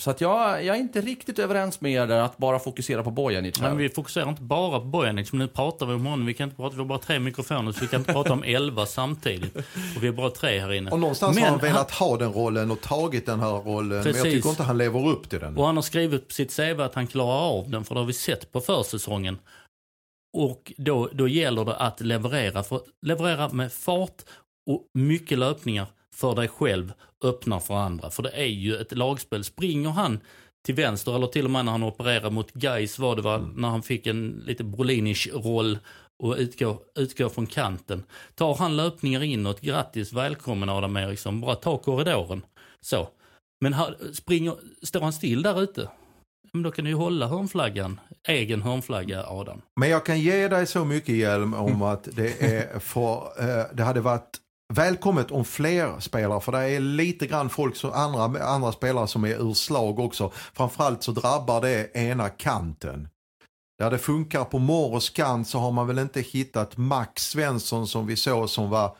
Så 0.00 0.10
att 0.10 0.20
jag, 0.20 0.64
jag 0.64 0.76
är 0.76 0.80
inte 0.80 1.00
riktigt 1.00 1.38
överens 1.38 1.80
med 1.80 1.92
er 1.92 2.06
där 2.06 2.20
att 2.20 2.36
bara 2.36 2.58
fokusera 2.58 3.02
på 3.02 3.10
Bojanic 3.10 3.60
här. 3.60 3.68
men 3.68 3.78
vi 3.78 3.88
fokuserar 3.88 4.28
inte 4.28 4.42
bara 4.42 4.80
på 4.80 4.84
Bojanic, 4.84 5.32
men 5.32 5.38
nu 5.38 5.48
pratar 5.48 5.86
vi 5.86 5.94
om 5.94 6.06
honom. 6.06 6.26
Vi 6.26 6.34
kan 6.34 6.44
inte 6.44 6.56
prata, 6.56 6.76
vi 6.76 6.80
har 6.80 6.86
bara 6.86 6.98
tre 6.98 7.18
mikrofoner 7.18 7.72
så 7.72 7.80
vi 7.80 7.86
kan 7.86 8.00
inte 8.00 8.12
prata 8.12 8.32
om 8.32 8.42
elva 8.42 8.86
samtidigt. 8.86 9.56
Och 9.96 10.02
vi 10.02 10.08
är 10.08 10.12
bara 10.12 10.30
tre 10.30 10.60
här 10.60 10.72
inne. 10.72 10.90
Och 10.90 11.00
någonstans 11.00 11.34
Men 11.34 11.44
har 11.44 11.50
han 11.50 11.60
velat 11.60 11.90
ha 11.90 12.16
den 12.16 12.32
rollen 12.32 12.70
och 12.70 12.80
tagit 12.80 13.26
den 13.26 13.40
här 13.40 13.50
rollen. 13.50 13.88
Men 13.88 13.96
jag 13.96 14.04
Precis. 14.04 14.22
tycker 14.22 14.48
inte 14.48 14.62
han 14.62 14.78
lever 14.78 15.08
upp 15.08 15.30
till 15.30 15.40
den. 15.40 15.56
Och 15.56 15.66
han 15.66 15.76
har 15.76 15.82
skrivit 15.82 16.28
på 16.28 16.34
sitt 16.34 16.56
CV 16.56 16.80
att 16.80 16.94
han 16.94 17.06
klarar 17.06 17.58
av 17.58 17.70
den, 17.70 17.84
för 17.84 17.94
det 17.94 18.00
har 18.00 18.06
vi 18.06 18.12
sett 18.12 18.52
på 18.52 18.60
försäsongen. 18.60 19.38
Och 20.36 20.72
då, 20.76 21.08
då 21.12 21.28
gäller 21.28 21.64
det 21.64 21.76
att 21.76 22.00
leverera, 22.00 22.62
för, 22.62 22.80
leverera 23.06 23.48
med 23.48 23.72
fart 23.72 24.22
och 24.70 24.86
mycket 24.94 25.38
löpningar 25.38 25.86
för 26.14 26.34
dig 26.34 26.48
själv, 26.48 26.92
öppnar 27.24 27.60
för 27.60 27.74
andra. 27.74 28.10
För 28.10 28.22
det 28.22 28.30
är 28.30 28.46
ju 28.46 28.76
ett 28.76 28.92
lagspel. 28.92 29.44
Springer 29.44 29.90
han 29.90 30.20
till 30.64 30.74
vänster, 30.74 31.14
eller 31.14 31.26
till 31.26 31.44
och 31.44 31.50
med 31.50 31.64
när 31.64 31.72
han 31.72 31.82
opererar 31.82 32.30
mot 32.30 32.52
Gais 32.52 32.98
var 32.98 33.16
det 33.16 33.22
var 33.22 33.38
när 33.54 33.68
han 33.68 33.82
fick 33.82 34.06
en 34.06 34.42
lite 34.46 34.64
Brolinish 34.64 35.28
roll 35.32 35.78
och 36.22 36.36
utgår, 36.38 36.78
utgår 36.94 37.28
från 37.28 37.46
kanten. 37.46 38.04
Tar 38.34 38.54
han 38.54 38.76
löpningar 38.76 39.22
inåt, 39.22 39.60
grattis, 39.60 40.12
välkommen 40.12 40.68
Adam 40.68 40.96
Eriksson, 40.96 41.40
bara 41.40 41.54
ta 41.54 41.78
korridoren. 41.78 42.42
Så. 42.80 43.08
Men 43.60 43.72
han, 43.72 43.94
springer, 44.12 44.54
står 44.82 45.00
han 45.00 45.12
still 45.12 45.42
där 45.42 45.62
ute, 45.62 45.88
men 46.52 46.62
då 46.62 46.70
kan 46.70 46.84
du 46.84 46.90
ju 46.90 46.96
hålla 46.96 47.26
hörnflaggan, 47.26 48.00
egen 48.28 48.62
hörnflagga 48.62 49.24
Adam. 49.26 49.62
Men 49.80 49.90
jag 49.90 50.06
kan 50.06 50.20
ge 50.20 50.48
dig 50.48 50.66
så 50.66 50.84
mycket 50.84 51.14
hjälm 51.14 51.54
om 51.54 51.82
att 51.82 52.08
det, 52.12 52.42
är 52.42 52.78
för, 52.78 53.14
eh, 53.38 53.64
det 53.72 53.82
hade 53.82 54.00
varit 54.00 54.38
välkommet 54.70 55.30
om 55.30 55.44
fler 55.44 56.00
spelare, 56.00 56.40
för 56.40 56.52
det 56.52 56.58
är 56.58 56.80
lite 56.80 57.26
grann 57.26 57.50
folk 57.50 57.76
som, 57.76 57.92
andra, 57.92 58.42
andra 58.42 58.72
spelare 58.72 59.06
som 59.06 59.24
är 59.24 59.48
ur 59.48 59.54
slag 59.54 59.98
också. 59.98 60.30
Framförallt 60.34 61.02
så 61.02 61.12
drabbar 61.12 61.60
det 61.60 61.96
ena 61.96 62.28
kanten. 62.28 63.08
Där 63.78 63.90
det 63.90 63.98
funkar 63.98 64.44
på 64.44 64.58
Moros 64.58 65.10
kant 65.10 65.48
så 65.48 65.58
har 65.58 65.72
man 65.72 65.86
väl 65.86 65.98
inte 65.98 66.20
hittat 66.20 66.76
Max 66.76 67.30
Svensson 67.30 67.86
som 67.86 68.06
vi 68.06 68.16
såg 68.16 68.50
som 68.50 68.70
var 68.70 68.96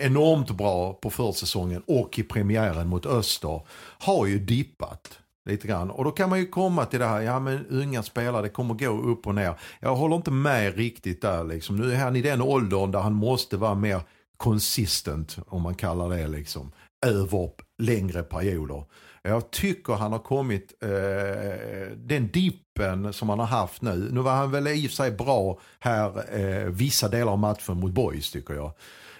enormt 0.00 0.50
bra 0.50 0.92
på 0.92 1.10
försäsongen 1.10 1.82
och 1.86 2.18
i 2.18 2.22
premiären 2.22 2.88
mot 2.88 3.06
Öster. 3.06 3.60
Har 3.98 4.26
ju 4.26 4.38
dippat 4.38 5.18
lite 5.48 5.68
grann. 5.68 5.90
Och 5.90 6.04
då 6.04 6.10
kan 6.10 6.30
man 6.30 6.38
ju 6.38 6.46
komma 6.46 6.84
till 6.84 6.98
det 6.98 7.06
här, 7.06 7.20
ja 7.20 7.40
men 7.40 7.66
unga 7.66 8.02
spelare, 8.02 8.42
det 8.42 8.48
kommer 8.48 8.74
gå 8.74 9.10
upp 9.10 9.26
och 9.26 9.34
ner. 9.34 9.54
Jag 9.80 9.96
håller 9.96 10.16
inte 10.16 10.30
med 10.30 10.76
riktigt 10.76 11.22
där 11.22 11.44
liksom. 11.44 11.76
Nu 11.76 11.92
är 11.92 11.96
han 11.96 12.16
i 12.16 12.22
den 12.22 12.42
åldern 12.42 12.90
där 12.90 13.00
han 13.00 13.12
måste 13.12 13.56
vara 13.56 13.74
mer 13.74 14.00
consistent, 14.36 15.36
om 15.46 15.62
man 15.62 15.74
kallar 15.74 16.08
det 16.08 16.28
liksom, 16.28 16.72
över 17.06 17.50
längre 17.82 18.22
perioder. 18.22 18.84
Jag 19.22 19.50
tycker 19.50 19.92
han 19.92 20.12
har 20.12 20.18
kommit, 20.18 20.82
eh, 20.82 21.96
den 21.96 22.28
dippen 22.32 23.12
som 23.12 23.28
han 23.28 23.38
har 23.38 23.46
haft 23.46 23.82
nu, 23.82 24.08
nu 24.12 24.20
var 24.20 24.36
han 24.36 24.50
väl 24.50 24.68
i 24.68 24.86
och 24.86 24.90
för 24.90 24.96
sig 24.96 25.10
bra 25.10 25.58
här 25.80 26.38
eh, 26.40 26.68
vissa 26.68 27.08
delar 27.08 27.32
av 27.32 27.38
matchen 27.38 27.80
mot 27.80 27.92
Boys 27.92 28.30
tycker 28.30 28.54
jag. 28.54 28.72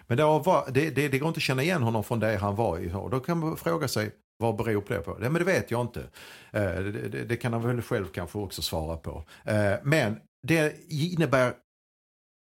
Men 0.07 0.17
det, 0.17 0.23
har 0.23 0.41
var, 0.41 0.65
det, 0.71 0.91
det, 0.91 1.09
det 1.09 1.19
går 1.19 1.29
inte 1.29 1.39
att 1.39 1.43
känna 1.43 1.63
igen 1.63 1.83
honom 1.83 2.05
från 2.05 2.21
det 2.21 2.37
han 2.37 2.57
var 2.57 2.79
i. 2.79 2.93
Och 2.95 3.11
då 3.11 3.21
kan 3.21 3.39
man 3.39 3.57
fråga 3.57 3.89
sig, 3.89 4.11
vad 4.39 4.57
beror 4.57 4.85
det 4.89 4.99
på? 4.99 5.19
Det, 5.19 5.31
men 5.31 5.45
det 5.45 5.45
vet 5.45 5.71
jag 5.71 5.81
inte. 5.81 6.01
Eh, 6.51 6.63
det, 6.63 7.09
det, 7.09 7.25
det 7.25 7.37
kan 7.37 7.53
han 7.53 7.63
väl 7.63 7.83
själv 7.83 8.07
kanske 8.07 8.39
också 8.39 8.63
svara 8.63 8.97
på. 8.97 9.25
Eh, 9.45 9.75
men 9.83 10.17
det 10.43 10.77
innebär, 10.89 11.53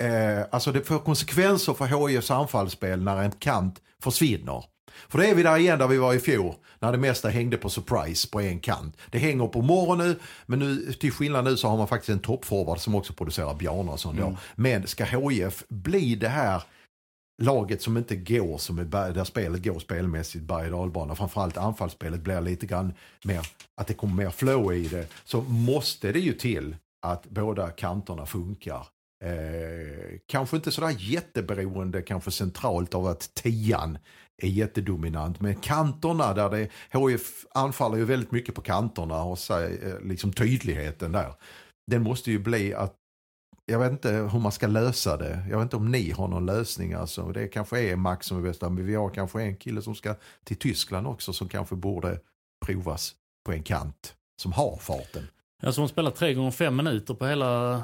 eh, 0.04 0.46
alltså 0.52 0.72
det 0.72 0.82
får 0.82 1.00
konsekvenser 1.00 1.74
för 1.74 2.08
HIFs 2.08 2.32
anfallsspel 2.32 3.02
när 3.02 3.22
en 3.22 3.32
kant 3.32 3.82
försvinner. 4.04 4.66
För 5.10 5.18
det 5.18 5.28
är 5.28 5.36
vi 5.36 5.44
där 5.44 5.58
igen 5.58 5.80
där 5.80 5.88
vi 5.88 5.98
var 5.98 6.14
i 6.14 6.20
fjol. 6.20 6.56
När 6.80 6.92
det 6.92 6.98
mesta 6.98 7.30
hängde 7.30 7.58
på 7.58 7.70
surprise 7.70 8.30
på 8.30 8.42
en 8.42 8.60
kant. 8.60 8.98
Det 9.12 9.18
hänger 9.20 9.48
på 9.48 9.62
morgon 9.62 9.98
nu. 9.98 10.20
Men 10.46 10.60
nu, 10.60 10.94
till 10.94 11.12
skillnad 11.12 11.44
nu 11.44 11.58
så 11.58 11.68
har 11.68 11.78
man 11.78 11.88
faktiskt 11.88 12.10
en 12.10 12.20
toppforward 12.20 12.80
som 12.80 12.96
också 12.96 13.14
producerar 13.14 13.54
Bjarnason 13.54 14.16
då. 14.16 14.38
Men 14.56 14.88
ska 14.88 15.04
HIF 15.04 15.64
bli 15.70 16.16
det 16.16 16.28
här 16.28 16.64
laget 17.42 17.82
som 17.82 17.98
inte 17.98 18.16
går 18.16 18.58
som 18.58 18.80
är, 18.80 18.84
där 18.84 19.24
spelet 19.24 19.64
går 19.64 19.80
spelmässigt 19.80 20.44
berg 20.44 20.66
och 20.66 20.72
dalbana. 20.72 21.16
Framförallt 21.16 21.58
anfallsspelet 21.58 22.22
blir 22.22 22.42
lite 22.42 22.66
grann 22.66 22.94
mer, 23.24 23.48
att 23.82 23.88
det 23.88 23.94
kommer 23.94 24.16
mer 24.16 24.30
flow 24.30 24.74
i 24.74 24.88
det. 24.88 25.08
Så 25.24 25.42
måste 25.42 26.12
det 26.12 26.20
ju 26.20 26.34
till 26.34 26.76
att 27.02 27.26
båda 27.30 27.70
kanterna 27.70 28.26
funkar. 28.26 28.88
Eh, 29.26 30.20
kanske 30.26 30.56
inte 30.56 30.72
sådär 30.72 30.96
jätteberoende 31.00 32.02
kanske 32.02 32.32
centralt 32.32 32.96
av 32.96 33.08
att 33.08 33.34
tian 33.34 33.98
är 34.38 34.48
jättedominant. 34.48 35.42
Men 35.42 35.56
kanterna 35.56 36.34
där 36.34 36.50
det, 36.50 36.70
HIF 37.00 37.46
anfaller 37.52 37.98
ju 37.98 38.06
väldigt 38.06 38.32
mycket 38.32 38.56
på 38.56 38.62
kanterna 38.62 39.24
och 39.24 39.40
så, 39.40 39.60
eh, 39.60 40.00
liksom 40.02 40.34
tydligheten 40.34 41.12
där. 41.12 41.34
Den 41.92 42.04
måste 42.04 42.32
ju 42.32 42.40
bli 42.40 42.74
att 42.74 42.96
jag 43.66 43.80
vet 43.80 43.92
inte 43.92 44.12
hur 44.12 44.40
man 44.40 44.52
ska 44.52 44.68
lösa 44.68 45.18
det. 45.18 45.46
Jag 45.50 45.58
vet 45.58 45.64
inte 45.64 45.76
om 45.76 45.92
ni 45.92 46.12
har 46.12 46.28
någon 46.28 46.46
lösning. 46.46 46.94
Alltså. 46.94 47.32
Det 47.32 47.48
kanske 47.48 47.82
är 47.82 47.96
Max 47.96 48.26
som 48.28 48.38
är 48.38 48.42
bästa, 48.42 48.70
men 48.70 48.86
vi 48.86 48.96
har 48.96 49.10
kanske 49.10 49.42
en 49.42 49.56
kille 49.58 49.82
som 49.82 49.96
ska 49.96 50.16
till 50.44 50.58
Tyskland 50.58 51.08
också 51.08 51.34
som 51.34 51.50
kanske 51.50 51.76
borde 51.76 52.20
provas 52.66 53.16
på 53.46 53.52
en 53.52 53.64
kant. 53.64 54.16
Som 54.42 54.54
har 54.54 54.78
farten. 54.78 55.28
Ja, 55.62 55.72
hon 55.78 55.90
spelar 55.90 56.12
tre 56.12 56.34
gånger 56.34 56.52
fem 56.52 56.76
minuter 56.76 57.14
på 57.14 57.26
hela, 57.26 57.84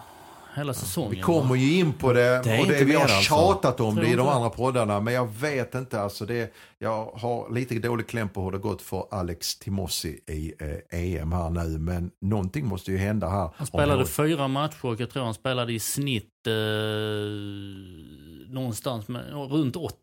hela 0.56 0.74
säsongen. 0.74 1.12
Vi 1.12 1.22
kommer 1.22 1.56
ju 1.56 1.80
in 1.80 1.93
på 1.93 2.14
det, 2.14 2.41
Det 2.43 2.60
och 2.60 2.68
det, 2.68 2.84
vi 2.84 2.93
har 2.95 3.02
alltså. 3.02 3.22
tjatat 3.22 3.80
om 3.80 3.95
det 3.95 4.08
i 4.08 4.16
de 4.16 4.28
andra 4.28 4.49
poddarna. 4.49 4.99
Men 4.99 5.14
jag 5.14 5.30
vet 5.39 5.76
inte. 5.76 6.02
Alltså 6.02 6.26
det, 6.26 6.54
jag 6.80 7.06
har 7.06 7.54
lite 7.54 7.76
dålig 7.80 8.08
kläm 8.08 8.30
på 8.30 8.43
hur 8.43 8.52
det 8.52 8.58
gått 8.58 8.82
för 8.82 9.06
Alex 9.12 9.60
Timossi 9.60 10.20
i 10.28 10.54
eh, 10.60 11.22
EM 11.22 11.32
här 11.32 11.49
nu. 11.49 11.78
Men 11.80 12.12
någonting 12.22 12.66
måste 12.68 12.91
ju 12.91 12.97
hända 12.97 13.30
här. 13.30 13.49
Han 13.56 13.68
spelade 13.68 14.06
fyra 14.06 14.47
matcher 14.47 14.86
och 14.86 14.99
jag 15.02 15.10
tror 15.10 15.24
han 15.24 15.34
spelade 15.34 15.74
i 15.74 15.80
snitt 15.80 16.47
eh, 16.47 16.54
någonstans 18.54 19.08
med, 19.08 19.32
runt 19.34 19.76
80. 19.76 19.95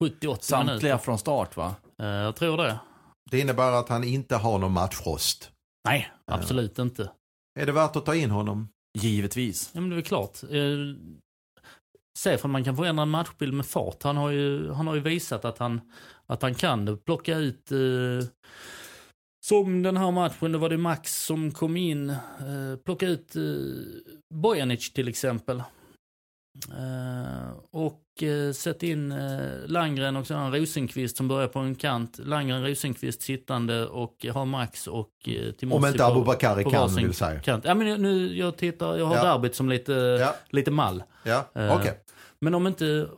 70-80 0.00 0.36
Samtliga 0.40 0.74
minuter. 0.76 0.98
från 0.98 1.18
start 1.18 1.56
va? 1.56 1.74
Eh, 2.02 2.06
jag 2.06 2.36
tror 2.36 2.56
det. 2.56 2.78
Det 3.30 3.40
innebär 3.40 3.72
att 3.72 3.88
han 3.88 4.04
inte 4.04 4.36
har 4.36 4.58
någon 4.58 4.72
matchrost. 4.72 5.50
Nej, 5.88 6.10
absolut 6.26 6.78
inte. 6.78 7.10
Är 7.60 7.66
det 7.66 7.72
värt 7.72 7.96
att 7.96 8.06
ta 8.06 8.14
in 8.14 8.30
honom? 8.30 8.68
Givetvis. 8.98 9.70
Ja, 9.74 9.80
men 9.80 9.90
det 9.90 9.94
är 9.94 9.96
väl 9.96 10.04
klart. 10.04 10.42
Eh, 10.42 10.96
Se 12.18 12.38
för 12.38 12.48
man 12.48 12.64
kan 12.64 12.76
förändra 12.76 13.02
en 13.02 13.08
matchbild 13.08 13.54
med 13.54 13.66
fart. 13.66 14.02
Han 14.02 14.16
har 14.16 14.30
ju, 14.30 14.70
han 14.72 14.86
har 14.86 14.94
ju 14.94 15.00
visat 15.00 15.44
att 15.44 15.58
han, 15.58 15.80
att 16.26 16.42
han 16.42 16.54
kan 16.54 16.84
det. 16.84 16.96
Plocka 16.96 17.36
ut 17.36 17.72
eh, 17.72 18.28
som 19.46 19.82
den 19.82 19.96
här 19.96 20.10
matchen, 20.10 20.52
då 20.52 20.58
var 20.58 20.68
det 20.68 20.78
Max 20.78 21.24
som 21.24 21.52
kom 21.52 21.76
in. 21.76 22.10
Eh, 22.10 22.76
plocka 22.84 23.06
ut 23.08 23.36
eh, 23.36 23.42
Bojanic 24.34 24.92
till 24.92 25.08
exempel. 25.08 25.62
Eh, 26.70 27.50
och 27.70 28.22
eh, 28.22 28.52
sätt 28.52 28.82
in 28.82 29.12
eh, 29.12 29.50
Langren 29.66 30.16
och 30.16 30.26
sedan 30.26 30.54
Rosenqvist 30.54 31.16
som 31.16 31.28
börjar 31.28 31.48
på 31.48 31.58
en 31.58 31.74
kant. 31.74 32.18
Langren, 32.18 32.66
Rosenqvist 32.66 33.22
sittande 33.22 33.86
och 33.86 34.26
har 34.32 34.44
Max 34.44 34.86
och 34.86 35.10
eh, 35.24 35.52
Timossi 35.52 35.78
Om 35.86 35.86
inte 35.92 36.06
Abubakari 36.06 36.64
kan 36.64 36.94
vill 36.94 37.14
säga. 37.14 37.40
Kant. 37.40 37.64
Ja, 37.64 37.74
men 37.74 38.02
nu, 38.02 38.36
jag 38.36 38.56
tittar, 38.56 38.96
jag 38.96 39.06
har 39.06 39.16
Ja. 39.16 39.24
derbyt 39.24 39.54
som 39.54 39.68
lite, 39.68 39.92
Ja. 39.92 40.34
lite 40.50 40.70
mall. 40.70 41.02
Ja, 41.22 41.48
okej. 41.54 42.00
Men 42.40 42.54
om 42.54 42.66
inte, 42.66 43.08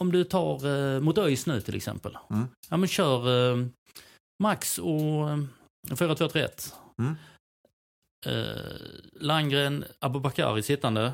om 0.00 0.12
du 0.12 0.24
tar 0.24 1.00
mot 1.00 1.18
ÖIS 1.18 1.46
nu 1.46 1.60
till 1.60 1.76
exempel. 1.76 2.18
Mm. 2.30 2.48
Ja 2.70 2.76
men 2.76 2.88
kör 2.88 3.22
Max 4.42 4.78
och 4.78 5.30
eh, 5.30 5.36
4-2-3-1. 5.88 6.72
Mm. 6.98 7.14
Landgren, 9.20 9.84
Abubakari 9.98 10.62
sittande. 10.62 11.12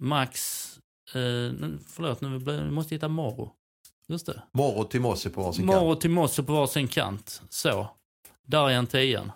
Max, 0.00 0.66
eh, 1.08 1.68
förlåt 1.86 2.20
nu 2.20 2.28
nu 2.38 2.70
måste 2.70 2.94
jag 2.94 2.96
hitta 2.96 3.08
Moro. 3.08 3.52
Just 4.08 4.26
det. 4.26 4.42
Moro 4.52 4.80
och 4.80 4.90
Timossi 4.90 5.30
på 5.30 5.42
varsin 5.42 5.66
kant. 5.66 5.80
Moro 5.82 5.90
och 5.92 6.00
Timosse 6.00 6.42
på 6.42 6.52
varsin 6.52 6.88
kant. 6.88 7.42
Så. 7.48 7.86
Darjan 8.46 8.86
tian. 8.86 9.32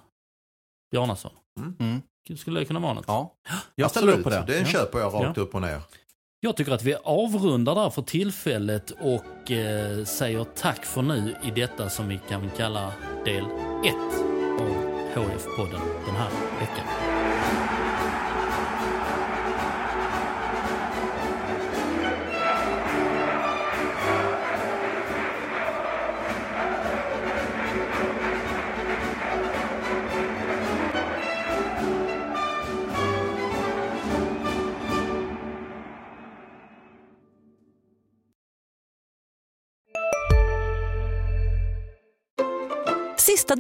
Bjarnason. 0.90 1.32
Mm. 1.80 2.02
Skulle 2.36 2.60
det 2.60 2.66
kunna 2.66 2.80
vara 2.80 2.92
något? 2.94 3.04
Ja, 3.08 3.34
jag 3.74 3.90
ställer 3.90 4.12
upp 4.12 4.22
på 4.24 4.30
det. 4.30 4.44
Den 4.46 4.58
Ja. 4.62 4.66
köper 4.66 4.98
jag 4.98 5.14
rakt 5.14 5.36
Ja. 5.36 5.42
upp 5.42 5.54
och 5.54 5.60
ner. 5.60 5.80
Jag 6.40 6.56
tycker 6.56 6.72
att 6.72 6.82
vi 6.82 6.94
avrundar 7.04 7.74
där 7.74 7.90
för 7.90 8.02
tillfället 8.02 8.90
och 8.90 9.50
eh, 9.50 10.04
säger 10.04 10.44
tack 10.44 10.84
för 10.84 11.02
nu 11.02 11.36
i 11.44 11.50
detta 11.50 11.90
som 11.90 12.08
vi 12.08 12.20
kan 12.28 12.50
kalla 12.50 12.92
del 13.24 13.44
1 13.44 13.94
av 14.60 14.70
HF-podden 15.14 15.80
den 16.06 16.14
här 16.16 16.30
veckan. 16.60 17.09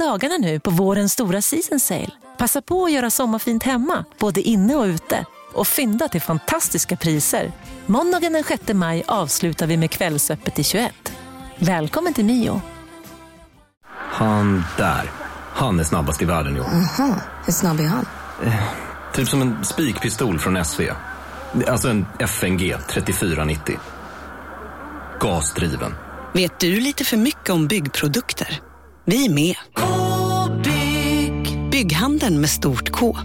Dagarna 0.00 0.36
nu 0.36 0.60
på 0.60 0.70
vårens 0.70 1.12
stora 1.12 1.42
season 1.42 1.80
sale. 1.80 2.10
Passa 2.38 2.62
på 2.62 2.84
att 2.84 2.92
göra 2.92 3.10
sommarfint 3.10 3.62
hemma, 3.62 4.04
både 4.18 4.40
inne 4.40 4.74
och 4.74 4.84
ute. 4.84 5.24
Och 5.54 5.66
fynda 5.66 6.08
till 6.08 6.20
fantastiska 6.20 6.96
priser. 6.96 7.52
Måndagen 7.86 8.32
den 8.32 8.44
6 8.44 8.62
maj 8.72 9.04
avslutar 9.06 9.66
vi 9.66 9.76
med 9.76 9.90
Kvällsöppet 9.90 10.58
i 10.58 10.64
21. 10.64 11.12
Välkommen 11.58 12.14
till 12.14 12.24
Mio. 12.24 12.60
Han 13.94 14.64
där. 14.78 15.10
Han 15.52 15.80
är 15.80 15.84
snabbast 15.84 16.22
i 16.22 16.24
världen, 16.24 16.54
jo. 16.56 16.64
Hur 17.44 17.52
snabb 17.52 17.80
är 17.80 17.84
han? 17.84 18.06
Typ 19.14 19.28
som 19.28 19.42
en 19.42 19.64
spikpistol 19.64 20.38
från 20.38 20.64
SV. 20.64 20.82
Alltså 21.68 21.88
en 21.88 22.06
FNG 22.18 22.74
3490. 22.88 23.76
Gasdriven. 25.20 25.94
Vet 26.32 26.58
du 26.58 26.80
lite 26.80 27.04
för 27.04 27.16
mycket 27.16 27.50
om 27.50 27.66
byggprodukter? 27.66 28.60
Vi 29.04 29.26
är 29.26 29.30
med. 29.30 29.56
Bygghandeln 31.70 32.40
med 32.40 32.50
stort 32.50 32.90
K. 32.90 33.16